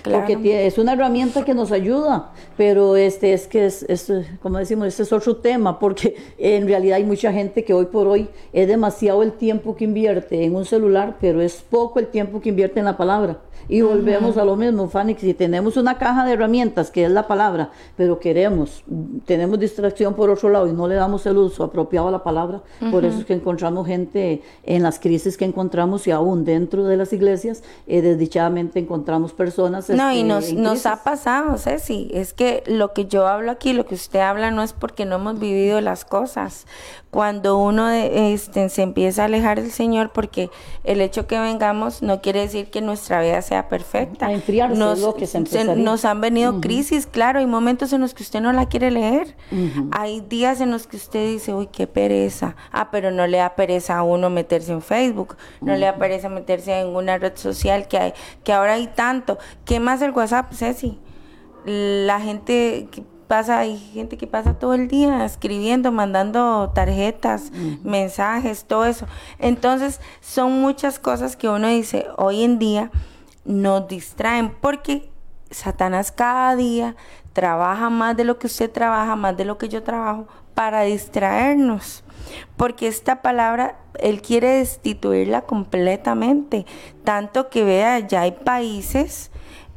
Porque 0.03 0.67
es 0.67 0.79
una 0.79 0.95
herramienta 0.95 1.45
que 1.45 1.55
nos 1.55 1.71
ayuda, 1.71 2.33
pero 2.57 2.97
este 2.97 3.33
es 3.33 3.47
que 3.47 3.67
es, 3.67 4.13
como 4.43 4.59
decimos, 4.59 4.89
este 4.89 5.05
es 5.05 5.13
otro 5.13 5.37
tema, 5.37 5.79
porque 5.79 6.17
en 6.39 6.67
realidad 6.67 6.97
hay 6.97 7.05
mucha 7.05 7.33
gente 7.33 7.65
que 7.65 7.73
hoy 7.73 7.87
por 7.87 8.09
hoy 8.09 8.29
es 8.53 8.67
demasiado 8.67 9.23
el 9.23 9.33
tiempo 9.33 9.77
que 9.77 9.85
invierte 9.85 10.45
en 10.45 10.57
un 10.57 10.65
celular, 10.65 11.19
pero 11.21 11.41
es 11.41 11.63
poco 11.69 12.01
el 12.01 12.09
tiempo 12.09 12.41
que 12.41 12.49
invierte 12.49 12.81
en 12.81 12.87
la 12.87 12.97
palabra. 12.97 13.39
Y 13.73 13.81
volvemos 13.81 14.37
a 14.37 14.45
lo 14.45 14.55
mismo, 14.55 14.87
Fanny, 14.91 15.15
si 15.15 15.33
tenemos 15.33 15.79
una 15.79 15.97
caja 15.97 16.27
de 16.27 16.35
herramientas 16.35 16.91
que 16.91 17.07
es 17.07 17.11
la 17.11 17.27
palabra, 17.27 17.71
pero 17.97 18.19
queremos, 18.19 18.85
tenemos 19.25 19.59
distracción 19.59 20.13
por 20.13 20.29
otro 20.29 20.51
lado 20.51 20.67
y 20.67 20.75
no 20.75 20.87
le 20.87 20.95
damos 20.95 21.25
el 21.25 21.39
uso 21.39 21.65
apropiado 21.65 22.09
a 22.09 22.11
la 22.11 22.23
palabra, 22.23 22.61
por 22.91 23.07
eso 23.07 23.21
es 23.21 23.25
que 23.25 23.33
encontramos 23.33 23.87
gente 23.87 24.43
en 24.65 24.83
las 24.83 24.99
crisis 24.99 25.39
que 25.39 25.47
encontramos 25.47 26.07
y 26.07 26.11
aún 26.11 26.45
dentro 26.45 26.85
de 26.85 26.99
las 26.99 27.15
iglesias, 27.15 27.63
eh, 27.87 28.03
desdichadamente 28.03 28.79
encontramos 28.79 29.33
personas. 29.33 29.89
No, 29.89 30.13
y 30.13 30.17
este, 30.19 30.25
nos, 30.29 30.53
nos 30.53 30.85
ha 30.85 31.03
pasado, 31.03 31.57
Ceci, 31.57 32.11
es 32.13 32.35
que 32.35 32.63
lo 32.67 32.93
que 32.93 33.07
yo 33.07 33.27
hablo 33.27 33.51
aquí, 33.51 33.73
lo 33.73 33.87
que 33.87 33.95
usted 33.95 34.21
habla, 34.21 34.51
no 34.51 34.63
es 34.63 34.75
porque 34.75 35.07
no 35.07 35.17
hemos 35.17 35.41
vivido 35.41 35.81
las 35.81 36.05
cosas. 36.05 36.67
Cuando 37.11 37.59
uno 37.59 37.91
este, 37.91 38.71
se 38.71 38.83
empieza 38.83 39.23
a 39.23 39.25
alejar 39.27 39.61
del 39.61 39.71
Señor, 39.71 40.13
porque 40.13 40.51
el 40.85 41.01
hecho 41.01 41.27
que 41.27 41.39
vengamos 41.39 42.03
no 42.03 42.21
quiere 42.23 42.41
decir 42.41 42.71
que 42.71 42.81
nuestra 42.81 43.21
vida 43.21 43.41
sea 43.43 43.62
perfecta. 43.69 44.29
nos, 44.69 45.15
que 45.15 45.27
se, 45.27 45.65
nos 45.77 46.05
han 46.05 46.21
venido 46.21 46.61
crisis, 46.61 47.07
claro, 47.07 47.39
hay 47.39 47.47
momentos 47.47 47.93
en 47.93 48.01
los 48.01 48.15
que 48.15 48.23
usted 48.23 48.41
no 48.41 48.53
la 48.53 48.67
quiere 48.67 48.91
leer. 48.91 49.37
Hay 49.91 50.21
días 50.21 50.61
en 50.61 50.71
los 50.71 50.87
que 50.87 50.97
usted 50.97 51.27
dice, 51.33 51.55
uy, 51.55 51.69
qué 51.69 51.87
pereza. 51.87 52.57
Ah, 52.71 52.91
pero 52.91 53.11
no 53.11 53.27
le 53.27 53.39
da 53.39 53.55
pereza 53.55 53.99
a 53.99 54.03
uno 54.03 54.31
meterse 54.31 54.73
en 54.73 54.83
Facebook, 54.83 55.37
no 55.61 55.75
le 55.75 55.87
da 55.87 55.97
pereza 55.97 56.29
meterse 56.29 56.81
en 56.81 56.89
una 56.89 57.19
red 57.19 57.37
social 57.37 57.89
que 57.89 57.99
hay, 57.99 58.13
que 58.45 58.53
ahora 58.53 58.75
hay 58.75 58.89
tanto. 58.89 59.39
¿Qué 59.65 59.81
más 59.81 60.03
el 60.03 60.13
WhatsApp, 60.13 60.53
Ceci? 60.53 60.99
La 61.65 62.21
gente 62.21 62.89
pasa, 63.33 63.61
hay 63.61 63.79
gente 63.79 64.19
que 64.19 64.27
pasa 64.27 64.59
todo 64.59 64.75
el 64.75 64.89
día 64.89 65.25
escribiendo, 65.25 65.91
mandando 65.91 66.71
tarjetas, 66.75 67.51
mensajes, 67.83 68.67
todo 68.67 68.85
eso. 68.85 69.07
Entonces, 69.39 70.03
son 70.21 70.61
muchas 70.61 70.99
cosas 70.99 71.35
que 71.35 71.49
uno 71.49 71.69
dice, 71.69 72.05
hoy 72.19 72.43
en 72.43 72.59
día 72.59 72.91
nos 73.45 73.89
distraen 73.89 74.51
porque 74.61 75.11
Satanás 75.51 76.13
cada 76.13 76.57
día 76.57 76.97
trabaja 77.33 77.91
más 77.91 78.17
de 78.17 78.25
lo 78.25 78.39
que 78.39 78.47
usted 78.47 78.71
trabaja, 78.71 79.17
más 79.17 79.37
de 79.37 79.45
lo 79.45 79.59
que 79.59 79.69
yo 79.69 79.83
trabajo, 79.83 80.27
para 80.55 80.83
distraernos. 80.83 82.05
Porque 82.57 82.87
esta 82.87 83.23
palabra, 83.23 83.79
Él 83.99 84.23
quiere 84.23 84.59
destituirla 84.59 85.43
completamente. 85.43 86.67
Tanto 87.05 87.49
que 87.51 87.65
vea, 87.65 87.99
ya 88.01 88.23
hay 88.23 88.33
países 88.33 89.31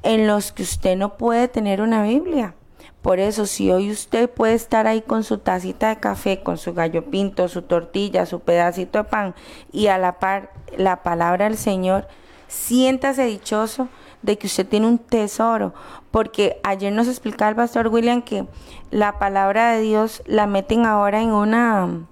en 0.04 0.28
los 0.28 0.52
que 0.52 0.64
usted 0.64 0.96
no 0.96 1.18
puede 1.18 1.48
tener 1.48 1.82
una 1.82 2.04
Biblia. 2.04 2.56
Por 3.02 3.20
eso, 3.20 3.46
si 3.46 3.72
hoy 3.72 3.92
usted 3.92 4.30
puede 4.30 4.56
estar 4.56 4.88
ahí 4.88 5.02
con 5.02 5.24
su 5.24 5.38
tacita 5.38 5.90
de 5.90 6.00
café, 6.00 6.42
con 6.42 6.58
su 6.58 6.74
gallo 6.74 7.06
pinto, 7.10 7.48
su 7.48 7.62
tortilla, 7.62 8.26
su 8.26 8.40
pedacito 8.40 8.98
de 8.98 9.04
pan 9.04 9.36
y 9.72 9.88
a 9.88 9.98
la 9.98 10.18
par 10.20 10.52
la 10.76 11.04
palabra 11.04 11.46
del 11.46 11.58
Señor, 11.58 12.08
siéntase 12.48 13.26
dichoso 13.26 13.88
de 14.22 14.38
que 14.38 14.48
usted 14.48 14.68
tiene 14.68 14.88
un 14.88 14.98
tesoro, 14.98 15.74
porque 16.12 16.60
ayer 16.64 16.92
nos 16.92 17.08
explicaba 17.08 17.50
el 17.50 17.56
pastor 17.56 17.88
William 17.88 18.22
que 18.22 18.48
la 18.92 19.20
palabra 19.20 19.72
de 19.72 19.82
Dios 19.82 20.24
la 20.26 20.48
meten 20.48 20.86
ahora 20.86 21.22
en 21.22 21.32
una 21.32 22.08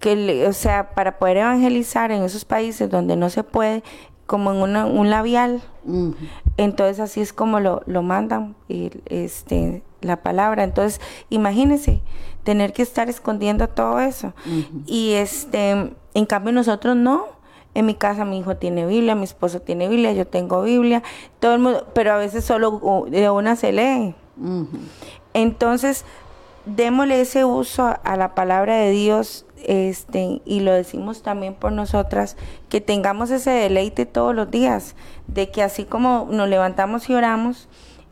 que 0.00 0.46
o 0.46 0.52
sea, 0.52 0.90
para 0.90 1.18
poder 1.18 1.38
evangelizar 1.38 2.10
en 2.10 2.22
esos 2.22 2.44
países 2.44 2.90
donde 2.90 3.16
no 3.16 3.30
se 3.30 3.42
puede, 3.44 3.82
como 4.26 4.52
en 4.52 4.76
un 4.76 5.10
labial. 5.10 5.62
Entonces 6.56 7.00
así 7.00 7.20
es 7.20 7.32
como 7.32 7.60
lo, 7.60 7.82
lo 7.86 8.02
mandan 8.02 8.56
este, 8.68 9.82
la 10.00 10.22
palabra. 10.22 10.64
Entonces, 10.64 11.00
imagínense 11.30 12.02
tener 12.42 12.72
que 12.72 12.82
estar 12.82 13.08
escondiendo 13.08 13.68
todo 13.68 14.00
eso. 14.00 14.34
Y 14.86 15.12
este, 15.12 15.94
en 16.14 16.26
cambio 16.26 16.52
nosotros 16.52 16.96
no. 16.96 17.26
En 17.76 17.84
mi 17.84 17.94
casa 17.94 18.24
mi 18.24 18.38
hijo 18.38 18.56
tiene 18.56 18.86
Biblia, 18.86 19.14
mi 19.14 19.24
esposo 19.24 19.60
tiene 19.60 19.86
Biblia, 19.86 20.10
yo 20.12 20.26
tengo 20.26 20.62
Biblia, 20.62 21.02
todo 21.40 21.52
el 21.52 21.60
mundo, 21.60 21.86
pero 21.92 22.14
a 22.14 22.16
veces 22.16 22.42
solo 22.42 23.04
de 23.10 23.28
una 23.28 23.54
se 23.54 23.70
lee. 23.70 24.14
Entonces, 25.34 26.06
démosle 26.64 27.20
ese 27.20 27.44
uso 27.44 27.94
a, 28.02 28.16
la 28.16 28.34
palabra 28.34 28.76
de 28.76 28.92
Dios, 28.92 29.44
este, 29.62 30.40
y 30.46 30.60
lo 30.60 30.72
decimos 30.72 31.20
también 31.20 31.52
por 31.52 31.70
nosotras, 31.70 32.38
que 32.70 32.80
tengamos 32.80 33.30
ese 33.30 33.50
deleite 33.50 34.06
todos 34.06 34.34
los 34.34 34.50
días, 34.50 34.96
de 35.26 35.50
que 35.50 35.62
así 35.62 35.84
como 35.84 36.28
nos 36.30 36.48
levantamos 36.48 37.10
y 37.10 37.14
oramos, 37.14 37.68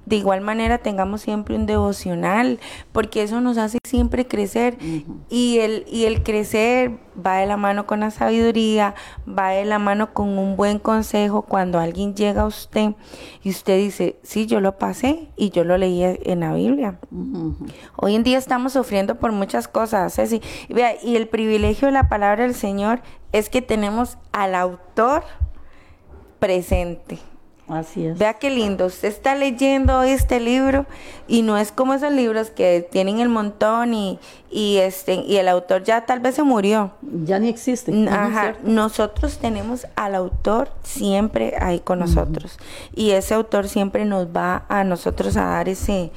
de 0.07 0.16
igual 0.16 0.40
manera 0.40 0.78
tengamos 0.78 1.22
siempre 1.22 1.57
un 1.57 1.66
devocional, 1.66 2.59
porque 2.92 3.22
eso 3.22 3.40
nos 3.40 3.59
hace 3.59 3.78
siempre 3.84 4.26
crecer. 4.26 4.76
y, 5.28 5.59
el, 5.59 5.84
y 5.88 6.05
el 6.05 6.22
crecer 6.22 6.92
va 7.24 7.36
de 7.36 7.46
la 7.46 7.57
mano 7.57 7.86
con 7.86 8.00
la 8.00 8.11
sabiduría, 8.11 8.94
va 9.26 9.50
de 9.50 9.64
la 9.64 9.78
mano 9.78 10.12
con 10.12 10.38
un 10.38 10.57
buen 10.57 10.78
consejo. 10.78 11.42
Cuando 11.42 11.78
alguien 11.78 12.14
llega 12.14 12.42
a 12.42 12.46
usted 12.46 12.94
y 13.42 13.50
usted 13.50 13.78
dice, 13.78 14.18
sí, 14.22 14.46
yo 14.46 14.61
lo 14.61 14.78
pasé 14.78 15.28
y 15.36 15.50
yo 15.50 15.64
lo 15.64 15.78
leí 15.78 16.02
en 16.02 16.40
la 16.40 16.55
Biblia. 16.55 16.98
Hoy 17.96 18.14
en 18.14 18.24
día 18.24 18.38
estamos 18.38 18.72
sufriendo 18.72 19.16
por 19.16 19.32
muchas 19.32 19.68
cosas. 19.68 20.12
¿sí? 20.12 20.40
Vea, 20.68 20.94
y 21.02 21.16
el 21.16 21.28
privilegio 21.28 21.86
de 21.86 21.92
la 21.92 22.09
palabra 22.09 22.44
del 22.44 22.55
Señor 22.55 23.00
es 23.32 23.48
que 23.48 23.62
tenemos 23.62 24.18
al 24.32 24.55
autor 24.55 25.24
presente. 26.38 27.18
Así 27.67 28.07
es. 28.07 28.19
Vea 28.19 28.35
qué 28.35 28.51
lindo. 28.51 28.87
Usted 28.87 29.09
está 29.09 29.35
leyendo 29.35 30.03
este 30.03 30.39
libro 30.39 30.85
y 31.27 31.41
no 31.41 31.57
es 31.57 31.73
como 31.73 31.95
esos 31.95 32.12
libros 32.12 32.51
que 32.51 32.87
tienen 32.91 33.21
el 33.21 33.31
montón 33.31 33.95
y, 33.95 34.19
y 34.51 34.77
este 34.79 35.15
y 35.15 35.37
el 35.37 35.49
autor 35.49 35.83
ya 35.83 36.05
tal 36.05 36.21
vez 36.21 36.35
se 36.35 36.43
murió. 36.43 36.93
Ya 37.25 37.39
ni 37.39 37.49
existe. 37.49 37.93
Ajá. 38.09 38.55
Nosotros 38.65 39.39
tenemos 39.39 39.87
al 39.97 40.15
autor 40.15 40.71
siempre 40.83 41.55
ahí 41.59 41.81
con 41.81 42.01
nosotros 42.01 42.59
y 42.95 43.12
ese 43.12 43.33
autor 43.33 43.67
siempre 43.69 44.05
nos 44.05 44.27
va 44.27 44.67
a 44.69 44.85
nosotros 44.85 45.37
a 45.39 45.45
dar 45.45 45.69
ese 45.69 46.11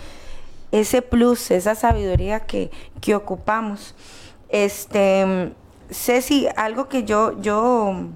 ese 0.73 1.01
plus, 1.01 1.49
esa 1.51 1.75
sabiduría 1.75 2.41
que, 2.41 2.71
que 2.99 3.15
ocupamos. 3.15 3.95
Este, 4.49 5.53
Ceci, 5.89 6.47
algo 6.57 6.89
que 6.89 7.05
yo 7.05 7.39
yo 7.39 8.09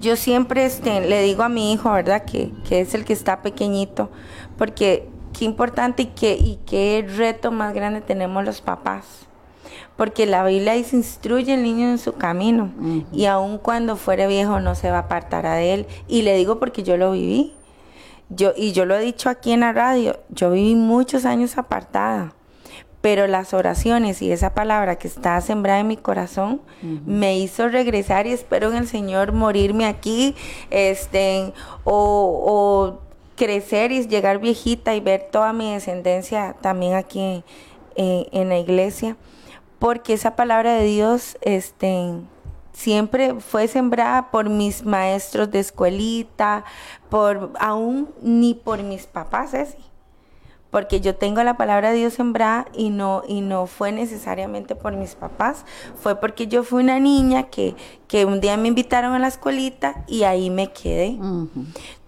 yo 0.00 0.16
siempre 0.16 0.64
este, 0.64 1.00
le 1.02 1.22
digo 1.22 1.42
a 1.42 1.48
mi 1.48 1.72
hijo, 1.72 1.92
¿verdad? 1.92 2.24
Que, 2.24 2.52
es 2.70 2.94
el 2.94 3.04
que 3.04 3.12
está 3.12 3.42
pequeñito, 3.42 4.10
porque 4.56 5.08
qué 5.38 5.44
importante 5.44 6.02
y 6.02 6.06
qué, 6.06 6.32
y 6.32 6.58
qué 6.66 7.06
reto 7.06 7.52
más 7.52 7.74
grande 7.74 8.00
tenemos 8.00 8.44
los 8.44 8.60
papás. 8.62 9.04
Porque 9.96 10.24
la 10.24 10.42
Biblia 10.44 10.72
dice, 10.72 10.96
instruye 10.96 11.52
al 11.52 11.62
niño 11.62 11.90
en 11.90 11.98
su 11.98 12.14
camino. 12.14 12.72
Y 13.12 13.26
aun 13.26 13.58
cuando 13.58 13.96
fuere 13.96 14.26
viejo 14.26 14.58
no 14.58 14.74
se 14.74 14.90
va 14.90 14.96
a 14.96 15.00
apartar 15.00 15.44
de 15.44 15.74
él. 15.74 15.86
Y 16.08 16.22
le 16.22 16.34
digo 16.36 16.58
porque 16.58 16.82
yo 16.82 16.96
lo 16.96 17.12
viví. 17.12 17.52
Yo, 18.30 18.52
y 18.56 18.72
yo 18.72 18.86
lo 18.86 18.96
he 18.96 19.00
dicho 19.00 19.28
aquí 19.28 19.52
en 19.52 19.60
la 19.60 19.72
radio, 19.72 20.18
yo 20.30 20.52
viví 20.52 20.74
muchos 20.74 21.26
años 21.26 21.58
apartada 21.58 22.32
pero 23.00 23.26
las 23.26 23.54
oraciones 23.54 24.20
y 24.20 24.30
esa 24.30 24.54
palabra 24.54 24.96
que 24.96 25.08
está 25.08 25.40
sembrada 25.40 25.80
en 25.80 25.88
mi 25.88 25.96
corazón 25.96 26.60
me 27.06 27.38
hizo 27.38 27.68
regresar 27.68 28.26
y 28.26 28.32
espero 28.32 28.70
en 28.70 28.76
el 28.76 28.88
Señor 28.88 29.32
morirme 29.32 29.86
aquí, 29.86 30.34
este, 30.70 31.52
o, 31.84 32.98
crecer 33.36 33.90
y 33.90 34.06
llegar 34.06 34.38
viejita 34.38 34.94
y 34.94 35.00
ver 35.00 35.28
toda 35.30 35.54
mi 35.54 35.72
descendencia 35.72 36.56
también 36.60 36.94
aquí 36.94 37.42
en, 37.96 38.48
la 38.50 38.58
iglesia, 38.58 39.16
porque 39.78 40.12
esa 40.12 40.36
palabra 40.36 40.74
de 40.74 40.84
Dios, 40.84 41.38
este, 41.40 42.12
siempre 42.74 43.40
fue 43.40 43.66
sembrada 43.66 44.30
por 44.30 44.50
mis 44.50 44.84
maestros 44.84 45.50
de 45.50 45.60
escuelita, 45.60 46.64
por 47.08 47.52
aún 47.58 48.10
ni 48.20 48.52
por 48.52 48.82
mis 48.82 49.06
papás, 49.06 49.52
¿sí? 49.52 49.89
Porque 50.70 51.00
yo 51.00 51.14
tengo 51.16 51.42
la 51.42 51.56
palabra 51.56 51.90
de 51.90 51.98
Dios 51.98 52.14
sembrada 52.14 52.66
y 52.72 52.90
no, 52.90 53.22
y 53.26 53.40
no 53.40 53.66
fue 53.66 53.92
necesariamente 53.92 54.74
por 54.74 54.94
mis 54.94 55.14
papás, 55.14 55.64
fue 55.96 56.16
porque 56.16 56.46
yo 56.46 56.62
fui 56.62 56.82
una 56.82 57.00
niña 57.00 57.44
que, 57.44 57.74
que 58.08 58.24
un 58.24 58.40
día 58.40 58.56
me 58.56 58.68
invitaron 58.68 59.12
a 59.12 59.18
la 59.18 59.28
escuelita 59.28 60.04
y 60.06 60.22
ahí 60.22 60.50
me 60.50 60.72
quedé. 60.72 61.18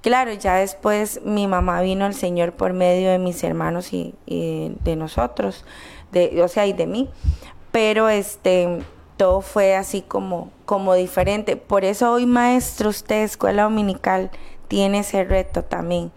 Claro, 0.00 0.32
ya 0.32 0.56
después 0.56 1.20
mi 1.24 1.46
mamá 1.46 1.80
vino 1.80 2.04
al 2.04 2.14
Señor 2.14 2.52
por 2.52 2.72
medio 2.72 3.10
de 3.10 3.18
mis 3.18 3.42
hermanos 3.44 3.92
y, 3.92 4.14
de 4.26 4.96
nosotros, 4.96 5.64
de, 6.10 6.42
o 6.42 6.48
sea, 6.48 6.66
y 6.66 6.72
de 6.72 6.86
mí. 6.86 7.08
pero 7.70 8.08
este 8.08 8.80
todo 9.16 9.40
fue 9.40 9.76
así 9.76 10.02
como, 10.02 10.50
como 10.64 10.94
diferente. 10.94 11.56
Por 11.56 11.84
eso 11.84 12.10
hoy 12.12 12.26
maestro, 12.26 12.88
usted, 12.88 13.22
escuela 13.22 13.64
dominical, 13.64 14.32
tiene 14.66 15.00
ese 15.00 15.22
reto 15.22 15.62
también. 15.62 16.10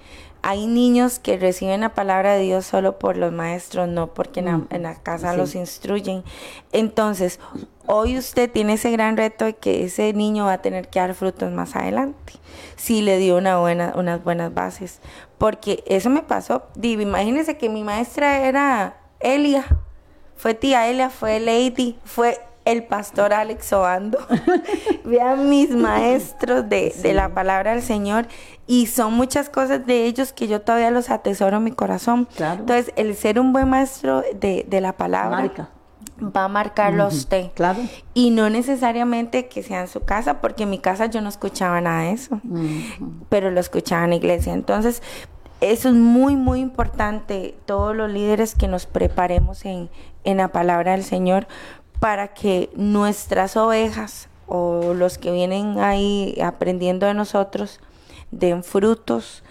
Hay 0.48 0.68
niños 0.68 1.18
que 1.18 1.38
reciben 1.38 1.82
la 1.82 1.96
palabra 1.96 2.34
de 2.34 2.44
Dios 2.44 2.68
solo 2.68 3.00
por 3.00 3.18
los 3.18 3.32
maestros, 3.32 3.88
no 3.88 4.14
porque 4.14 4.42
en 4.42 4.46
la, 4.46 4.92
mm, 4.92 5.02
casa 5.02 5.36
los 5.36 5.56
instruyen. 5.56 6.24
Entonces, 6.72 7.40
hoy 7.88 8.16
usted 8.16 8.52
tiene 8.52 8.74
ese 8.74 8.92
gran 8.92 9.18
reto 9.18 9.46
de 9.46 9.56
que 9.56 9.86
ese 9.86 10.14
niño 10.14 10.46
va 10.46 10.54
a 10.54 10.62
tener 10.62 10.88
que 10.88 11.00
dar 11.00 11.16
frutos 11.16 11.52
más 11.52 11.76
adelante, 11.76 12.34
si 12.76 13.02
le 13.02 13.18
dio 13.18 13.38
una 13.38 13.58
buena, 13.58 13.94
unas 13.96 14.24
buenas 14.24 14.54
bases. 14.54 15.02
Porque 15.40 15.84
eso 15.88 16.12
me 16.12 16.22
pasó. 16.22 16.68
Digo, 16.76 17.02
imagínense 17.02 17.58
que 17.58 17.68
mi 17.68 17.84
maestra 17.84 18.48
era 18.48 18.98
Elia, 19.22 19.66
fue 20.36 20.54
tía 20.54 20.88
Elia, 20.88 21.10
fue 21.10 21.40
Lady, 21.40 21.98
fue 22.04 22.38
el 22.66 22.84
pastor 22.84 23.34
Alex 23.34 23.72
Oando. 23.74 24.18
Vean 25.06 25.50
mis 25.50 25.70
maestros 25.70 26.68
de, 26.68 26.94
la 27.14 27.30
palabra 27.30 27.72
del 27.72 27.84
Señor. 27.84 28.28
Y 28.68 28.88
son 28.88 29.14
muchas 29.14 29.50
cosas 29.50 29.86
de 29.86 30.06
ellos 30.06 30.34
que 30.34 30.48
yo 30.48 30.62
todavía 30.62 30.90
los 30.90 31.12
atesoro 31.12 31.58
en 31.58 31.64
mi 31.64 31.72
corazón. 31.72 32.28
Entonces, 32.40 32.92
el 32.96 33.16
ser 33.16 33.40
un 33.40 33.54
buen 33.54 33.70
maestro 33.70 34.24
de, 34.34 34.66
la 34.82 34.94
palabra 34.94 35.70
va 36.20 36.46
a 36.46 36.48
marcarlo 36.48 37.04
a 37.04 37.08
usted. 37.08 37.52
Claro. 37.54 37.80
Y 38.16 38.32
no 38.32 38.50
necesariamente 38.50 39.48
que 39.48 39.62
sea 39.62 39.82
en 39.82 39.88
su 39.88 40.02
casa, 40.02 40.42
porque 40.42 40.64
en 40.64 40.72
mi 40.72 40.80
casa 40.80 41.06
yo 41.06 41.22
no 41.22 41.30
escuchaba 41.30 41.80
nada 41.82 42.04
de 42.04 42.12
eso, 42.14 42.42
pero 43.30 43.52
lo 43.52 43.60
escuchaba 43.60 44.06
en 44.06 44.12
la 44.12 44.16
iglesia. 44.16 44.54
Entonces, 44.54 45.04
eso 45.62 45.90
es 45.90 45.96
muy, 45.96 46.36
muy 46.36 46.60
importante, 46.60 47.56
todos 47.66 47.96
los 47.96 48.12
líderes 48.12 48.56
que 48.56 48.68
nos 48.68 48.86
preparemos 48.86 49.66
en, 49.66 49.90
en 50.24 50.38
la 50.38 50.50
palabra 50.50 50.94
del 50.94 51.04
Señor, 51.04 51.48
para 52.06 52.28
que 52.28 52.70
nuestras 52.76 53.58
ovejas 53.58 54.30
o 54.46 54.94
los 54.94 55.18
que 55.18 55.32
vienen 55.32 55.80
ahí 55.80 56.38
aprendiendo 56.40 57.08
de 57.08 57.16
nosotros 57.16 57.80
den 58.30 58.64
frutos 58.64 59.42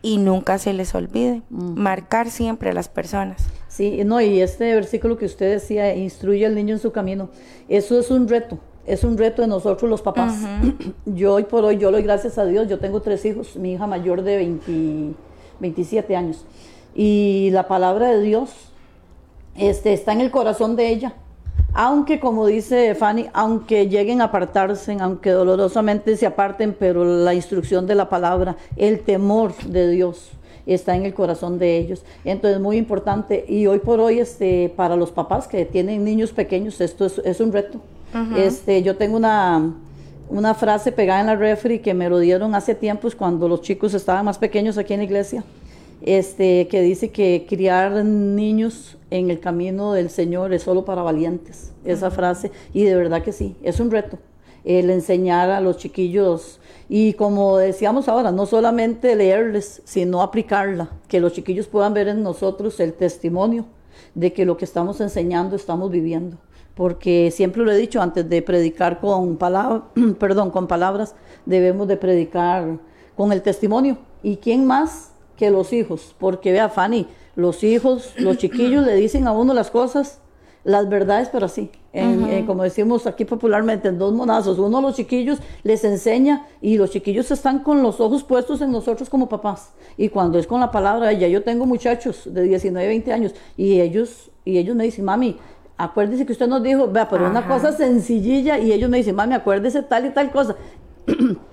y 0.00 0.18
nunca 0.18 0.58
se 0.58 0.72
les 0.74 0.94
olvide. 0.94 1.42
Marcar 1.50 2.30
siempre 2.30 2.70
a 2.70 2.72
las 2.72 2.88
personas. 2.88 3.48
Sí, 3.66 4.04
no, 4.04 4.20
y 4.20 4.40
este 4.40 4.76
versículo 4.76 5.18
que 5.18 5.24
usted 5.24 5.50
decía, 5.50 5.92
instruye 5.96 6.46
al 6.46 6.54
niño 6.54 6.74
en 6.74 6.78
su 6.78 6.92
camino, 6.92 7.30
eso 7.68 7.98
es 7.98 8.12
un 8.12 8.28
reto, 8.28 8.60
es 8.86 9.02
un 9.02 9.18
reto 9.18 9.42
de 9.42 9.48
nosotros 9.48 9.90
los 9.90 10.00
papás. 10.00 10.34
Yo 11.06 11.34
hoy 11.34 11.42
por 11.42 11.64
hoy, 11.64 11.78
yo 11.78 11.90
lo 11.90 11.96
doy 11.96 12.04
gracias 12.04 12.38
a 12.38 12.44
Dios, 12.44 12.68
yo 12.68 12.78
tengo 12.78 13.02
tres 13.02 13.24
hijos, 13.24 13.56
mi 13.56 13.72
hija 13.72 13.88
mayor 13.88 14.22
de 14.22 14.54
27 15.58 16.14
años, 16.14 16.44
y 16.94 17.50
la 17.50 17.66
palabra 17.66 18.10
de 18.12 18.20
Dios 18.20 18.52
este, 19.56 19.92
está 19.92 20.12
en 20.12 20.20
el 20.20 20.30
corazón 20.30 20.76
de 20.76 20.90
ella 20.90 21.16
aunque 21.74 22.20
como 22.20 22.46
dice 22.46 22.94
Fanny, 22.94 23.26
aunque 23.32 23.88
lleguen 23.88 24.20
a 24.20 24.24
apartarse, 24.24 24.96
aunque 25.00 25.30
dolorosamente 25.30 26.16
se 26.16 26.24
aparten, 26.24 26.74
pero 26.78 27.04
la 27.04 27.34
instrucción 27.34 27.86
de 27.86 27.96
la 27.96 28.08
palabra, 28.08 28.56
el 28.76 29.00
temor 29.00 29.54
de 29.66 29.90
Dios 29.90 30.30
está 30.66 30.96
en 30.96 31.04
el 31.04 31.12
corazón 31.12 31.58
de 31.58 31.76
ellos. 31.76 32.04
Entonces, 32.24 32.60
muy 32.60 32.76
importante. 32.76 33.44
Y 33.48 33.66
hoy 33.66 33.80
por 33.80 34.00
hoy, 34.00 34.20
este, 34.20 34.72
para 34.74 34.96
los 34.96 35.10
papás 35.10 35.48
que 35.48 35.64
tienen 35.66 36.04
niños 36.04 36.32
pequeños, 36.32 36.80
esto 36.80 37.06
es, 37.06 37.40
un 37.40 37.52
reto. 37.52 37.80
este, 38.36 38.82
yo 38.82 38.96
tengo 38.96 39.16
una, 39.16 39.74
una 40.28 40.54
frase 40.54 40.92
pegada 40.92 41.20
en 41.20 41.26
la 41.26 41.36
refri 41.36 41.80
que 41.80 41.92
me 41.92 42.08
lo 42.08 42.18
dieron 42.20 42.54
hace 42.54 42.74
tiempos 42.74 43.14
cuando 43.14 43.48
los 43.48 43.60
chicos 43.62 43.94
estaban 43.94 44.24
más 44.24 44.38
pequeños 44.38 44.78
aquí 44.78 44.94
en 44.94 45.00
la 45.00 45.04
iglesia 45.04 45.44
este, 46.04 46.68
que 46.68 46.82
dice 46.82 47.10
que 47.10 47.46
criar 47.48 48.04
niños 48.04 48.96
en 49.10 49.30
el 49.30 49.40
camino 49.40 49.92
del 49.92 50.10
Señor 50.10 50.52
es 50.52 50.62
solo 50.62 50.84
para 50.84 51.02
valientes, 51.02 51.72
esa 51.84 52.10
frase, 52.10 52.52
y 52.72 52.84
de 52.84 52.94
verdad 52.94 53.22
que 53.22 53.32
sí, 53.32 53.56
es 53.62 53.80
un 53.80 53.90
reto 53.90 54.18
el 54.64 54.88
enseñar 54.90 55.50
a 55.50 55.60
los 55.60 55.76
chiquillos 55.76 56.58
y 56.88 57.12
como 57.14 57.58
decíamos 57.58 58.08
ahora, 58.08 58.32
no 58.32 58.46
solamente 58.46 59.14
leerles, 59.14 59.82
sino 59.84 60.22
aplicarla, 60.22 60.90
que 61.08 61.20
los 61.20 61.32
chiquillos 61.32 61.66
puedan 61.66 61.94
ver 61.94 62.08
en 62.08 62.22
nosotros 62.22 62.80
el 62.80 62.94
testimonio 62.94 63.66
de 64.14 64.32
que 64.32 64.44
lo 64.44 64.56
que 64.56 64.64
estamos 64.64 65.00
enseñando 65.00 65.56
estamos 65.56 65.90
viviendo. 65.90 66.38
Porque 66.74 67.30
siempre 67.30 67.62
lo 67.62 67.70
he 67.70 67.76
dicho, 67.76 68.02
antes 68.02 68.28
de 68.28 68.42
predicar 68.42 69.00
con, 69.00 69.36
palabras, 69.36 69.82
perdón, 70.18 70.50
con 70.50 70.66
palabras, 70.66 71.14
debemos 71.46 71.86
de 71.86 71.96
predicar 71.96 72.78
con 73.16 73.32
el 73.32 73.42
testimonio. 73.42 73.98
¿Y 74.22 74.36
quién 74.36 74.66
más 74.66 75.13
que 75.36 75.50
los 75.50 75.72
hijos, 75.72 76.14
porque 76.18 76.52
vea 76.52 76.68
Fanny, 76.68 77.06
los 77.36 77.64
hijos, 77.64 78.14
los 78.18 78.38
chiquillos 78.38 78.84
le 78.84 78.94
dicen 78.94 79.26
a 79.26 79.32
uno 79.32 79.54
las 79.54 79.70
cosas, 79.70 80.20
las 80.64 80.88
verdades, 80.88 81.28
pero 81.30 81.46
así, 81.46 81.70
como 82.46 82.62
decimos 82.62 83.06
aquí 83.06 83.24
popularmente, 83.24 83.88
en 83.88 83.98
dos 83.98 84.14
monazos. 84.14 84.58
Uno 84.58 84.78
a 84.78 84.80
los 84.80 84.96
chiquillos 84.96 85.38
les 85.62 85.84
enseña 85.84 86.46
y 86.62 86.78
los 86.78 86.90
chiquillos 86.90 87.30
están 87.30 87.58
con 87.58 87.82
los 87.82 88.00
ojos 88.00 88.24
puestos 88.24 88.62
en 88.62 88.72
nosotros 88.72 89.10
como 89.10 89.28
papás. 89.28 89.72
Y 89.98 90.08
cuando 90.08 90.38
es 90.38 90.46
con 90.46 90.60
la 90.60 90.70
palabra, 90.70 91.12
ya 91.12 91.28
yo 91.28 91.42
tengo 91.42 91.66
muchachos 91.66 92.22
de 92.24 92.42
19, 92.42 92.88
20 92.88 93.12
años 93.12 93.34
y 93.56 93.80
ellos, 93.80 94.30
y 94.44 94.56
ellos 94.56 94.74
me 94.74 94.84
dicen, 94.84 95.04
mami, 95.04 95.36
acuérdese 95.76 96.24
que 96.24 96.32
usted 96.32 96.48
nos 96.48 96.62
dijo, 96.62 96.88
vea, 96.88 97.08
pero 97.08 97.28
una 97.28 97.46
cosa 97.46 97.72
sencillilla 97.72 98.58
y 98.58 98.72
ellos 98.72 98.88
me 98.88 98.96
dicen, 98.96 99.14
mami, 99.14 99.34
acuérdese 99.34 99.82
tal 99.82 100.06
y 100.06 100.10
tal 100.10 100.30
cosa. 100.30 100.56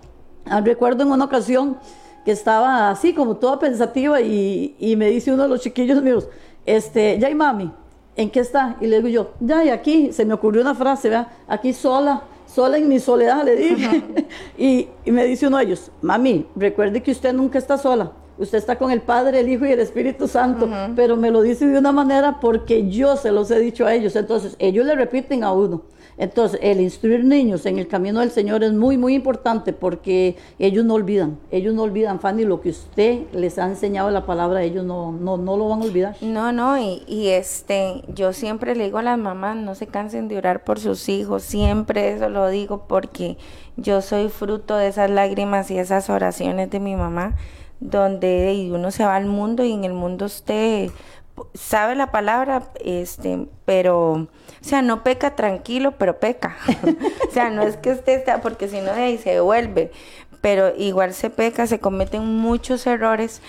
Ah, 0.44 0.60
recuerdo 0.60 1.04
en 1.04 1.12
una 1.12 1.26
ocasión 1.26 1.78
que 2.26 2.32
estaba 2.32 2.90
así 2.90 3.14
como 3.14 3.38
toda 3.38 3.60
pensativa 3.60 4.22
y, 4.22 4.76
y 4.80 4.96
me 4.96 5.10
dice 5.10 5.34
uno 5.34 5.44
de 5.44 5.50
los 5.50 5.62
chiquillos 5.62 6.02
míos, 6.02 6.28
este, 6.66 7.18
ya 7.20 7.30
y 7.30 7.36
mami, 7.36 7.72
¿en 8.16 8.30
qué 8.30 8.40
está? 8.40 8.78
Y 8.82 8.88
le 8.88 8.98
digo 8.98 9.10
yo, 9.10 9.32
ya 9.40 9.64
y 9.66 9.70
aquí, 9.70 10.12
se 10.14 10.26
me 10.26 10.34
ocurrió 10.34 10.62
una 10.62 10.76
frase, 10.76 11.10
vea, 11.10 11.32
aquí 11.48 11.74
sola, 11.74 12.24
sola 12.46 12.78
en 12.78 12.88
mi 12.88 13.00
soledad, 13.00 13.44
le 13.44 13.56
dije. 13.56 14.04
y, 14.58 14.88
y, 15.06 15.12
me 15.12 15.26
dice 15.26 15.48
uno 15.48 15.58
de 15.58 15.64
ellos, 15.64 15.92
mami, 16.02 16.46
recuerde 16.56 17.02
que 17.02 17.12
usted 17.12 17.34
nunca 17.34 17.58
está 17.58 17.78
sola. 17.78 18.12
Usted 18.38 18.58
está 18.58 18.76
con 18.78 18.90
el 18.90 19.02
Padre, 19.02 19.40
el 19.40 19.50
Hijo 19.50 19.66
y 19.68 19.72
el 19.72 19.80
Espíritu 19.80 20.28
Santo, 20.28 20.68
pero 20.96 21.16
me 21.16 21.30
lo 21.30 21.44
dice 21.44 21.68
de 21.68 21.78
una 21.78 21.92
manera 21.92 22.40
porque 22.40 22.90
yo 22.90 23.16
se 23.16 23.32
los 23.32 23.52
he 23.52 23.60
dicho 23.60 23.86
a 23.86 23.94
ellos. 23.94 24.16
Entonces, 24.16 24.56
ellos 24.58 24.84
le 24.86 24.96
repiten 24.96 25.44
a 25.44 25.52
uno. 25.52 25.84
Entonces, 26.22 26.60
el 26.62 26.80
instruir 26.82 27.26
niños 27.26 27.66
en 27.66 27.80
el 27.80 27.88
camino 27.88 28.20
del 28.20 28.30
Señor 28.30 28.64
es 28.64 28.74
muy, 28.74 28.96
muy 28.96 29.16
importante 29.16 29.74
porque 29.74 30.36
ellos 30.60 30.86
no 30.86 30.94
olvidan, 30.94 31.40
ellos 31.50 31.74
no 31.74 31.82
olvidan, 31.82 32.20
Fanny, 32.20 32.46
lo 32.46 32.62
que 32.62 32.70
usted 32.70 33.24
les 33.34 33.58
ha 33.58 33.66
enseñado 33.66 34.12
la 34.12 34.24
palabra, 34.24 34.62
ellos 34.62 34.86
no, 34.86 35.12
no, 35.12 35.38
no 35.38 35.58
lo 35.58 35.70
van 35.70 35.82
a 35.82 35.86
olvidar. 35.86 36.16
No, 36.22 36.52
no, 36.52 36.78
y, 36.78 37.02
y 37.08 37.30
este, 37.30 38.04
yo 38.14 38.34
siempre 38.34 38.76
le 38.76 38.84
digo 38.84 39.00
a 39.00 39.02
las 39.02 39.18
mamás, 39.18 39.58
no 39.58 39.74
se 39.74 39.88
cansen 39.88 40.28
de 40.28 40.38
orar 40.38 40.64
por 40.64 40.80
sus 40.80 41.10
hijos, 41.10 41.42
siempre 41.42 42.14
eso 42.14 42.30
lo 42.30 42.50
digo 42.50 42.86
porque 42.88 43.38
yo 43.76 44.04
soy 44.04 44.30
fruto 44.30 44.76
de 44.76 44.90
esas 44.90 45.10
lágrimas 45.10 45.72
y 45.72 45.80
esas 45.80 46.08
oraciones 46.12 46.70
de 46.70 46.80
mi 46.80 46.96
mamá, 46.96 47.36
donde 47.80 48.70
uno 48.72 48.92
se 48.92 49.04
va 49.04 49.16
al 49.16 49.26
mundo 49.26 49.64
y 49.64 49.72
en 49.72 49.86
el 49.86 49.94
mundo 49.94 50.26
usted 50.26 50.92
sabe 51.54 51.96
la 51.96 52.12
palabra, 52.12 52.70
este, 52.84 53.48
pero, 53.66 54.12
o 54.12 54.28
sea, 54.62 54.82
no 54.82 55.04
peca 55.04 55.36
tranquilo, 55.36 55.94
pero 55.98 56.20
peca. 56.20 56.58
o 57.28 57.32
sea, 57.32 57.50
no 57.50 57.64
es 57.64 57.78
que 57.78 57.92
usted 57.92 58.14
está, 58.14 58.42
porque 58.42 58.68
si 58.68 58.82
no 58.82 58.94
de 58.94 59.04
ahí 59.04 59.18
se 59.18 59.32
devuelve, 59.32 59.92
pero 60.42 60.76
igual 60.76 61.14
se 61.14 61.30
peca, 61.30 61.68
se 61.68 61.80
cometen 61.80 62.26
muchos 62.26 62.86
errores, 62.88 63.42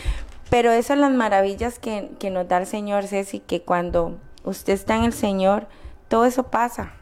pero 0.51 0.71
esas 0.71 0.87
son 0.87 1.01
las 1.01 1.13
maravillas 1.13 1.79
que, 1.79 2.11
que 2.19 2.31
nos 2.31 2.47
da 2.49 2.59
el 2.59 2.67
Señor, 2.67 3.07
Ceci, 3.07 3.41
que 3.41 3.63
cuando 3.63 4.19
usted 4.45 4.75
está 4.75 4.97
en 4.97 5.05
el 5.05 5.13
Señor, 5.13 5.67
todo 6.09 6.27
eso 6.27 6.45
pasa. 6.45 6.93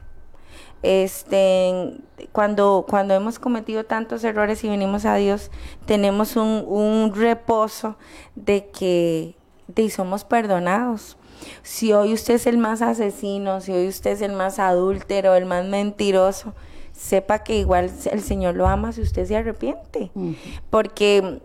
Este, 0.82 1.98
cuando, 2.32 2.86
cuando 2.88 3.12
hemos 3.14 3.38
cometido 3.38 3.84
tantos 3.84 4.24
errores 4.24 4.64
y 4.64 4.68
venimos 4.68 5.04
a 5.04 5.16
Dios, 5.16 5.50
tenemos 5.84 6.36
un, 6.36 6.64
un 6.66 7.12
reposo 7.14 7.96
de 8.34 8.70
que 8.70 9.34
y 9.76 9.90
somos 9.90 10.24
perdonados. 10.24 11.16
Si 11.62 11.92
hoy 11.92 12.12
usted 12.12 12.34
es 12.34 12.46
el 12.46 12.58
más 12.58 12.82
asesino, 12.82 13.60
si 13.60 13.72
hoy 13.72 13.88
usted 13.88 14.12
es 14.12 14.22
el 14.22 14.32
más 14.32 14.58
adúltero, 14.58 15.34
el 15.34 15.46
más 15.46 15.64
mentiroso, 15.64 16.54
sepa 16.92 17.40
que 17.40 17.56
igual 17.56 17.90
el 18.10 18.20
Señor 18.20 18.56
lo 18.56 18.66
ama 18.66 18.92
si 18.92 19.00
usted 19.00 19.26
se 19.26 19.36
arrepiente. 19.36 20.10
Porque 20.68 21.40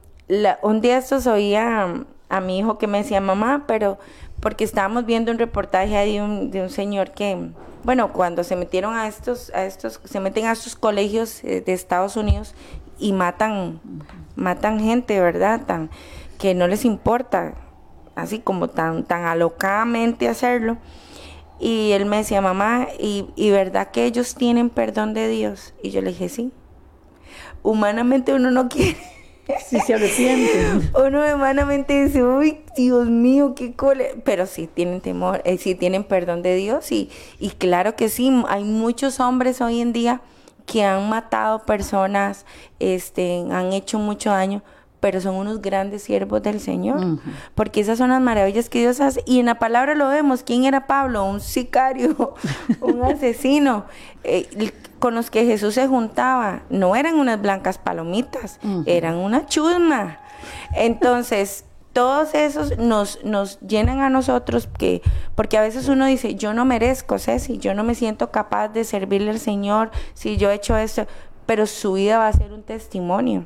un 0.62 0.82
día 0.82 0.98
estos 0.98 1.28
oía 1.28 2.06
a, 2.30 2.42
mi 2.42 2.60
hijo 2.60 2.78
que 2.78 2.88
me 2.88 3.00
decía, 3.00 3.22
mamá, 3.22 3.64
pero 3.68 3.98
porque 4.40 4.64
estábamos 4.64 5.06
viendo 5.06 5.32
un 5.32 5.40
reportaje 5.40 5.96
de 6.06 6.22
un, 6.22 6.52
de 6.52 6.62
un 6.62 6.70
señor 6.70 7.12
que, 7.12 7.52
bueno, 7.84 8.12
cuando 8.12 8.44
se 8.44 8.56
metieron 8.56 8.96
a 8.96 9.08
estos, 9.08 9.50
a 9.54 9.66
estos, 9.66 10.02
se 10.04 10.20
meten 10.20 10.46
a 10.46 10.52
estos 10.52 10.76
colegios 10.76 11.44
eh, 11.44 11.62
de 11.66 11.74
Estados 11.74 12.18
Unidos 12.18 12.54
y 13.00 13.14
matan, 13.14 13.80
matan 14.36 14.80
gente, 14.80 15.20
¿verdad? 15.20 15.62
Tan, 15.66 15.90
que 16.38 16.54
no 16.54 16.68
les 16.68 16.86
importa 16.86 17.54
así 18.16 18.40
como 18.40 18.70
tan, 18.70 19.04
tan 19.04 19.26
alocadamente 19.26 20.28
hacerlo. 20.28 20.78
Y 21.60 21.92
él 21.92 22.06
me 22.06 22.18
decía, 22.18 22.42
mamá, 22.42 22.88
¿y, 23.00 23.28
¿y 23.36 23.52
verdad 23.52 23.92
que 23.92 24.06
ellos 24.06 24.36
tienen 24.36 24.70
perdón 24.70 25.14
de 25.14 25.30
Dios? 25.30 25.74
Y 25.82 25.92
yo 25.92 26.02
le 26.02 26.10
dije, 26.10 26.30
sí. 26.30 26.52
Humanamente 27.64 28.34
uno 28.34 28.52
no 28.52 28.70
quiere, 28.70 28.98
Si 29.68 29.80
se 29.80 29.94
arrepienten. 29.94 30.92
Uno 31.08 31.24
humanamente 31.36 32.06
dice, 32.06 32.24
uy, 32.24 32.60
Dios 32.76 33.08
mío, 33.08 33.54
qué 33.56 33.74
cole. 33.74 34.16
Pero 34.24 34.46
sí 34.46 34.68
tienen 34.68 35.02
temor, 35.02 35.42
eh, 35.46 35.58
sí 35.58 35.76
tienen 35.76 36.04
perdón 36.04 36.42
de 36.42 36.56
Dios. 36.56 36.92
Y, 36.92 37.10
y 37.40 37.50
claro 37.50 37.96
que 37.96 38.10
sí, 38.10 38.32
hay 38.48 38.64
muchos 38.64 39.20
hombres 39.20 39.62
hoy 39.62 39.82
en 39.82 39.94
día 39.94 40.22
que 40.66 40.84
han 40.84 41.10
matado 41.10 41.64
personas, 41.64 42.46
este, 42.80 43.46
han 43.52 43.72
hecho 43.74 44.00
mucho 44.00 44.32
daño, 44.32 44.64
pero 45.06 45.22
son 45.22 45.36
unos 45.36 45.62
grandes 45.62 46.02
siervos 46.02 46.42
del 46.42 46.60
Señor. 46.60 47.20
Porque 47.54 47.80
esas 47.80 48.00
son 48.00 48.10
las 48.10 48.22
maravillas 48.22 48.70
que 48.70 48.80
Dios 48.80 49.00
hace. 49.02 49.22
Y 49.28 49.40
en 49.40 49.46
la 49.46 49.60
palabra 49.60 49.94
lo 49.94 50.10
vemos. 50.10 50.42
¿Quién 50.42 50.66
era 50.66 50.88
Pablo? 50.88 51.24
Un 51.26 51.42
sicario, 51.42 52.34
un 52.82 53.04
asesino. 53.04 53.86
Eh, 54.24 54.72
con 54.98 55.14
los 55.14 55.30
que 55.30 55.46
Jesús 55.46 55.76
se 55.76 55.86
juntaba 55.86 56.64
no 56.72 56.96
eran 56.96 57.20
unas 57.20 57.40
blancas 57.40 57.78
palomitas, 57.78 58.60
eran 58.88 59.18
una 59.18 59.46
chusma. 59.46 60.18
Entonces, 60.74 61.66
todos 61.94 62.34
esos 62.34 62.80
nos, 62.80 63.24
nos 63.24 63.60
llenan 63.60 64.00
a 64.00 64.10
nosotros 64.10 64.68
que, 64.76 65.04
porque 65.36 65.60
a 65.60 65.62
veces 65.62 65.88
uno 65.88 66.08
dice, 66.08 66.34
yo 66.34 66.56
no 66.56 66.66
merezco, 66.66 67.20
Ceci, 67.20 67.60
yo 67.60 67.76
no 67.76 67.84
me 67.84 67.94
siento 67.94 68.32
capaz 68.32 68.70
de 68.70 68.84
servirle 68.86 69.30
al 69.30 69.40
Señor 69.40 69.92
si 70.16 70.38
yo 70.38 70.50
he 70.50 70.56
hecho 70.56 70.76
esto, 70.76 71.06
pero 71.46 71.68
su 71.68 71.94
vida 71.94 72.18
va 72.18 72.28
a 72.28 72.34
ser 72.34 72.52
un 72.54 72.64
testimonio. 72.64 73.46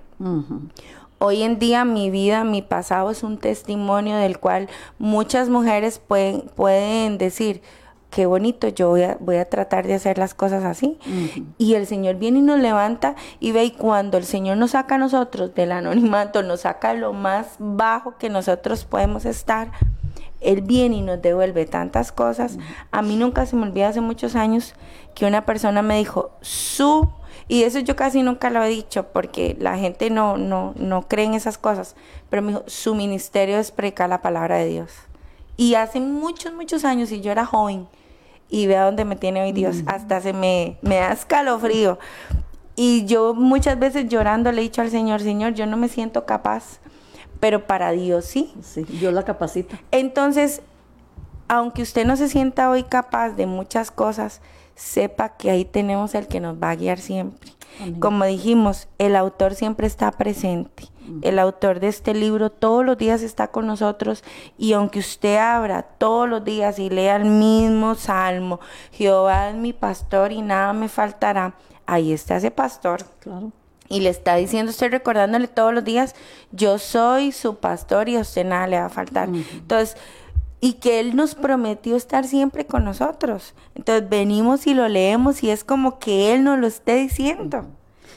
Hoy 1.22 1.44
en 1.44 1.60
día 1.60 1.84
mi 1.84 2.10
vida, 2.10 2.46
mi 2.46 2.62
pasado 2.62 3.12
es 3.12 3.24
un 3.24 3.38
testimonio 3.38 4.16
del 4.16 4.40
cual 4.40 4.70
muchas 5.00 5.50
mujeres 5.50 6.00
pueden, 6.00 6.44
pueden 6.56 7.18
decir, 7.18 7.62
qué 8.10 8.26
bonito, 8.26 8.70
yo 8.70 8.88
voy 8.88 9.04
a, 9.04 9.18
voy 9.20 9.36
a 9.36 9.44
tratar 9.44 9.86
de 9.86 9.96
hacer 9.96 10.18
las 10.18 10.34
cosas 10.34 10.64
así. 10.64 10.98
Y 11.58 11.74
el 11.74 11.88
Señor 11.88 12.16
viene 12.16 12.40
y 12.40 12.42
nos 12.42 12.60
levanta 12.60 13.16
y 13.42 13.52
ve, 13.52 13.66
y 13.66 13.72
cuando 13.72 14.18
el 14.18 14.24
Señor 14.24 14.56
nos 14.56 14.72
saca 14.72 14.96
a 14.96 14.98
nosotros 14.98 15.54
del 15.54 15.74
anonimato, 15.74 16.42
nos 16.42 16.62
saca 16.62 16.94
lo 16.94 17.12
más 17.12 17.56
bajo 17.60 18.18
que 18.18 18.30
nosotros 18.30 18.86
podemos 18.86 19.26
estar, 19.26 19.72
Él 20.40 20.62
viene 20.62 20.96
y 20.96 21.02
nos 21.02 21.22
devuelve 21.22 21.66
tantas 21.66 22.14
cosas. 22.14 22.58
A 22.92 23.02
mí 23.02 23.18
nunca 23.18 23.46
se 23.46 23.58
me 23.58 23.64
olvida 23.64 23.90
hace 23.90 24.00
muchos 24.00 24.38
años 24.38 24.74
que 25.16 25.26
una 25.26 25.46
persona 25.46 25.82
me 25.82 25.98
dijo, 25.98 26.32
su 26.40 27.10
y 27.50 27.64
eso 27.64 27.80
yo 27.80 27.96
casi 27.96 28.22
nunca 28.22 28.52
lo 28.52 28.64
he 28.64 28.70
dicho 28.70 29.08
porque 29.12 29.58
la 29.60 29.76
gente 29.76 30.12
no, 30.12 30.38
no, 30.38 30.76
no 30.78 31.08
cree 31.08 31.26
en 31.26 31.34
esas 31.34 31.58
cosas. 31.58 31.96
Pero 32.30 32.44
me 32.44 32.50
dijo, 32.50 32.64
su 32.68 32.94
ministerio 32.94 33.58
es 33.58 33.72
predicar 33.72 34.08
la 34.08 34.22
palabra 34.22 34.58
de 34.58 34.68
Dios. 34.68 34.92
Y 35.58 35.74
hace 35.74 36.00
muchos, 36.00 36.54
muchos 36.54 36.86
años, 36.86 37.12
y 37.12 37.22
yo 37.22 37.32
era 37.32 37.48
joven, 37.48 37.88
y 38.50 38.68
vea 38.68 38.86
dónde 38.86 39.04
me 39.04 39.16
tiene 39.16 39.42
hoy 39.42 39.52
Dios, 39.52 39.78
hasta 39.88 40.22
se 40.22 40.32
me, 40.32 40.78
me 40.84 40.98
da 40.98 41.12
escalofrío. 41.12 41.98
Y 42.76 43.06
yo 43.06 43.34
muchas 43.34 43.80
veces 43.80 44.08
llorando 44.08 44.52
le 44.52 44.62
he 44.62 44.64
dicho 44.66 44.84
al 44.84 44.92
Señor, 44.92 45.20
Señor, 45.20 45.56
yo 45.56 45.66
no 45.66 45.76
me 45.76 45.90
siento 45.90 46.28
capaz, 46.28 46.80
pero 47.40 47.66
para 47.66 47.92
Dios 47.92 48.26
sí. 48.26 48.54
Sí, 48.62 48.84
Dios 48.84 49.12
la 49.12 49.24
capacita. 49.24 49.80
Entonces, 49.90 50.62
aunque 51.48 51.82
usted 51.82 52.06
no 52.06 52.16
se 52.16 52.30
sienta 52.30 52.70
hoy 52.70 52.84
capaz 52.84 53.32
de 53.32 53.48
muchas 53.48 53.90
cosas, 53.90 54.40
sepa 54.80 55.36
que 55.36 55.52
ahí 55.52 55.66
tenemos 55.66 56.16
el 56.16 56.28
que 56.28 56.40
nos 56.40 56.56
va 56.56 56.72
a 56.72 56.76
guiar 56.76 57.00
siempre. 57.00 57.52
Como 58.00 58.26
dijimos, 58.26 58.88
el 58.98 59.16
autor 59.16 59.56
siempre 59.56 59.88
está 59.88 60.12
presente. 60.12 60.86
El 61.22 61.40
autor 61.40 61.80
de 61.80 61.88
este 61.88 62.14
libro 62.14 62.52
todos 62.52 62.86
los 62.86 62.98
días 62.98 63.22
está 63.22 63.48
con 63.48 63.66
nosotros 63.66 64.24
y 64.58 64.74
aunque 64.74 65.00
usted 65.00 65.38
abra 65.38 65.82
todos 65.82 66.30
los 66.30 66.44
días 66.44 66.78
y 66.78 66.90
lea 66.90 67.16
el 67.16 67.26
mismo 67.26 67.96
salmo, 67.96 68.60
Jehová 68.92 69.50
es 69.50 69.56
mi 69.56 69.74
pastor 69.74 70.32
y 70.32 70.42
nada 70.42 70.72
me 70.74 70.88
faltará, 70.88 71.56
ahí 71.88 72.14
está 72.14 72.36
ese 72.38 72.52
pastor. 72.52 73.06
Claro. 73.20 73.52
Y 73.88 74.02
le 74.02 74.10
está 74.10 74.36
diciendo, 74.36 74.70
estoy 74.70 74.90
recordándole 74.90 75.48
todos 75.48 75.74
los 75.74 75.84
días, 75.84 76.16
yo 76.52 76.78
soy 76.78 77.32
su 77.32 77.56
pastor 77.56 78.08
y 78.08 78.18
a 78.18 78.20
usted 78.20 78.46
nada 78.46 78.68
le 78.68 78.80
va 78.80 78.86
a 78.86 78.90
faltar. 78.90 79.30
Entonces, 79.30 79.98
y 80.62 80.74
que 80.74 81.00
Él 81.00 81.16
nos 81.16 81.36
prometió 81.36 81.96
estar 81.96 82.26
siempre 82.26 82.66
con 82.66 82.84
nosotros. 82.84 83.54
Entonces 83.76 84.10
venimos 84.10 84.68
y 84.68 84.74
lo 84.74 84.88
leemos 84.88 85.44
y 85.44 85.50
es 85.50 85.64
como 85.64 86.00
que 86.00 86.34
Él 86.34 86.44
nos 86.44 86.60
lo 86.60 86.68
esté 86.68 86.96
diciendo. 86.96 87.66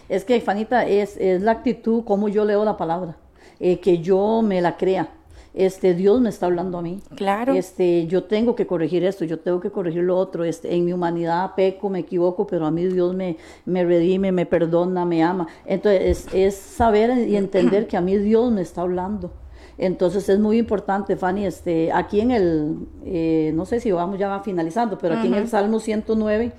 Es 0.08 0.24
que, 0.24 0.40
Fanita, 0.40 0.86
es, 0.86 1.16
es 1.16 1.42
la 1.42 1.52
actitud 1.52 2.04
como 2.04 2.28
yo 2.28 2.44
leo 2.44 2.64
la 2.64 2.76
palabra, 2.76 3.16
eh, 3.60 3.80
que 3.80 3.98
yo 3.98 4.42
me 4.42 4.60
la 4.60 4.76
crea. 4.76 5.08
Este, 5.54 5.94
Dios 5.94 6.20
me 6.20 6.30
está 6.30 6.46
hablando 6.46 6.78
a 6.78 6.82
mí. 6.82 7.00
Claro. 7.14 7.52
Este, 7.54 8.06
yo 8.06 8.24
tengo 8.24 8.56
que 8.56 8.66
corregir 8.66 9.04
esto, 9.04 9.26
yo 9.26 9.38
tengo 9.38 9.60
que 9.60 9.70
corregir 9.70 10.02
lo 10.02 10.16
otro. 10.16 10.44
Este, 10.44 10.74
en 10.74 10.84
mi 10.84 10.92
humanidad 10.92 11.54
peco, 11.54 11.90
me 11.90 12.00
equivoco, 12.00 12.46
pero 12.46 12.66
a 12.66 12.70
mí 12.70 12.86
Dios 12.86 13.14
me, 13.14 13.36
me 13.66 13.84
redime, 13.84 14.32
me 14.32 14.46
perdona, 14.46 15.04
me 15.04 15.22
ama. 15.22 15.46
Entonces, 15.66 16.26
es, 16.26 16.34
es 16.34 16.54
saber 16.54 17.28
y 17.28 17.36
entender 17.36 17.86
que 17.86 17.96
a 17.98 18.00
mí 18.00 18.16
Dios 18.16 18.50
me 18.50 18.62
está 18.62 18.80
hablando. 18.80 19.30
Entonces 19.78 20.28
es 20.28 20.38
muy 20.38 20.58
importante, 20.58 21.16
Fanny, 21.16 21.46
este, 21.46 21.92
aquí 21.92 22.20
en 22.20 22.30
el, 22.30 22.76
eh, 23.04 23.52
no 23.54 23.64
sé 23.64 23.80
si 23.80 23.90
vamos 23.90 24.18
ya 24.18 24.40
finalizando, 24.40 24.98
pero 24.98 25.14
aquí 25.14 25.28
en 25.28 25.34
el 25.34 25.48
Salmo 25.48 25.80
109, 25.80 26.52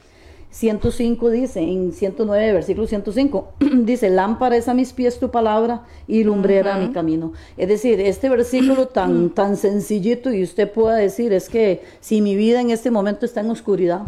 105 0.49 1.30
dice, 1.32 1.61
en 1.61 1.93
109, 1.93 2.53
versículo 2.53 2.88
105, 2.88 3.53
dice, 3.84 4.09
lámpara 4.09 4.55
es 4.55 4.68
a 4.68 4.74
mis 4.74 4.93
pies 4.93 5.20
tu 5.20 5.32
palabra 5.32 5.84
y 6.07 6.24
lumbrera 6.24 6.78
mi 6.78 6.91
camino. 6.91 7.34
Es 7.57 7.68
decir, 7.68 7.99
este 7.99 8.30
versículo 8.30 8.88
tan, 8.88 9.30
tan 9.34 9.57
sencillito 9.57 10.32
y 10.32 10.43
usted 10.43 10.72
pueda 10.72 10.95
decir, 10.95 11.34
es 11.34 11.49
que 11.49 11.82
si 12.01 12.22
mi 12.22 12.36
vida 12.36 12.61
en 12.61 12.70
este 12.70 12.91
momento 12.91 13.26
está 13.26 13.41
en 13.41 13.49
oscuridad, 13.49 14.03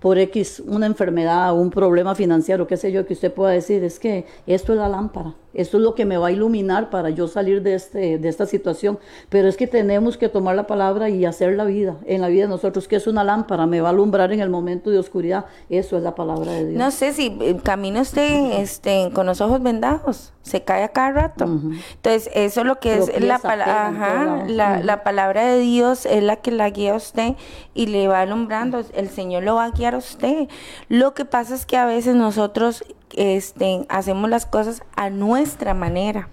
por 0.00 0.18
X, 0.18 0.62
una 0.66 0.86
enfermedad, 0.86 1.54
un 1.56 1.70
problema 1.70 2.14
financiero, 2.14 2.66
qué 2.66 2.76
sé 2.76 2.92
yo, 2.92 3.06
que 3.06 3.14
usted 3.14 3.32
pueda 3.32 3.52
decir, 3.52 3.82
es 3.84 3.98
que 3.98 4.26
esto 4.46 4.72
es 4.72 4.78
la 4.78 4.88
lámpara 4.88 5.34
esto 5.56 5.78
es 5.78 5.82
lo 5.82 5.94
que 5.94 6.04
me 6.04 6.18
va 6.18 6.28
a 6.28 6.30
iluminar 6.30 6.90
para 6.90 7.08
yo 7.08 7.26
salir 7.28 7.62
de, 7.62 7.74
este, 7.74 8.18
de 8.18 8.28
esta 8.28 8.44
situación. 8.44 8.98
Pero 9.30 9.48
es 9.48 9.56
que 9.56 9.66
tenemos 9.66 10.18
que 10.18 10.28
tomar 10.28 10.54
la 10.54 10.66
palabra 10.66 11.08
y 11.08 11.24
hacer 11.24 11.56
la 11.56 11.64
vida, 11.64 11.96
en 12.04 12.20
la 12.20 12.28
vida 12.28 12.42
de 12.42 12.48
nosotros, 12.48 12.86
que 12.86 12.96
es 12.96 13.06
una 13.06 13.24
lámpara, 13.24 13.66
me 13.66 13.80
va 13.80 13.88
a 13.88 13.92
alumbrar 13.92 14.32
en 14.32 14.40
el 14.40 14.50
momento 14.50 14.90
de 14.90 14.98
oscuridad. 14.98 15.46
Eso 15.70 15.96
es 15.96 16.02
la 16.02 16.14
palabra 16.14 16.52
de 16.52 16.68
Dios. 16.68 16.78
No 16.78 16.90
sé 16.90 17.14
si 17.14 17.36
eh, 17.40 17.56
camina 17.62 18.02
usted 18.02 18.60
este, 18.60 19.10
con 19.14 19.24
los 19.24 19.40
ojos 19.40 19.62
vendados, 19.62 20.34
se 20.42 20.62
cae 20.62 20.84
a 20.84 20.88
cada 20.88 21.12
rato. 21.12 21.44
Entonces, 21.44 22.30
eso 22.34 22.60
es 22.60 22.66
lo 22.66 22.78
que 22.78 22.98
es 22.98 23.20
la, 23.20 23.38
palabra 23.38 24.44
la, 24.46 24.82
la, 24.82 25.02
palabra 25.02 25.46
de 25.46 25.60
Dios, 25.60 26.04
es 26.04 26.22
la 26.22 26.36
que 26.36 26.50
la 26.50 26.68
guía 26.68 26.92
a 26.92 26.96
usted 26.96 27.34
y 27.72 27.86
le 27.86 28.08
va 28.08 28.20
alumbrando. 28.20 28.82
El 28.92 29.08
Señor 29.08 29.42
lo 29.42 29.54
va 29.54 29.64
a 29.64 29.72
a 29.94 29.98
usted. 29.98 30.48
Lo 30.88 31.14
que 31.14 31.24
pasa 31.24 31.54
es 31.54 31.66
que 31.66 31.76
a 31.76 31.86
veces 31.86 32.14
nosotros 32.14 32.84
este, 33.14 33.86
hacemos 33.88 34.30
las 34.30 34.46
cosas 34.46 34.82
a 34.96 35.10
nuestra 35.10 35.74
manera 35.74 36.28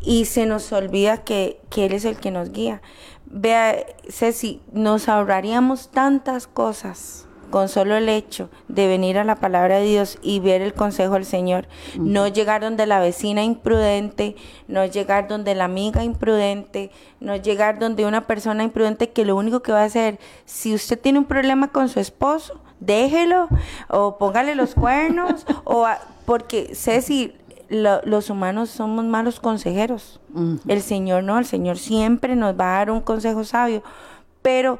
y 0.00 0.26
se 0.26 0.46
nos 0.46 0.72
olvida 0.72 1.24
que, 1.24 1.60
Él 1.76 1.92
es 1.92 2.04
el 2.04 2.16
que 2.16 2.30
nos 2.30 2.52
guía. 2.52 2.82
Vea, 3.26 3.84
Ceci, 4.08 4.62
nos 4.72 5.08
ahorraríamos 5.08 5.90
tantas 5.90 6.46
cosas 6.46 7.25
con 7.50 7.68
solo 7.68 7.96
el 7.96 8.08
hecho 8.08 8.50
de 8.68 8.86
venir 8.86 9.18
a 9.18 9.24
la 9.24 9.36
palabra 9.36 9.78
de 9.78 9.86
Dios 9.86 10.18
y 10.22 10.40
ver 10.40 10.62
el 10.62 10.74
consejo 10.74 11.14
del 11.14 11.24
Señor. 11.24 11.68
No 11.98 12.28
llegar 12.28 12.60
donde 12.60 12.86
la 12.86 13.00
vecina 13.00 13.44
imprudente, 13.44 14.36
no 14.68 14.84
llegar 14.84 15.28
donde 15.28 15.54
la 15.54 15.64
amiga 15.64 16.04
imprudente, 16.04 16.90
no 17.20 17.36
llegar 17.36 17.78
donde 17.78 18.06
una 18.06 18.26
persona 18.26 18.64
imprudente 18.64 19.10
que 19.10 19.24
lo 19.24 19.36
único 19.36 19.60
que 19.60 19.72
va 19.72 19.82
a 19.82 19.84
hacer, 19.84 20.18
si 20.44 20.74
usted 20.74 21.00
tiene 21.00 21.18
un 21.18 21.24
problema 21.24 21.68
con 21.68 21.88
su 21.88 22.00
esposo, 22.00 22.60
déjelo 22.80 23.48
o 23.88 24.18
póngale 24.18 24.54
los 24.54 24.74
cuernos 24.74 25.46
o 25.64 25.86
porque 26.24 26.74
Ceci 26.74 27.32
los 27.68 28.30
humanos 28.30 28.70
somos 28.70 29.04
malos 29.04 29.40
consejeros. 29.40 30.20
El 30.68 30.82
Señor 30.82 31.24
no, 31.24 31.38
el 31.38 31.46
Señor 31.46 31.78
siempre 31.78 32.36
nos 32.36 32.58
va 32.58 32.74
a 32.74 32.78
dar 32.78 32.90
un 32.90 33.00
consejo 33.00 33.42
sabio, 33.44 33.82
pero 34.42 34.78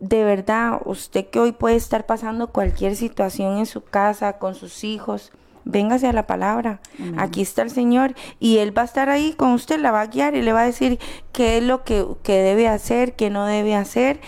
de 0.00 0.24
verdad, 0.24 0.80
usted 0.84 1.26
que 1.28 1.40
hoy 1.40 1.52
puede 1.52 1.76
estar 1.76 2.06
pasando 2.06 2.48
cualquier 2.48 2.96
situación 2.96 3.58
en 3.58 3.66
su 3.66 3.82
casa, 3.82 4.34
con 4.34 4.54
sus 4.54 4.84
hijos, 4.84 5.32
véngase 5.64 6.06
a 6.06 6.12
la 6.12 6.26
palabra. 6.26 6.80
Aquí 7.18 7.42
está 7.42 7.62
el 7.62 7.70
Señor 7.70 8.14
y 8.38 8.58
Él 8.58 8.76
va 8.76 8.82
a 8.82 8.86
estar 8.86 9.08
ahí 9.08 9.32
con 9.32 9.52
usted, 9.52 9.80
la 9.80 9.90
va 9.90 10.02
a 10.02 10.06
guiar 10.06 10.34
y 10.34 10.42
le 10.42 10.52
va 10.52 10.62
a 10.62 10.66
decir 10.66 10.98
qué 11.32 11.58
es 11.58 11.64
lo 11.64 11.84
que, 11.84 12.06
que 12.22 12.34
debe 12.34 12.68
hacer, 12.68 13.14
qué 13.14 13.30
no 13.30 13.46
debe 13.46 13.74
hacer 13.74 14.20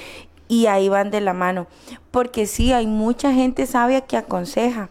y 0.49 0.67
ahí 0.67 0.89
van 0.89 1.11
de 1.11 1.21
la 1.21 1.33
mano. 1.33 1.67
Porque 2.11 2.47
sí, 2.47 2.73
hay 2.73 2.87
mucha 2.87 3.33
gente 3.33 3.67
sabia 3.67 4.03
que 4.03 4.17
aconseja, 4.17 4.89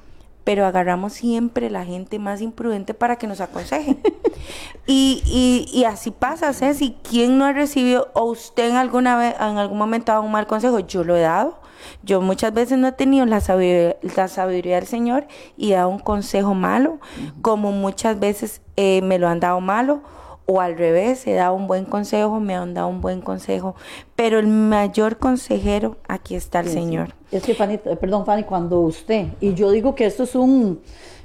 pero 0.47 0.65
agarramos 0.65 1.11
siempre 1.11 1.69
la 1.69 1.83
gente 1.83 2.19
más 2.19 2.39
imprudente 2.39 2.93
para 2.93 3.17
que 3.17 3.27
nos 3.27 3.41
aconseje. 3.41 3.97
y, 4.87 5.21
y, 5.25 5.77
y, 5.77 5.83
así 5.83 6.09
pasa, 6.09 6.53
Ceci. 6.53 6.95
¿Quién 7.03 7.37
no 7.37 7.43
ha 7.43 7.51
recibido 7.51 8.07
o 8.13 8.23
usted 8.23 8.69
en 8.69 8.77
alguna 8.77 9.17
vez, 9.17 9.35
en 9.41 9.57
algún 9.57 9.77
momento 9.77 10.13
ha 10.13 10.15
dado 10.15 10.25
un 10.25 10.31
mal 10.31 10.47
consejo? 10.47 10.79
Yo 10.79 11.03
lo 11.03 11.17
he 11.17 11.19
dado. 11.19 11.59
Yo 12.01 12.21
muchas 12.21 12.53
veces 12.53 12.77
no 12.77 12.87
he 12.87 12.93
tenido 12.93 13.25
la 13.25 13.41
sabiduría, 13.41 13.97
la 14.15 14.29
sabiduría 14.29 14.75
del 14.75 14.87
Señor 14.87 15.27
y 15.57 15.73
he 15.73 15.75
dado 15.75 15.89
un 15.89 15.99
consejo 15.99 16.53
malo, 16.53 17.01
como 17.41 17.73
muchas 17.73 18.17
veces 18.17 18.61
eh, 18.77 19.01
me 19.01 19.19
lo 19.19 19.27
han 19.27 19.41
dado 19.41 19.59
malo 19.59 20.01
o 20.47 20.61
al 20.61 20.77
revés, 20.77 21.27
he 21.27 21.33
dado 21.33 21.53
un 21.55 21.67
buen 21.67 21.85
consejo, 21.85 22.39
me 22.39 22.55
han 22.55 22.73
dado 22.73 22.87
un 22.87 23.01
buen 23.01 23.21
consejo, 23.21 23.75
pero 24.15 24.39
el 24.39 24.47
mayor 24.47 25.17
consejero, 25.17 25.97
aquí 26.07 26.35
está 26.35 26.61
el 26.61 26.69
Señor. 26.69 27.09
Es 27.31 27.43
que 27.43 27.53
Fanny, 27.53 27.75
eh, 27.75 27.97
perdón 27.99 28.25
Fanny, 28.25 28.43
cuando 28.43 28.79
usted, 28.79 29.27
y 29.41 29.53
yo 29.53 29.71
digo 29.71 29.93
que 29.93 30.05
esto 30.05 30.23
es 30.23 30.35
un, 30.35 30.79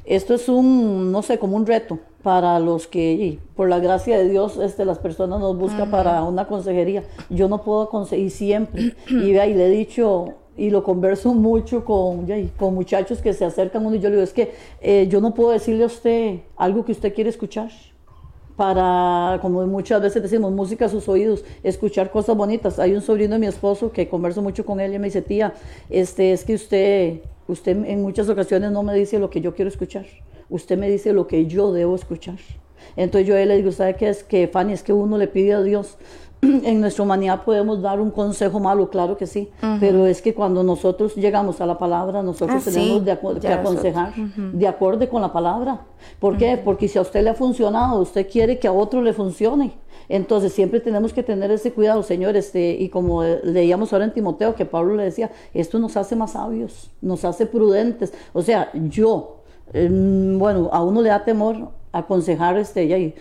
Esto 0.05 0.35
es 0.35 0.49
un, 0.49 1.13
no 1.13 1.23
sé, 1.23 1.39
como 1.39 1.57
un 1.57 1.65
reto 1.65 2.01
para 2.25 2.59
los 2.59 2.89
que, 2.89 3.39
por 3.55 3.69
la 3.69 3.79
gracia 3.79 4.19
de 4.19 4.29
Dios, 4.29 4.57
este, 4.57 4.85
las 4.85 4.99
personas 4.99 5.39
nos 5.39 5.57
buscan 5.57 5.91
para 5.91 6.25
una 6.25 6.49
consejería. 6.49 7.05
Yo 7.31 7.49
no 7.49 7.63
puedo 7.63 7.89
conseguir 7.89 8.33
siempre. 8.33 8.97
y 9.09 9.33
vea, 9.33 9.47
y 9.47 9.55
le 9.55 9.67
he 9.67 9.71
dicho, 9.71 10.35
y 10.57 10.71
lo 10.71 10.83
converso 10.83 11.35
mucho 11.35 11.85
con, 11.85 12.27
con 12.59 12.75
muchachos 12.75 13.21
que 13.23 13.33
se 13.33 13.45
acercan 13.45 13.87
uno 13.87 13.95
y 13.95 14.01
yo 14.01 14.09
le 14.09 14.17
digo, 14.17 14.25
es 14.25 14.33
que 14.33 14.53
eh, 14.81 15.07
yo 15.09 15.21
no 15.21 15.35
puedo 15.35 15.51
decirle 15.51 15.85
a 15.85 15.87
usted 15.87 16.41
algo 16.57 16.85
que 16.85 16.93
usted 16.93 17.15
quiere 17.15 17.31
escuchar 17.31 17.71
para, 18.57 19.39
como 19.41 19.67
muchas 19.67 20.01
veces 20.03 20.23
decimos, 20.23 20.53
música 20.53 20.87
a 20.87 20.89
sus 20.89 21.09
oídos, 21.09 21.45
escuchar 21.63 22.11
cosas 22.11 22.37
bonitas. 22.37 22.79
Hay 22.79 22.95
un 22.95 23.01
sobrino 23.01 23.35
de 23.35 23.39
mi 23.39 23.47
esposo 23.47 23.93
que 23.93 24.09
converso 24.09 24.43
mucho 24.43 24.65
con 24.65 24.81
él 24.81 24.95
y 24.95 24.99
me 24.99 25.07
dice, 25.07 25.23
tía, 25.23 25.55
este, 25.91 26.33
es 26.33 26.45
que 26.45 26.55
usted, 26.55 27.21
usted 27.49 27.85
en 27.85 28.03
muchas 28.03 28.29
ocasiones 28.29 28.71
no 28.71 28.83
me 28.83 28.95
dice 28.95 29.19
lo 29.19 29.31
que 29.31 29.41
yo 29.41 29.55
quiero 29.55 29.69
escuchar, 29.69 30.07
usted 30.49 30.79
me 30.79 30.91
dice 30.91 31.13
lo 31.13 31.27
que 31.27 31.47
yo 31.47 31.73
debo 31.73 31.95
escuchar. 31.95 32.39
Entonces 32.97 33.27
yo 33.27 33.37
a 33.37 33.41
él 33.41 33.49
le 33.49 33.57
digo, 33.57 33.73
¿sabe 33.73 33.97
qué 33.97 34.09
es? 34.09 34.23
Que 34.23 34.49
Fanny, 34.49 34.73
es 34.73 34.83
que 34.83 34.93
uno 34.93 35.17
le 35.17 35.29
pide 35.29 35.55
a 35.55 35.63
Dios 35.63 35.97
en 36.65 36.81
nuestra 36.81 37.05
humanidad 37.05 37.45
podemos 37.45 37.81
dar 37.81 38.01
un 38.01 38.11
consejo 38.11 38.59
malo, 38.59 38.91
claro 38.91 39.17
que 39.17 39.29
sí, 39.29 39.51
pero 39.79 40.07
es 40.07 40.21
que 40.21 40.35
cuando 40.35 40.65
nosotros 40.65 41.15
llegamos 41.15 41.61
a 41.61 41.67
la 41.67 41.79
palabra, 41.79 42.21
nosotros 42.21 42.67
ah, 42.67 42.71
tenemos 42.71 43.39
que 43.39 43.49
aconsejar 43.49 44.13
de 44.15 44.67
acuerdo 44.67 45.09
con 45.09 45.23
la 45.23 45.33
palabra. 45.33 45.83
¿Por 46.19 46.37
qué? 46.37 46.61
Porque 46.63 46.89
si 46.89 46.99
a 46.99 47.03
usted 47.03 47.23
le 47.23 47.31
ha 47.31 47.35
funcionado, 47.35 48.01
usted 48.01 48.29
quiere 48.29 48.59
que 48.59 48.67
a 48.67 48.73
otro 48.73 49.03
le 49.03 49.13
funcione. 49.13 49.75
Entonces 50.09 50.53
siempre 50.53 50.81
tenemos 50.81 51.13
que 51.13 51.23
tener 51.23 51.53
ese 51.53 51.73
cuidado, 51.73 52.03
Señor, 52.03 52.37
este, 52.37 52.73
y 52.73 52.89
como 52.89 53.23
leíamos 53.23 53.93
ahora 53.93 54.07
en 54.07 54.13
Timoteo, 54.13 54.57
que 54.57 54.67
Pablo 54.67 54.97
le 54.97 55.05
decía, 55.05 55.31
esto 55.55 55.79
nos 55.79 55.97
hace 55.97 56.17
más 56.17 56.33
sabios, 56.33 56.91
nos 57.01 57.25
hace 57.25 57.47
prudentes. 57.47 58.13
O 58.33 58.43
sea, 58.43 58.69
yo, 58.75 59.43
em, 59.73 60.41
bueno, 60.41 60.71
a 60.73 60.83
uno 60.83 61.03
le 61.03 61.11
da 61.11 61.25
temor 61.25 61.69
aconsejar, 61.93 62.59
este, 62.59 63.15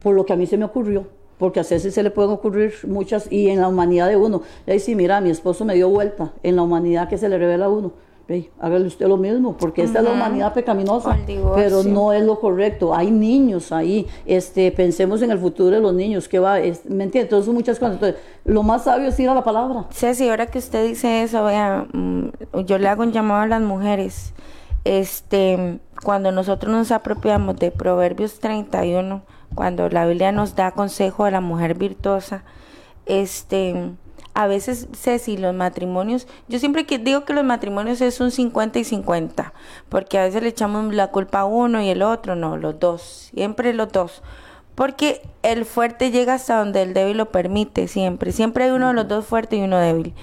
por 0.00 0.14
lo 0.14 0.24
que 0.24 0.32
a 0.32 0.36
mí 0.36 0.46
se 0.46 0.56
me 0.56 0.64
ocurrió 0.64 1.17
porque 1.38 1.60
a 1.60 1.62
veces 1.62 1.94
se 1.94 2.02
le 2.02 2.10
pueden 2.10 2.32
ocurrir 2.32 2.74
muchas, 2.86 3.30
y 3.30 3.48
en 3.48 3.60
la 3.60 3.68
humanidad 3.68 4.08
de 4.08 4.16
uno, 4.16 4.42
y 4.66 4.78
sí, 4.80 4.94
mira, 4.94 5.20
mi 5.20 5.30
esposo 5.30 5.64
me 5.64 5.74
dio 5.74 5.88
vuelta, 5.88 6.32
en 6.42 6.56
la 6.56 6.62
humanidad 6.62 7.08
que 7.08 7.18
se 7.18 7.28
le 7.28 7.38
revela 7.38 7.66
a 7.66 7.68
uno, 7.68 7.92
hey, 8.28 8.50
hágale 8.60 8.86
usted 8.86 9.08
lo 9.08 9.16
mismo, 9.16 9.56
porque 9.56 9.82
esta 9.82 10.00
es 10.00 10.04
la 10.04 10.12
humanidad 10.12 10.52
pecaminosa, 10.52 11.16
pero 11.54 11.82
no 11.82 12.12
es 12.12 12.22
lo 12.22 12.38
correcto. 12.38 12.94
Hay 12.94 13.10
niños 13.10 13.72
ahí, 13.72 14.06
este, 14.26 14.70
pensemos 14.70 15.22
en 15.22 15.30
el 15.30 15.38
futuro 15.38 15.70
de 15.70 15.80
los 15.80 15.94
niños, 15.94 16.28
que 16.28 16.38
va, 16.38 16.56
¿me 16.56 17.04
entiende? 17.04 17.20
Entonces 17.20 17.46
son 17.46 17.54
muchas 17.54 17.78
cosas. 17.78 17.94
Entonces, 17.94 18.20
lo 18.44 18.62
más 18.62 18.84
sabio 18.84 19.08
es 19.08 19.18
ir 19.18 19.30
a 19.30 19.34
la 19.34 19.42
palabra. 19.44 19.86
Ceci, 19.90 20.28
ahora 20.28 20.46
que 20.46 20.58
usted 20.58 20.86
dice 20.86 21.22
eso, 21.22 21.42
vea, 21.44 21.86
mm, 21.90 22.28
yo 22.66 22.78
le 22.78 22.88
hago 22.88 23.02
un 23.02 23.12
llamado 23.12 23.40
a 23.40 23.46
las 23.46 23.62
mujeres. 23.62 24.34
Este, 24.84 25.80
cuando 26.04 26.30
nosotros 26.30 26.70
nos 26.70 26.92
apropiamos 26.92 27.56
de 27.56 27.70
Proverbios 27.70 28.38
31, 28.40 29.22
cuando 29.54 29.88
la 29.88 30.06
Biblia 30.06 30.32
nos 30.32 30.54
da 30.54 30.72
consejo 30.72 31.24
a 31.24 31.30
la 31.30 31.40
mujer 31.40 31.74
virtuosa, 31.76 32.44
este, 33.06 33.92
a 34.34 34.46
veces, 34.46 34.88
Ceci, 34.94 35.36
los 35.36 35.54
matrimonios, 35.54 36.28
yo 36.46 36.58
siempre 36.58 36.86
que 36.86 36.98
digo 36.98 37.24
que 37.24 37.32
los 37.32 37.44
matrimonios 37.44 38.00
es 38.00 38.20
un 38.20 38.30
50 38.30 38.78
y 38.78 38.84
50, 38.84 39.52
porque 39.88 40.18
a 40.18 40.22
veces 40.22 40.42
le 40.42 40.48
echamos 40.50 40.94
la 40.94 41.08
culpa 41.08 41.40
a 41.40 41.44
uno 41.44 41.82
y 41.82 41.88
el 41.88 42.02
otro, 42.02 42.36
no, 42.36 42.56
los 42.56 42.78
dos, 42.78 43.30
siempre 43.34 43.74
los 43.74 43.90
dos. 43.90 44.22
Porque 44.76 45.22
el 45.42 45.64
fuerte 45.64 46.12
llega 46.12 46.34
hasta 46.34 46.60
donde 46.60 46.82
el 46.82 46.94
débil 46.94 47.16
lo 47.16 47.32
permite, 47.32 47.88
siempre. 47.88 48.30
Siempre 48.30 48.62
hay 48.62 48.70
uno 48.70 48.86
de 48.86 48.94
los 48.94 49.08
dos 49.08 49.26
fuerte 49.26 49.56
y 49.56 49.62
uno 49.62 49.76
débil. 49.76 50.14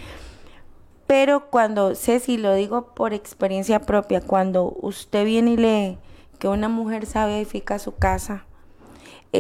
Pero 1.08 1.50
cuando, 1.50 1.94
Ceci, 1.94 2.38
lo 2.38 2.54
digo 2.54 2.94
por 2.96 3.14
experiencia 3.14 3.82
propia, 3.82 4.22
cuando 4.22 4.78
usted 4.82 5.26
viene 5.26 5.52
y 5.52 5.58
lee 5.58 5.98
que 6.40 6.48
una 6.48 6.70
mujer 6.70 7.06
sabe 7.06 7.36
edificar 7.36 7.82
su 7.82 7.96
casa, 7.96 8.46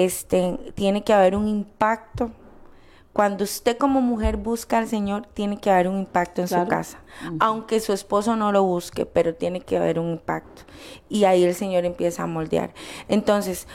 este, 0.03 0.57
tiene 0.75 1.03
que 1.03 1.13
haber 1.13 1.35
un 1.35 1.47
impacto. 1.47 2.31
Cuando 3.13 3.45
usted 3.45 3.77
como 3.77 4.01
mujer 4.01 4.35
busca 4.35 4.77
al 4.77 4.87
Señor, 4.87 5.25
tiene 5.33 5.57
que 5.57 5.71
haber 5.71 5.87
un 5.87 5.99
impacto 5.99 6.41
en 6.41 6.49
su 6.49 6.67
casa. 6.67 6.99
Aunque 7.39 7.79
su 7.79 7.93
esposo 7.93 8.35
no 8.35 8.51
lo 8.51 8.63
busque, 8.63 9.05
pero 9.05 9.33
tiene 9.33 9.61
que 9.61 9.77
haber 9.77 9.99
un 9.99 10.11
impacto. 10.11 10.63
Y 11.07 11.23
ahí 11.23 11.43
el 11.45 11.55
Señor 11.55 11.85
empieza 11.85 12.23
a 12.23 12.27
moldear. 12.27 12.73
Entonces, 13.07 13.67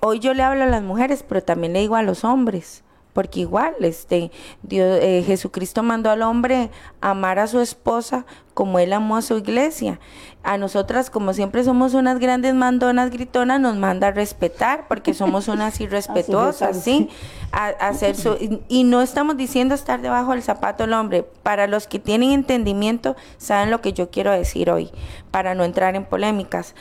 hoy 0.00 0.18
yo 0.18 0.34
le 0.34 0.42
hablo 0.42 0.64
a 0.64 0.66
las 0.66 0.82
mujeres, 0.82 1.24
pero 1.26 1.42
también 1.42 1.72
le 1.72 1.80
digo 1.80 1.96
a 1.96 2.02
los 2.02 2.22
hombres 2.22 2.84
porque 3.12 3.40
igual 3.40 3.74
este 3.80 4.30
Dios 4.62 4.98
eh, 5.02 5.22
Jesucristo 5.26 5.82
mandó 5.82 6.10
al 6.10 6.22
hombre 6.22 6.70
amar 7.00 7.38
a 7.38 7.46
su 7.46 7.60
esposa 7.60 8.24
como 8.54 8.78
él 8.78 8.92
amó 8.92 9.16
a 9.16 9.22
su 9.22 9.38
iglesia. 9.38 9.98
A 10.42 10.58
nosotras, 10.58 11.08
como 11.08 11.32
siempre 11.32 11.64
somos 11.64 11.94
unas 11.94 12.18
grandes 12.18 12.54
mandonas 12.54 13.10
gritonas, 13.10 13.60
nos 13.60 13.76
manda 13.76 14.08
a 14.08 14.10
respetar, 14.10 14.88
porque 14.88 15.14
somos 15.14 15.48
unas 15.48 15.80
irrespetuosas, 15.80 16.82
¿sí? 16.82 17.08
A, 17.52 17.68
hacer 17.68 18.16
su, 18.16 18.60
y, 18.68 18.84
no 18.84 19.02
estamos 19.02 19.36
diciendo 19.36 19.74
estar 19.74 20.00
debajo 20.00 20.32
del 20.32 20.42
zapato 20.42 20.84
del 20.84 20.94
hombre. 20.94 21.24
Para 21.42 21.66
los 21.66 21.86
que 21.86 21.98
tienen 21.98 22.32
entendimiento, 22.32 23.16
saben 23.38 23.70
lo 23.70 23.80
que 23.80 23.92
yo 23.92 24.10
quiero 24.10 24.32
decir 24.32 24.70
hoy, 24.70 24.90
para 25.30 25.54
no 25.54 25.64
entrar 25.64 25.96
en 25.96 26.04
polémicas 26.04 26.74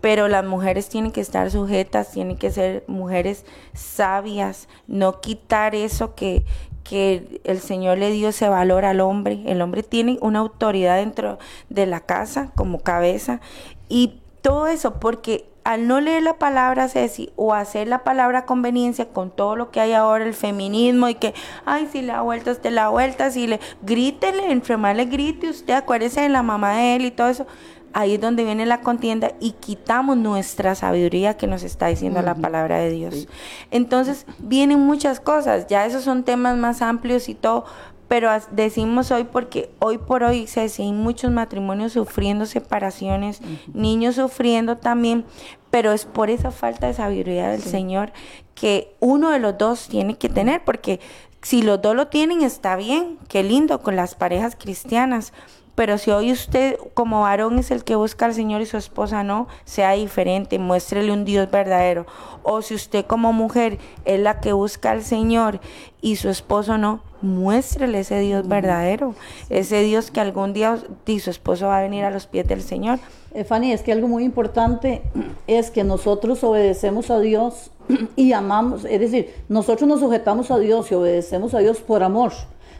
pero 0.00 0.28
las 0.28 0.44
mujeres 0.44 0.88
tienen 0.88 1.12
que 1.12 1.20
estar 1.20 1.50
sujetas, 1.50 2.10
tienen 2.10 2.36
que 2.36 2.50
ser 2.50 2.84
mujeres 2.86 3.44
sabias, 3.74 4.68
no 4.86 5.20
quitar 5.20 5.74
eso 5.74 6.14
que, 6.14 6.44
que 6.84 7.40
el 7.44 7.60
Señor 7.60 7.98
le 7.98 8.10
dio 8.10 8.28
ese 8.28 8.48
valor 8.48 8.84
al 8.84 9.00
hombre. 9.00 9.42
El 9.46 9.60
hombre 9.62 9.82
tiene 9.82 10.18
una 10.20 10.38
autoridad 10.38 10.96
dentro 10.96 11.38
de 11.68 11.86
la 11.86 12.00
casa 12.00 12.50
como 12.54 12.80
cabeza 12.80 13.40
y 13.88 14.20
todo 14.42 14.68
eso 14.68 15.00
porque 15.00 15.48
al 15.68 15.86
no 15.86 16.00
leer 16.00 16.22
la 16.22 16.38
palabra 16.38 16.88
Ceci 16.88 17.30
o 17.36 17.52
hacer 17.52 17.88
la 17.88 18.02
palabra 18.02 18.46
conveniencia 18.46 19.10
con 19.10 19.30
todo 19.30 19.54
lo 19.54 19.70
que 19.70 19.80
hay 19.80 19.92
ahora, 19.92 20.24
el 20.24 20.32
feminismo 20.32 21.10
y 21.10 21.14
que, 21.16 21.34
ay, 21.66 21.86
si 21.92 22.00
le 22.00 22.14
da 22.14 22.22
vueltas, 22.22 22.62
te 22.62 22.70
la 22.70 22.88
vuelta, 22.88 23.30
si 23.30 23.46
le 23.46 23.60
grítele, 23.82 24.50
entre 24.50 24.78
más 24.78 24.96
le 24.96 25.04
grite 25.04 25.50
usted, 25.50 25.74
acuérdese 25.74 26.22
de 26.22 26.30
la 26.30 26.42
mamá 26.42 26.78
de 26.78 26.96
él 26.96 27.04
y 27.04 27.10
todo 27.10 27.28
eso 27.28 27.46
ahí 27.92 28.14
es 28.14 28.20
donde 28.20 28.44
viene 28.44 28.66
la 28.66 28.80
contienda 28.80 29.32
y 29.40 29.52
quitamos 29.52 30.16
nuestra 30.16 30.74
sabiduría 30.74 31.36
que 31.36 31.46
nos 31.46 31.62
está 31.62 31.88
diciendo 31.88 32.22
la 32.22 32.34
palabra 32.34 32.78
de 32.78 32.90
Dios. 32.90 33.28
Entonces 33.70 34.26
vienen 34.38 34.80
muchas 34.80 35.20
cosas, 35.20 35.66
ya 35.66 35.86
esos 35.86 36.04
son 36.04 36.24
temas 36.24 36.56
más 36.56 36.82
amplios 36.82 37.28
y 37.28 37.34
todo, 37.34 37.64
pero 38.08 38.30
decimos 38.52 39.10
hoy 39.10 39.24
porque 39.24 39.70
hoy 39.78 39.98
por 39.98 40.22
hoy 40.22 40.46
se 40.46 40.60
hay 40.60 40.92
muchos 40.92 41.30
matrimonios 41.30 41.92
sufriendo 41.92 42.46
separaciones, 42.46 43.40
niños 43.74 44.16
sufriendo 44.16 44.76
también, 44.76 45.26
pero 45.70 45.92
es 45.92 46.06
por 46.06 46.30
esa 46.30 46.50
falta 46.50 46.86
de 46.86 46.94
sabiduría 46.94 47.50
del 47.50 47.62
Señor 47.62 48.12
que 48.54 48.96
uno 48.98 49.30
de 49.30 49.38
los 49.38 49.56
dos 49.56 49.88
tiene 49.88 50.16
que 50.16 50.28
tener, 50.28 50.64
porque 50.64 51.00
si 51.42 51.62
los 51.62 51.80
dos 51.80 51.94
lo 51.94 52.08
tienen 52.08 52.42
está 52.42 52.76
bien, 52.76 53.18
qué 53.28 53.42
lindo 53.42 53.80
con 53.80 53.94
las 53.94 54.14
parejas 54.14 54.56
cristianas, 54.56 55.32
pero 55.78 55.96
si 55.96 56.10
hoy 56.10 56.32
usted 56.32 56.76
como 56.92 57.20
varón 57.20 57.60
es 57.60 57.70
el 57.70 57.84
que 57.84 57.94
busca 57.94 58.26
al 58.26 58.34
Señor 58.34 58.62
y 58.62 58.66
su 58.66 58.76
esposa 58.76 59.22
no, 59.22 59.46
sea 59.64 59.92
diferente, 59.92 60.58
muéstrele 60.58 61.12
un 61.12 61.24
Dios 61.24 61.48
verdadero. 61.52 62.04
O 62.42 62.62
si 62.62 62.74
usted 62.74 63.06
como 63.06 63.32
mujer 63.32 63.78
es 64.04 64.18
la 64.18 64.40
que 64.40 64.52
busca 64.52 64.90
al 64.90 65.04
Señor 65.04 65.60
y 66.00 66.16
su 66.16 66.30
esposo 66.30 66.78
no, 66.78 67.00
muéstrele 67.22 68.00
ese 68.00 68.18
Dios 68.18 68.48
verdadero, 68.48 69.14
ese 69.50 69.84
Dios 69.84 70.10
que 70.10 70.18
algún 70.18 70.52
día 70.52 70.78
y 71.06 71.20
su 71.20 71.30
esposo 71.30 71.68
va 71.68 71.78
a 71.78 71.82
venir 71.82 72.02
a 72.02 72.10
los 72.10 72.26
pies 72.26 72.48
del 72.48 72.62
Señor. 72.62 72.98
Eh, 73.32 73.44
Fanny, 73.44 73.70
es 73.70 73.82
que 73.82 73.92
algo 73.92 74.08
muy 74.08 74.24
importante 74.24 75.02
es 75.46 75.70
que 75.70 75.84
nosotros 75.84 76.42
obedecemos 76.42 77.08
a 77.08 77.20
Dios 77.20 77.70
y 78.16 78.32
amamos, 78.32 78.84
es 78.84 78.98
decir, 78.98 79.32
nosotros 79.48 79.88
nos 79.88 80.00
sujetamos 80.00 80.50
a 80.50 80.58
Dios 80.58 80.90
y 80.90 80.96
obedecemos 80.96 81.54
a 81.54 81.60
Dios 81.60 81.78
por 81.78 82.02
amor. 82.02 82.32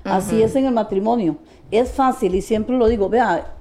Así 0.05 0.43
es 0.43 0.57
en 0.57 0.65
el 0.65 0.73
matrimonio. 0.73 1.37
Es 1.71 1.93
fácil, 1.93 2.35
y 2.35 2.43
siempre 2.43 2.77
lo 2.77 2.87
digo, 2.87 3.09
vea, 3.09 3.55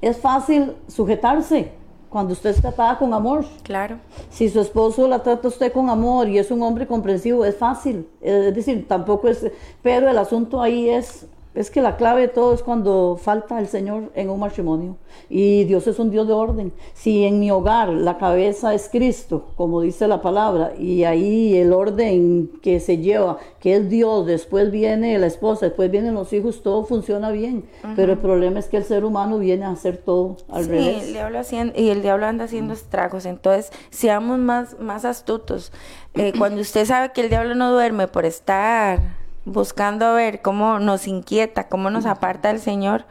es 0.00 0.16
fácil 0.16 0.74
sujetarse 0.86 1.72
cuando 2.08 2.32
usted 2.32 2.50
está 2.50 2.70
tratada 2.70 2.98
con 2.98 3.12
amor. 3.12 3.44
Claro. 3.62 3.98
Si 4.30 4.48
su 4.48 4.60
esposo 4.60 5.06
la 5.08 5.22
trata 5.22 5.48
usted 5.48 5.72
con 5.72 5.90
amor 5.90 6.28
y 6.28 6.38
es 6.38 6.50
un 6.50 6.62
hombre 6.62 6.86
comprensivo, 6.86 7.44
es 7.44 7.56
fácil. 7.56 8.08
Es 8.20 8.54
decir, 8.54 8.86
tampoco 8.88 9.28
es... 9.28 9.50
Pero 9.82 10.08
el 10.08 10.16
asunto 10.16 10.62
ahí 10.62 10.88
es 10.88 11.26
es 11.58 11.72
que 11.72 11.82
la 11.82 11.96
clave 11.96 12.20
de 12.20 12.28
todo 12.28 12.54
es 12.54 12.62
cuando 12.62 13.18
falta 13.20 13.58
el 13.58 13.66
Señor 13.66 14.12
en 14.14 14.30
un 14.30 14.38
matrimonio. 14.38 14.96
Y 15.28 15.64
Dios 15.64 15.88
es 15.88 15.98
un 15.98 16.08
Dios 16.08 16.28
de 16.28 16.32
orden. 16.32 16.72
Si 16.94 17.24
en 17.24 17.40
mi 17.40 17.50
hogar 17.50 17.88
la 17.88 18.16
cabeza 18.16 18.74
es 18.74 18.88
Cristo, 18.88 19.46
como 19.56 19.80
dice 19.80 20.06
la 20.06 20.22
palabra, 20.22 20.72
y 20.78 21.02
ahí 21.02 21.56
el 21.56 21.72
orden 21.72 22.52
que 22.62 22.78
se 22.78 22.98
lleva, 22.98 23.38
que 23.58 23.74
es 23.74 23.88
Dios, 23.88 24.24
después 24.24 24.70
viene 24.70 25.18
la 25.18 25.26
esposa, 25.26 25.66
después 25.66 25.90
vienen 25.90 26.14
los 26.14 26.32
hijos, 26.32 26.62
todo 26.62 26.84
funciona 26.84 27.32
bien. 27.32 27.64
Pero 27.96 28.12
el 28.12 28.18
problema 28.18 28.60
es 28.60 28.68
que 28.68 28.76
el 28.76 28.84
ser 28.84 29.04
humano 29.04 29.40
viene 29.40 29.64
a 29.64 29.70
hacer 29.70 29.96
todo 29.96 30.36
al 30.48 30.66
sí, 30.66 30.70
El 30.70 31.12
diablo 31.12 31.40
haciendo, 31.40 31.72
y 31.76 31.88
el 31.88 32.02
diablo 32.02 32.26
anda 32.26 32.44
haciendo 32.44 32.72
estragos. 32.72 33.26
Entonces, 33.26 33.72
seamos 33.90 34.38
más, 34.38 34.78
más 34.78 35.04
astutos. 35.04 35.72
Eh, 36.14 36.32
cuando 36.38 36.60
usted 36.60 36.84
sabe 36.84 37.10
que 37.12 37.22
el 37.22 37.30
diablo 37.30 37.56
no 37.56 37.72
duerme 37.72 38.06
por 38.06 38.24
estar 38.24 39.18
buscando 39.48 40.14
ver 40.14 40.42
cómo 40.42 40.78
nos 40.78 41.06
inquieta, 41.06 41.68
cómo 41.68 41.90
nos 41.90 42.06
aparta 42.06 42.50
el 42.50 42.60
Señor, 42.60 43.04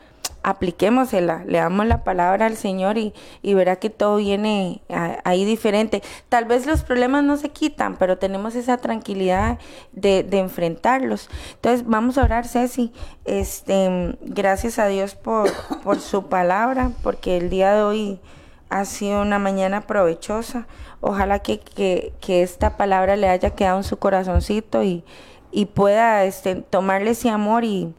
apliquémosela, 0.44 1.44
le 1.46 1.58
damos 1.58 1.88
la 1.88 2.06
palabra 2.06 2.46
al 2.46 2.56
Señor 2.56 2.98
y, 2.98 3.14
y 3.42 3.54
verá 3.54 3.76
que 3.76 3.90
todo 3.90 4.16
viene 4.16 4.82
ahí 5.26 5.44
diferente. 5.44 6.02
Tal 6.30 6.46
vez 6.46 6.66
los 6.66 6.84
problemas 6.84 7.26
no 7.26 7.36
se 7.36 7.50
quitan, 7.50 7.98
pero 7.98 8.18
tenemos 8.18 8.56
esa 8.56 8.78
tranquilidad 8.78 9.60
de, 9.92 10.24
de 10.24 10.40
enfrentarlos. 10.40 11.30
Entonces, 11.56 11.86
vamos 11.86 12.18
a 12.18 12.24
orar, 12.24 12.48
Ceci. 12.48 12.94
Este, 13.26 14.18
gracias 14.22 14.80
a 14.80 14.88
Dios 14.88 15.16
por, 15.16 15.52
por 15.84 16.00
su 16.00 16.28
palabra, 16.28 16.92
porque 17.04 17.36
el 17.36 17.50
día 17.50 17.74
de 17.74 17.82
hoy 17.82 18.22
ha 18.70 18.86
sido 18.86 19.22
una 19.22 19.40
mañana 19.40 19.82
provechosa. 19.82 20.66
Ojalá 21.02 21.40
que, 21.40 21.60
que, 21.60 22.14
que 22.22 22.42
esta 22.42 22.78
palabra 22.78 23.18
le 23.18 23.28
haya 23.28 23.50
quedado 23.50 23.78
en 23.78 23.84
su 23.84 23.98
corazoncito 23.98 24.82
y, 24.82 25.04
y 25.52 25.66
pueda 25.66 26.26
este, 26.26 26.56
tomarle 26.56 27.12
ese 27.12 27.30
amor 27.30 27.64
y 27.64 27.94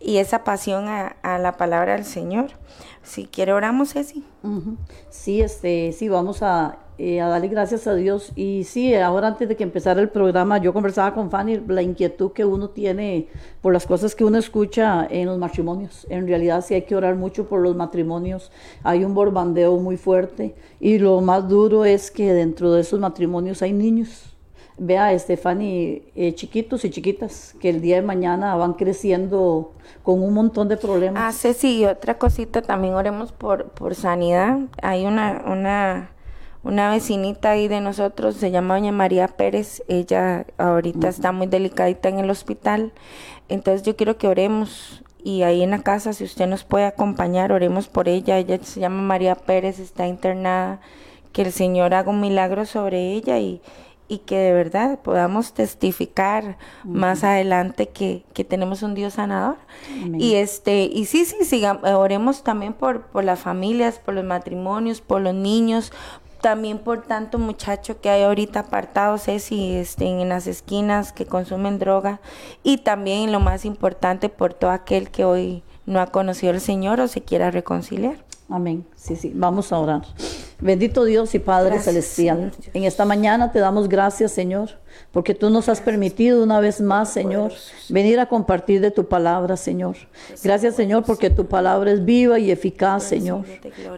y 0.00 0.16
esa 0.16 0.44
pasión 0.44 0.86
a, 0.88 1.38
la 1.38 1.56
palabra 1.58 1.92
del 1.92 2.04
Señor. 2.04 2.46
Si 3.02 3.26
quiere, 3.26 3.52
oramos, 3.52 3.92
Ceci. 3.92 4.24
Sí, 5.10 5.42
este, 5.42 5.92
sí, 5.92 6.08
vamos 6.08 6.42
a, 6.42 6.78
eh, 6.96 7.20
a, 7.20 7.28
darle 7.28 7.48
gracias 7.48 7.86
a 7.86 7.94
Dios. 7.94 8.32
Y 8.34 8.64
sí, 8.64 8.94
ahora 8.94 9.28
antes 9.28 9.48
de 9.48 9.56
que 9.56 9.62
empezara 9.62 10.00
el 10.00 10.08
programa, 10.08 10.56
yo 10.56 10.72
conversaba 10.72 11.12
con 11.12 11.30
Fanny 11.30 11.60
la 11.68 11.82
inquietud 11.82 12.32
que 12.32 12.46
uno 12.46 12.70
tiene 12.70 13.28
por 13.60 13.74
las 13.74 13.86
cosas 13.86 14.14
que 14.14 14.24
uno 14.24 14.38
escucha 14.38 15.06
en 15.10 15.26
los 15.26 15.38
matrimonios. 15.38 16.06
En 16.08 16.26
realidad 16.26 16.64
sí 16.66 16.74
hay 16.74 16.82
que 16.82 16.96
orar 16.96 17.16
mucho 17.16 17.46
por 17.46 17.60
los 17.60 17.76
matrimonios. 17.76 18.50
Hay 18.82 19.04
un 19.04 19.14
borbandeo 19.14 19.76
muy 19.76 19.98
fuerte. 19.98 20.54
Y 20.78 20.98
lo 20.98 21.20
más 21.20 21.46
duro 21.46 21.84
es 21.84 22.10
que 22.10 22.32
dentro 22.32 22.72
de 22.72 22.80
esos 22.80 23.00
matrimonios 23.00 23.60
hay 23.60 23.74
niños 23.74 24.29
vea, 24.80 25.16
Stephanie, 25.18 26.10
eh, 26.16 26.34
chiquitos 26.34 26.86
y 26.86 26.90
chiquitas 26.90 27.54
que 27.60 27.68
el 27.68 27.82
día 27.82 27.96
de 27.96 28.02
mañana 28.02 28.56
van 28.56 28.72
creciendo 28.72 29.72
con 30.02 30.22
un 30.22 30.32
montón 30.32 30.68
de 30.68 30.78
problemas. 30.78 31.22
Ah, 31.22 31.36
Ceci, 31.38 31.80
y 31.80 31.84
otra 31.84 32.16
cosita, 32.16 32.62
también 32.62 32.94
oremos 32.94 33.30
por, 33.30 33.68
por 33.72 33.94
sanidad. 33.94 34.58
Hay 34.80 35.04
una, 35.04 35.42
una, 35.46 36.12
una 36.64 36.90
vecinita 36.90 37.50
ahí 37.50 37.68
de 37.68 37.82
nosotros, 37.82 38.36
se 38.36 38.50
llama 38.50 38.74
Doña 38.74 38.90
María 38.90 39.28
Pérez, 39.28 39.82
ella 39.86 40.46
ahorita 40.56 41.08
está 41.08 41.30
muy 41.30 41.46
delicadita 41.46 42.08
en 42.08 42.18
el 42.18 42.30
hospital, 42.30 42.92
entonces 43.50 43.82
yo 43.82 43.96
quiero 43.96 44.16
que 44.16 44.28
oremos. 44.28 45.04
Y 45.22 45.42
ahí 45.42 45.62
en 45.62 45.72
la 45.72 45.82
casa, 45.82 46.14
si 46.14 46.24
usted 46.24 46.46
nos 46.46 46.64
puede 46.64 46.86
acompañar, 46.86 47.52
oremos 47.52 47.88
por 47.88 48.08
ella, 48.08 48.38
ella 48.38 48.58
se 48.62 48.80
llama 48.80 49.02
María 49.02 49.34
Pérez, 49.34 49.78
está 49.78 50.06
internada, 50.06 50.80
que 51.34 51.42
el 51.42 51.52
Señor 51.52 51.92
haga 51.92 52.08
un 52.08 52.22
milagro 52.22 52.64
sobre 52.64 53.12
ella 53.12 53.38
y 53.38 53.60
y 54.10 54.18
que 54.18 54.36
de 54.36 54.52
verdad 54.52 54.98
podamos 54.98 55.54
testificar 55.54 56.58
más 56.82 57.22
adelante 57.22 57.88
que, 57.88 58.24
que, 58.34 58.44
tenemos 58.44 58.82
un 58.82 58.94
Dios 58.94 59.14
sanador. 59.14 59.56
Y 60.18 60.34
este, 60.34 60.82
y 60.82 61.04
sí, 61.04 61.24
sí, 61.24 61.44
sigamos, 61.44 61.84
oremos 61.84 62.42
también 62.42 62.72
por, 62.72 63.02
por 63.02 63.22
las 63.22 63.38
familias, 63.38 64.00
por 64.00 64.14
los 64.14 64.24
matrimonios, 64.24 65.00
por 65.00 65.20
los 65.20 65.32
niños, 65.32 65.92
también 66.40 66.78
por 66.78 67.02
tanto 67.02 67.38
muchacho 67.38 68.00
que 68.00 68.10
hay 68.10 68.24
ahorita 68.24 68.60
apartados 68.60 69.28
es 69.28 69.52
y 69.52 69.76
este, 69.76 70.06
en 70.06 70.28
las 70.28 70.48
esquinas 70.48 71.12
que 71.12 71.26
consumen 71.26 71.78
droga 71.78 72.20
y 72.64 72.78
también 72.78 73.30
lo 73.30 73.38
más 73.38 73.64
importante 73.64 74.28
por 74.28 74.54
todo 74.54 74.72
aquel 74.72 75.10
que 75.10 75.24
hoy 75.24 75.62
no 75.86 76.00
ha 76.00 76.08
conocido 76.08 76.52
al 76.52 76.60
Señor 76.60 77.00
o 77.00 77.06
se 77.06 77.22
quiera 77.22 77.52
reconciliar. 77.52 78.24
Amén. 78.50 78.84
Sí, 78.96 79.16
sí, 79.16 79.32
vamos 79.34 79.72
a 79.72 79.78
orar. 79.78 80.02
Bendito 80.60 81.04
Dios 81.04 81.34
y 81.34 81.38
Padre 81.38 81.78
Celestial, 81.78 82.52
en 82.74 82.84
esta 82.84 83.04
mañana 83.04 83.52
te 83.52 83.60
damos 83.60 83.88
gracias, 83.88 84.32
Señor, 84.32 84.70
porque 85.12 85.34
tú 85.34 85.50
nos 85.50 85.68
has 85.68 85.80
permitido 85.80 86.42
una 86.42 86.60
vez 86.60 86.80
más, 86.80 87.12
Señor, 87.12 87.52
venir 87.88 88.20
a 88.20 88.26
compartir 88.26 88.80
de 88.80 88.90
tu 88.90 89.06
palabra, 89.06 89.56
Señor. 89.56 89.96
Gracias, 90.42 90.76
Señor, 90.76 91.04
porque 91.04 91.30
tu 91.30 91.46
palabra 91.46 91.90
es 91.90 92.04
viva 92.04 92.38
y 92.38 92.50
eficaz, 92.50 93.04
Señor. 93.04 93.44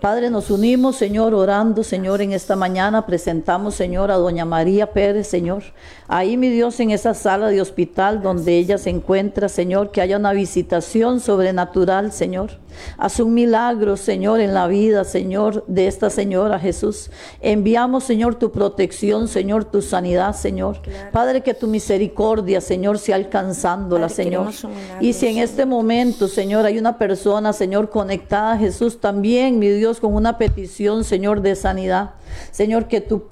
Padre, 0.00 0.30
nos 0.30 0.50
unimos, 0.50 0.96
Señor, 0.96 1.34
orando, 1.34 1.84
Señor, 1.84 2.22
en 2.22 2.32
esta 2.32 2.56
mañana 2.56 3.04
presentamos, 3.04 3.74
Señor, 3.74 4.10
a 4.10 4.16
doña 4.16 4.44
María 4.44 4.92
Pérez, 4.92 5.26
Señor. 5.26 5.62
Ahí, 6.08 6.36
mi 6.36 6.48
Dios, 6.48 6.80
en 6.80 6.90
esa 6.90 7.14
sala 7.14 7.48
de 7.48 7.60
hospital 7.60 8.22
donde 8.22 8.56
ella 8.56 8.78
se 8.78 8.90
encuentra, 8.90 9.48
Señor, 9.48 9.90
que 9.90 10.00
haya 10.00 10.16
una 10.16 10.32
visitación 10.32 11.20
sobrenatural, 11.20 12.12
Señor. 12.12 12.62
Haz 12.96 13.20
un 13.20 13.34
milagro, 13.34 13.96
Señor, 13.96 14.40
en 14.40 14.54
la 14.54 14.66
vida, 14.66 15.04
Señor, 15.04 15.64
de 15.66 15.86
esta 15.86 16.10
señora 16.10 16.58
Jesús. 16.58 17.10
Enviamos, 17.40 18.04
Señor, 18.04 18.36
tu 18.36 18.50
protección, 18.50 19.28
Señor, 19.28 19.64
tu 19.64 19.82
sanidad, 19.82 20.34
Señor. 20.34 20.80
Padre, 21.12 21.42
que 21.42 21.54
tu 21.54 21.66
misericordia, 21.66 22.60
Señor, 22.60 22.98
sea 22.98 23.16
alcanzándola, 23.16 24.08
Señor. 24.08 24.52
Y 25.00 25.12
si 25.12 25.26
en 25.26 25.38
este 25.38 25.66
momento, 25.66 26.28
Señor, 26.28 26.66
hay 26.66 26.78
una 26.78 26.98
persona, 26.98 27.52
Señor, 27.52 27.90
conectada 27.90 28.52
a 28.52 28.58
Jesús 28.58 29.00
también, 29.00 29.58
mi 29.58 29.68
Dios, 29.68 30.00
con 30.00 30.14
una 30.14 30.38
petición, 30.38 31.04
Señor, 31.04 31.40
de 31.42 31.56
sanidad. 31.56 32.14
Señor, 32.50 32.88
que 32.88 33.00
tu 33.00 33.24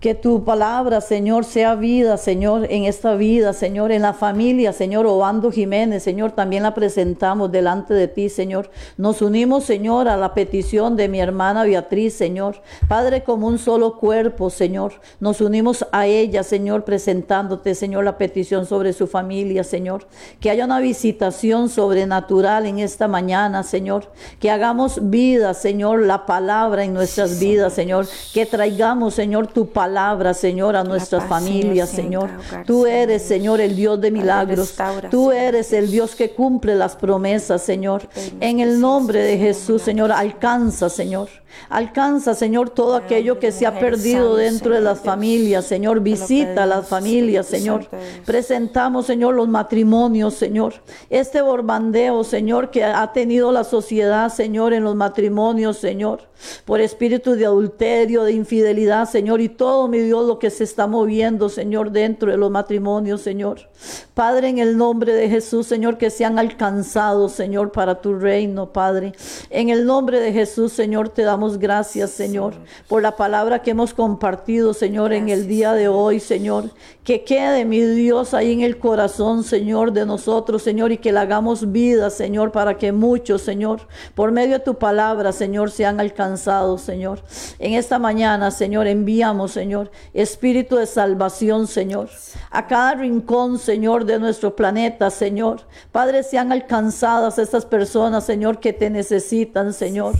que 0.00 0.14
tu 0.14 0.44
palabra, 0.44 1.00
Señor, 1.00 1.44
sea 1.44 1.74
vida, 1.74 2.18
Señor, 2.18 2.68
en 2.70 2.84
esta 2.84 3.16
vida, 3.16 3.52
Señor, 3.52 3.90
en 3.90 4.02
la 4.02 4.12
familia, 4.12 4.72
Señor, 4.72 5.06
Obando 5.06 5.50
Jiménez, 5.50 6.04
Señor, 6.04 6.32
también 6.32 6.62
la 6.62 6.72
presentamos 6.72 7.50
delante 7.50 7.94
de 7.94 8.06
ti, 8.06 8.28
Señor. 8.28 8.70
Nos 8.96 9.22
unimos, 9.22 9.64
Señor, 9.64 10.06
a 10.06 10.16
la 10.16 10.34
petición 10.34 10.94
de 10.94 11.08
mi 11.08 11.18
hermana 11.18 11.64
Beatriz, 11.64 12.14
Señor. 12.14 12.62
Padre, 12.86 13.24
como 13.24 13.48
un 13.48 13.58
solo 13.58 13.96
cuerpo, 13.96 14.50
Señor. 14.50 14.92
Nos 15.18 15.40
unimos 15.40 15.84
a 15.90 16.06
ella, 16.06 16.44
Señor, 16.44 16.84
presentándote, 16.84 17.74
Señor, 17.74 18.04
la 18.04 18.18
petición 18.18 18.66
sobre 18.66 18.92
su 18.92 19.08
familia, 19.08 19.64
Señor. 19.64 20.06
Que 20.38 20.50
haya 20.50 20.64
una 20.64 20.78
visitación 20.78 21.68
sobrenatural 21.68 22.66
en 22.66 22.78
esta 22.78 23.08
mañana, 23.08 23.64
Señor. 23.64 24.12
Que 24.38 24.52
hagamos 24.52 25.10
vida, 25.10 25.54
Señor, 25.54 26.02
la 26.02 26.24
palabra 26.24 26.84
en 26.84 26.94
nuestras 26.94 27.40
vidas, 27.40 27.72
Señor. 27.72 28.06
Que 28.32 28.46
traigamos, 28.46 29.14
Señor, 29.14 29.48
tu 29.48 29.66
palabra 29.66 29.87
palabra, 29.88 30.34
Señor, 30.34 30.76
a 30.76 30.84
nuestras 30.84 31.24
familias, 31.24 31.88
Señor. 31.88 32.28
Tú 32.66 32.84
eres, 32.84 33.22
Señor, 33.22 33.58
el 33.58 33.74
Dios 33.74 33.98
de 33.98 34.10
milagros. 34.10 34.74
Tú 35.10 35.32
eres 35.32 35.72
el 35.72 35.90
Dios 35.90 36.14
que 36.14 36.32
cumple 36.32 36.74
las 36.74 36.94
promesas, 36.94 37.62
Señor. 37.62 38.02
En 38.40 38.60
el 38.60 38.82
nombre 38.82 39.22
de 39.22 39.38
Jesús, 39.38 39.80
Señor, 39.80 40.12
alcanza, 40.12 40.90
Señor. 40.90 41.28
Alcanza, 41.70 42.34
Señor, 42.34 42.70
todo 42.70 42.96
aquello 42.96 43.38
que 43.38 43.52
se 43.52 43.66
ha 43.66 43.78
perdido 43.78 44.36
dentro 44.36 44.74
de 44.74 44.80
las 44.80 45.00
familias, 45.00 45.64
Señor. 45.64 46.00
Visita 46.00 46.66
las 46.66 46.86
familias, 46.86 47.46
Señor. 47.46 47.86
Presentamos, 48.24 49.06
Señor, 49.06 49.34
los 49.34 49.48
matrimonios, 49.48 50.34
Señor. 50.34 50.74
Este 51.10 51.42
borbandeo, 51.42 52.24
Señor, 52.24 52.70
que 52.70 52.84
ha 52.84 53.12
tenido 53.12 53.52
la 53.52 53.64
sociedad, 53.64 54.32
Señor, 54.32 54.72
en 54.72 54.84
los 54.84 54.94
matrimonios, 54.94 55.78
Señor. 55.78 56.28
Por 56.64 56.80
espíritu 56.80 57.34
de 57.34 57.46
adulterio, 57.46 58.24
de 58.24 58.32
infidelidad, 58.32 59.08
Señor. 59.08 59.40
Y 59.40 59.48
todo, 59.48 59.77
mi 59.86 59.98
Dios, 59.98 60.26
lo 60.26 60.40
que 60.40 60.50
se 60.50 60.64
está 60.64 60.88
moviendo, 60.88 61.48
Señor, 61.48 61.92
dentro 61.92 62.32
de 62.32 62.36
los 62.36 62.50
matrimonios, 62.50 63.20
Señor. 63.20 63.68
Padre, 64.14 64.48
en 64.48 64.58
el 64.58 64.76
nombre 64.76 65.12
de 65.12 65.28
Jesús, 65.28 65.68
Señor, 65.68 65.98
que 65.98 66.10
sean 66.10 66.38
alcanzados, 66.38 67.32
Señor, 67.32 67.70
para 67.70 68.00
tu 68.00 68.14
reino, 68.14 68.72
Padre. 68.72 69.12
En 69.50 69.68
el 69.68 69.86
nombre 69.86 70.18
de 70.18 70.32
Jesús, 70.32 70.72
Señor, 70.72 71.10
te 71.10 71.22
damos 71.22 71.58
gracias, 71.58 72.10
Señor, 72.10 72.54
por 72.88 73.02
la 73.02 73.14
palabra 73.14 73.62
que 73.62 73.70
hemos 73.70 73.94
compartido, 73.94 74.74
Señor, 74.74 75.12
en 75.12 75.28
el 75.28 75.46
día 75.46 75.74
de 75.74 75.86
hoy, 75.86 76.18
Señor. 76.18 76.70
Que 77.08 77.24
quede, 77.24 77.64
mi 77.64 77.80
Dios, 77.80 78.34
ahí 78.34 78.52
en 78.52 78.60
el 78.60 78.76
corazón, 78.76 79.42
Señor, 79.42 79.94
de 79.94 80.04
nosotros, 80.04 80.62
Señor, 80.62 80.92
y 80.92 80.98
que 80.98 81.10
la 81.10 81.22
hagamos 81.22 81.72
vida, 81.72 82.10
Señor, 82.10 82.52
para 82.52 82.76
que 82.76 82.92
muchos, 82.92 83.40
Señor, 83.40 83.80
por 84.14 84.30
medio 84.30 84.58
de 84.58 84.60
tu 84.62 84.74
palabra, 84.74 85.32
Señor, 85.32 85.70
sean 85.70 86.00
alcanzados, 86.00 86.82
Señor. 86.82 87.22
En 87.58 87.72
esta 87.72 87.98
mañana, 87.98 88.50
Señor, 88.50 88.86
enviamos, 88.86 89.52
Señor, 89.52 89.90
espíritu 90.12 90.76
de 90.76 90.84
salvación, 90.84 91.66
Señor, 91.66 92.10
a 92.50 92.66
cada 92.66 92.96
rincón, 92.96 93.58
Señor, 93.58 94.04
de 94.04 94.18
nuestro 94.18 94.54
planeta, 94.54 95.08
Señor. 95.08 95.62
Padre, 95.90 96.22
sean 96.22 96.52
alcanzadas 96.52 97.38
estas 97.38 97.64
personas, 97.64 98.24
Señor, 98.24 98.60
que 98.60 98.74
te 98.74 98.90
necesitan, 98.90 99.72
Señor. 99.72 100.14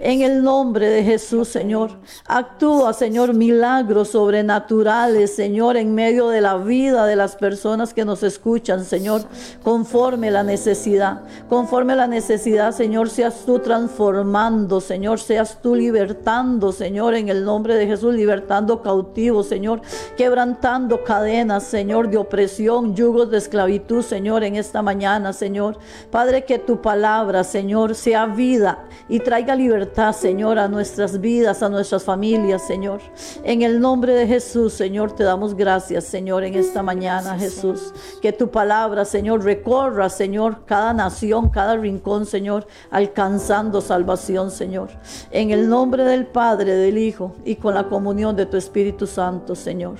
En 0.00 0.22
el 0.22 0.42
nombre 0.42 0.88
de 0.88 1.04
Jesús, 1.04 1.48
Señor. 1.48 1.90
Actúa, 2.24 2.94
Señor, 2.94 3.34
milagros 3.34 4.08
sobrenaturales, 4.08 5.36
Señor, 5.36 5.76
en 5.76 5.94
medio 5.94 6.29
de 6.29 6.29
la 6.40 6.56
vida 6.56 7.06
de 7.06 7.16
las 7.16 7.34
personas 7.36 7.94
que 7.94 8.04
nos 8.04 8.22
escuchan, 8.22 8.84
Señor, 8.84 9.22
conforme 9.62 10.30
la 10.30 10.42
necesidad. 10.42 11.22
Conforme 11.48 11.96
la 11.96 12.06
necesidad, 12.06 12.72
Señor, 12.72 13.08
seas 13.08 13.44
tú 13.46 13.58
transformando, 13.58 14.80
Señor, 14.80 15.18
seas 15.18 15.62
tú 15.62 15.74
libertando, 15.74 16.72
Señor, 16.72 17.14
en 17.14 17.30
el 17.30 17.44
nombre 17.44 17.74
de 17.74 17.86
Jesús, 17.86 18.14
libertando 18.14 18.82
cautivos, 18.82 19.46
Señor, 19.46 19.80
quebrantando 20.16 21.02
cadenas, 21.04 21.64
Señor, 21.64 22.10
de 22.10 22.18
opresión, 22.18 22.94
yugos 22.94 23.30
de 23.30 23.38
esclavitud, 23.38 24.02
Señor, 24.02 24.44
en 24.44 24.56
esta 24.56 24.82
mañana, 24.82 25.32
Señor. 25.32 25.78
Padre, 26.10 26.44
que 26.44 26.58
tu 26.58 26.82
palabra, 26.82 27.44
Señor, 27.44 27.94
sea 27.94 28.26
vida 28.26 28.84
y 29.08 29.20
traiga 29.20 29.54
libertad, 29.54 30.12
Señor, 30.12 30.58
a 30.58 30.68
nuestras 30.68 31.20
vidas, 31.20 31.62
a 31.62 31.68
nuestras 31.68 32.04
familias, 32.04 32.66
Señor. 32.66 33.00
En 33.44 33.62
el 33.62 33.80
nombre 33.80 34.14
de 34.14 34.26
Jesús, 34.26 34.72
Señor, 34.72 35.12
te 35.12 35.24
damos 35.24 35.54
gracias, 35.54 36.04
Señor, 36.04 36.19
en 36.28 36.54
esta 36.54 36.82
mañana, 36.82 37.38
Jesús. 37.38 37.92
Que 38.20 38.32
tu 38.32 38.50
palabra, 38.50 39.04
Señor, 39.04 39.42
recorra, 39.42 40.08
Señor, 40.08 40.64
cada 40.66 40.92
nación, 40.92 41.48
cada 41.48 41.76
rincón, 41.76 42.26
Señor, 42.26 42.66
alcanzando 42.90 43.80
salvación, 43.80 44.50
Señor. 44.50 44.90
En 45.30 45.50
el 45.50 45.68
nombre 45.68 46.04
del 46.04 46.26
Padre, 46.26 46.74
del 46.74 46.98
Hijo 46.98 47.34
y 47.44 47.56
con 47.56 47.74
la 47.74 47.88
comunión 47.88 48.36
de 48.36 48.46
tu 48.46 48.56
Espíritu 48.56 49.06
Santo, 49.06 49.54
Señor. 49.54 49.96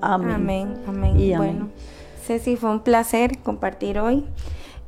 Amén. 0.00 0.30
Amén, 0.32 0.76
amén. 0.86 1.36
Bueno, 1.36 1.68
Ceci, 2.24 2.56
fue 2.56 2.70
un 2.70 2.80
placer 2.80 3.38
compartir 3.38 3.98
hoy. 3.98 4.24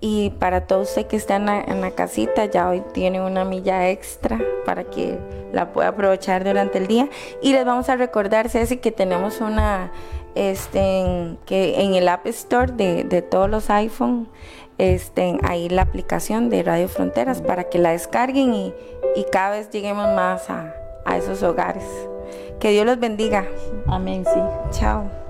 Y 0.03 0.31
para 0.39 0.67
todos 0.67 0.89
ustedes 0.89 1.09
que 1.09 1.17
están 1.17 1.49
en 1.49 1.81
la, 1.83 1.91
casita, 1.91 2.47
ya 2.47 2.71
hoy 2.71 2.83
tiene 2.95 3.21
una 3.21 3.45
milla 3.45 3.91
extra 3.91 4.41
para 4.65 4.85
que 4.85 5.19
la 5.53 5.73
pueda 5.73 5.89
aprovechar 5.89 6.43
durante 6.43 6.79
el 6.79 6.87
día. 6.87 7.09
Y 7.43 7.53
les 7.53 7.67
vamos 7.67 7.91
a 7.91 7.97
recordar, 7.97 8.49
Ceci, 8.49 8.79
que 8.79 8.93
tenemos 8.93 9.43
una, 9.43 9.93
este, 10.35 11.37
que 11.47 11.81
en 11.83 11.95
el 11.95 12.09
App 12.09 12.27
Store 12.27 12.73
de, 12.73 13.05
de 13.05 13.23
todos 13.23 13.49
los 13.49 13.71
iPhone, 13.71 14.29
este, 14.79 15.39
ahí 15.43 15.69
la 15.69 15.83
aplicación 15.83 16.49
de 16.49 16.63
Radio 16.63 16.89
Fronteras 16.89 17.43
para 17.43 17.65
que 17.65 17.79
la 17.79 17.93
descarguen 17.93 18.55
y, 18.55 18.75
y 19.17 19.25
cada 19.31 19.51
vez 19.51 19.71
lleguemos 19.71 20.09
más 20.15 20.49
a, 20.49 20.75
a 21.05 21.17
esos 21.17 21.43
hogares. 21.43 21.85
Que 22.61 22.71
Dios 22.71 22.87
los 22.87 22.99
bendiga. 22.99 23.47
Amén, 23.87 24.25
sí. 24.25 24.41
Chao. 24.79 25.30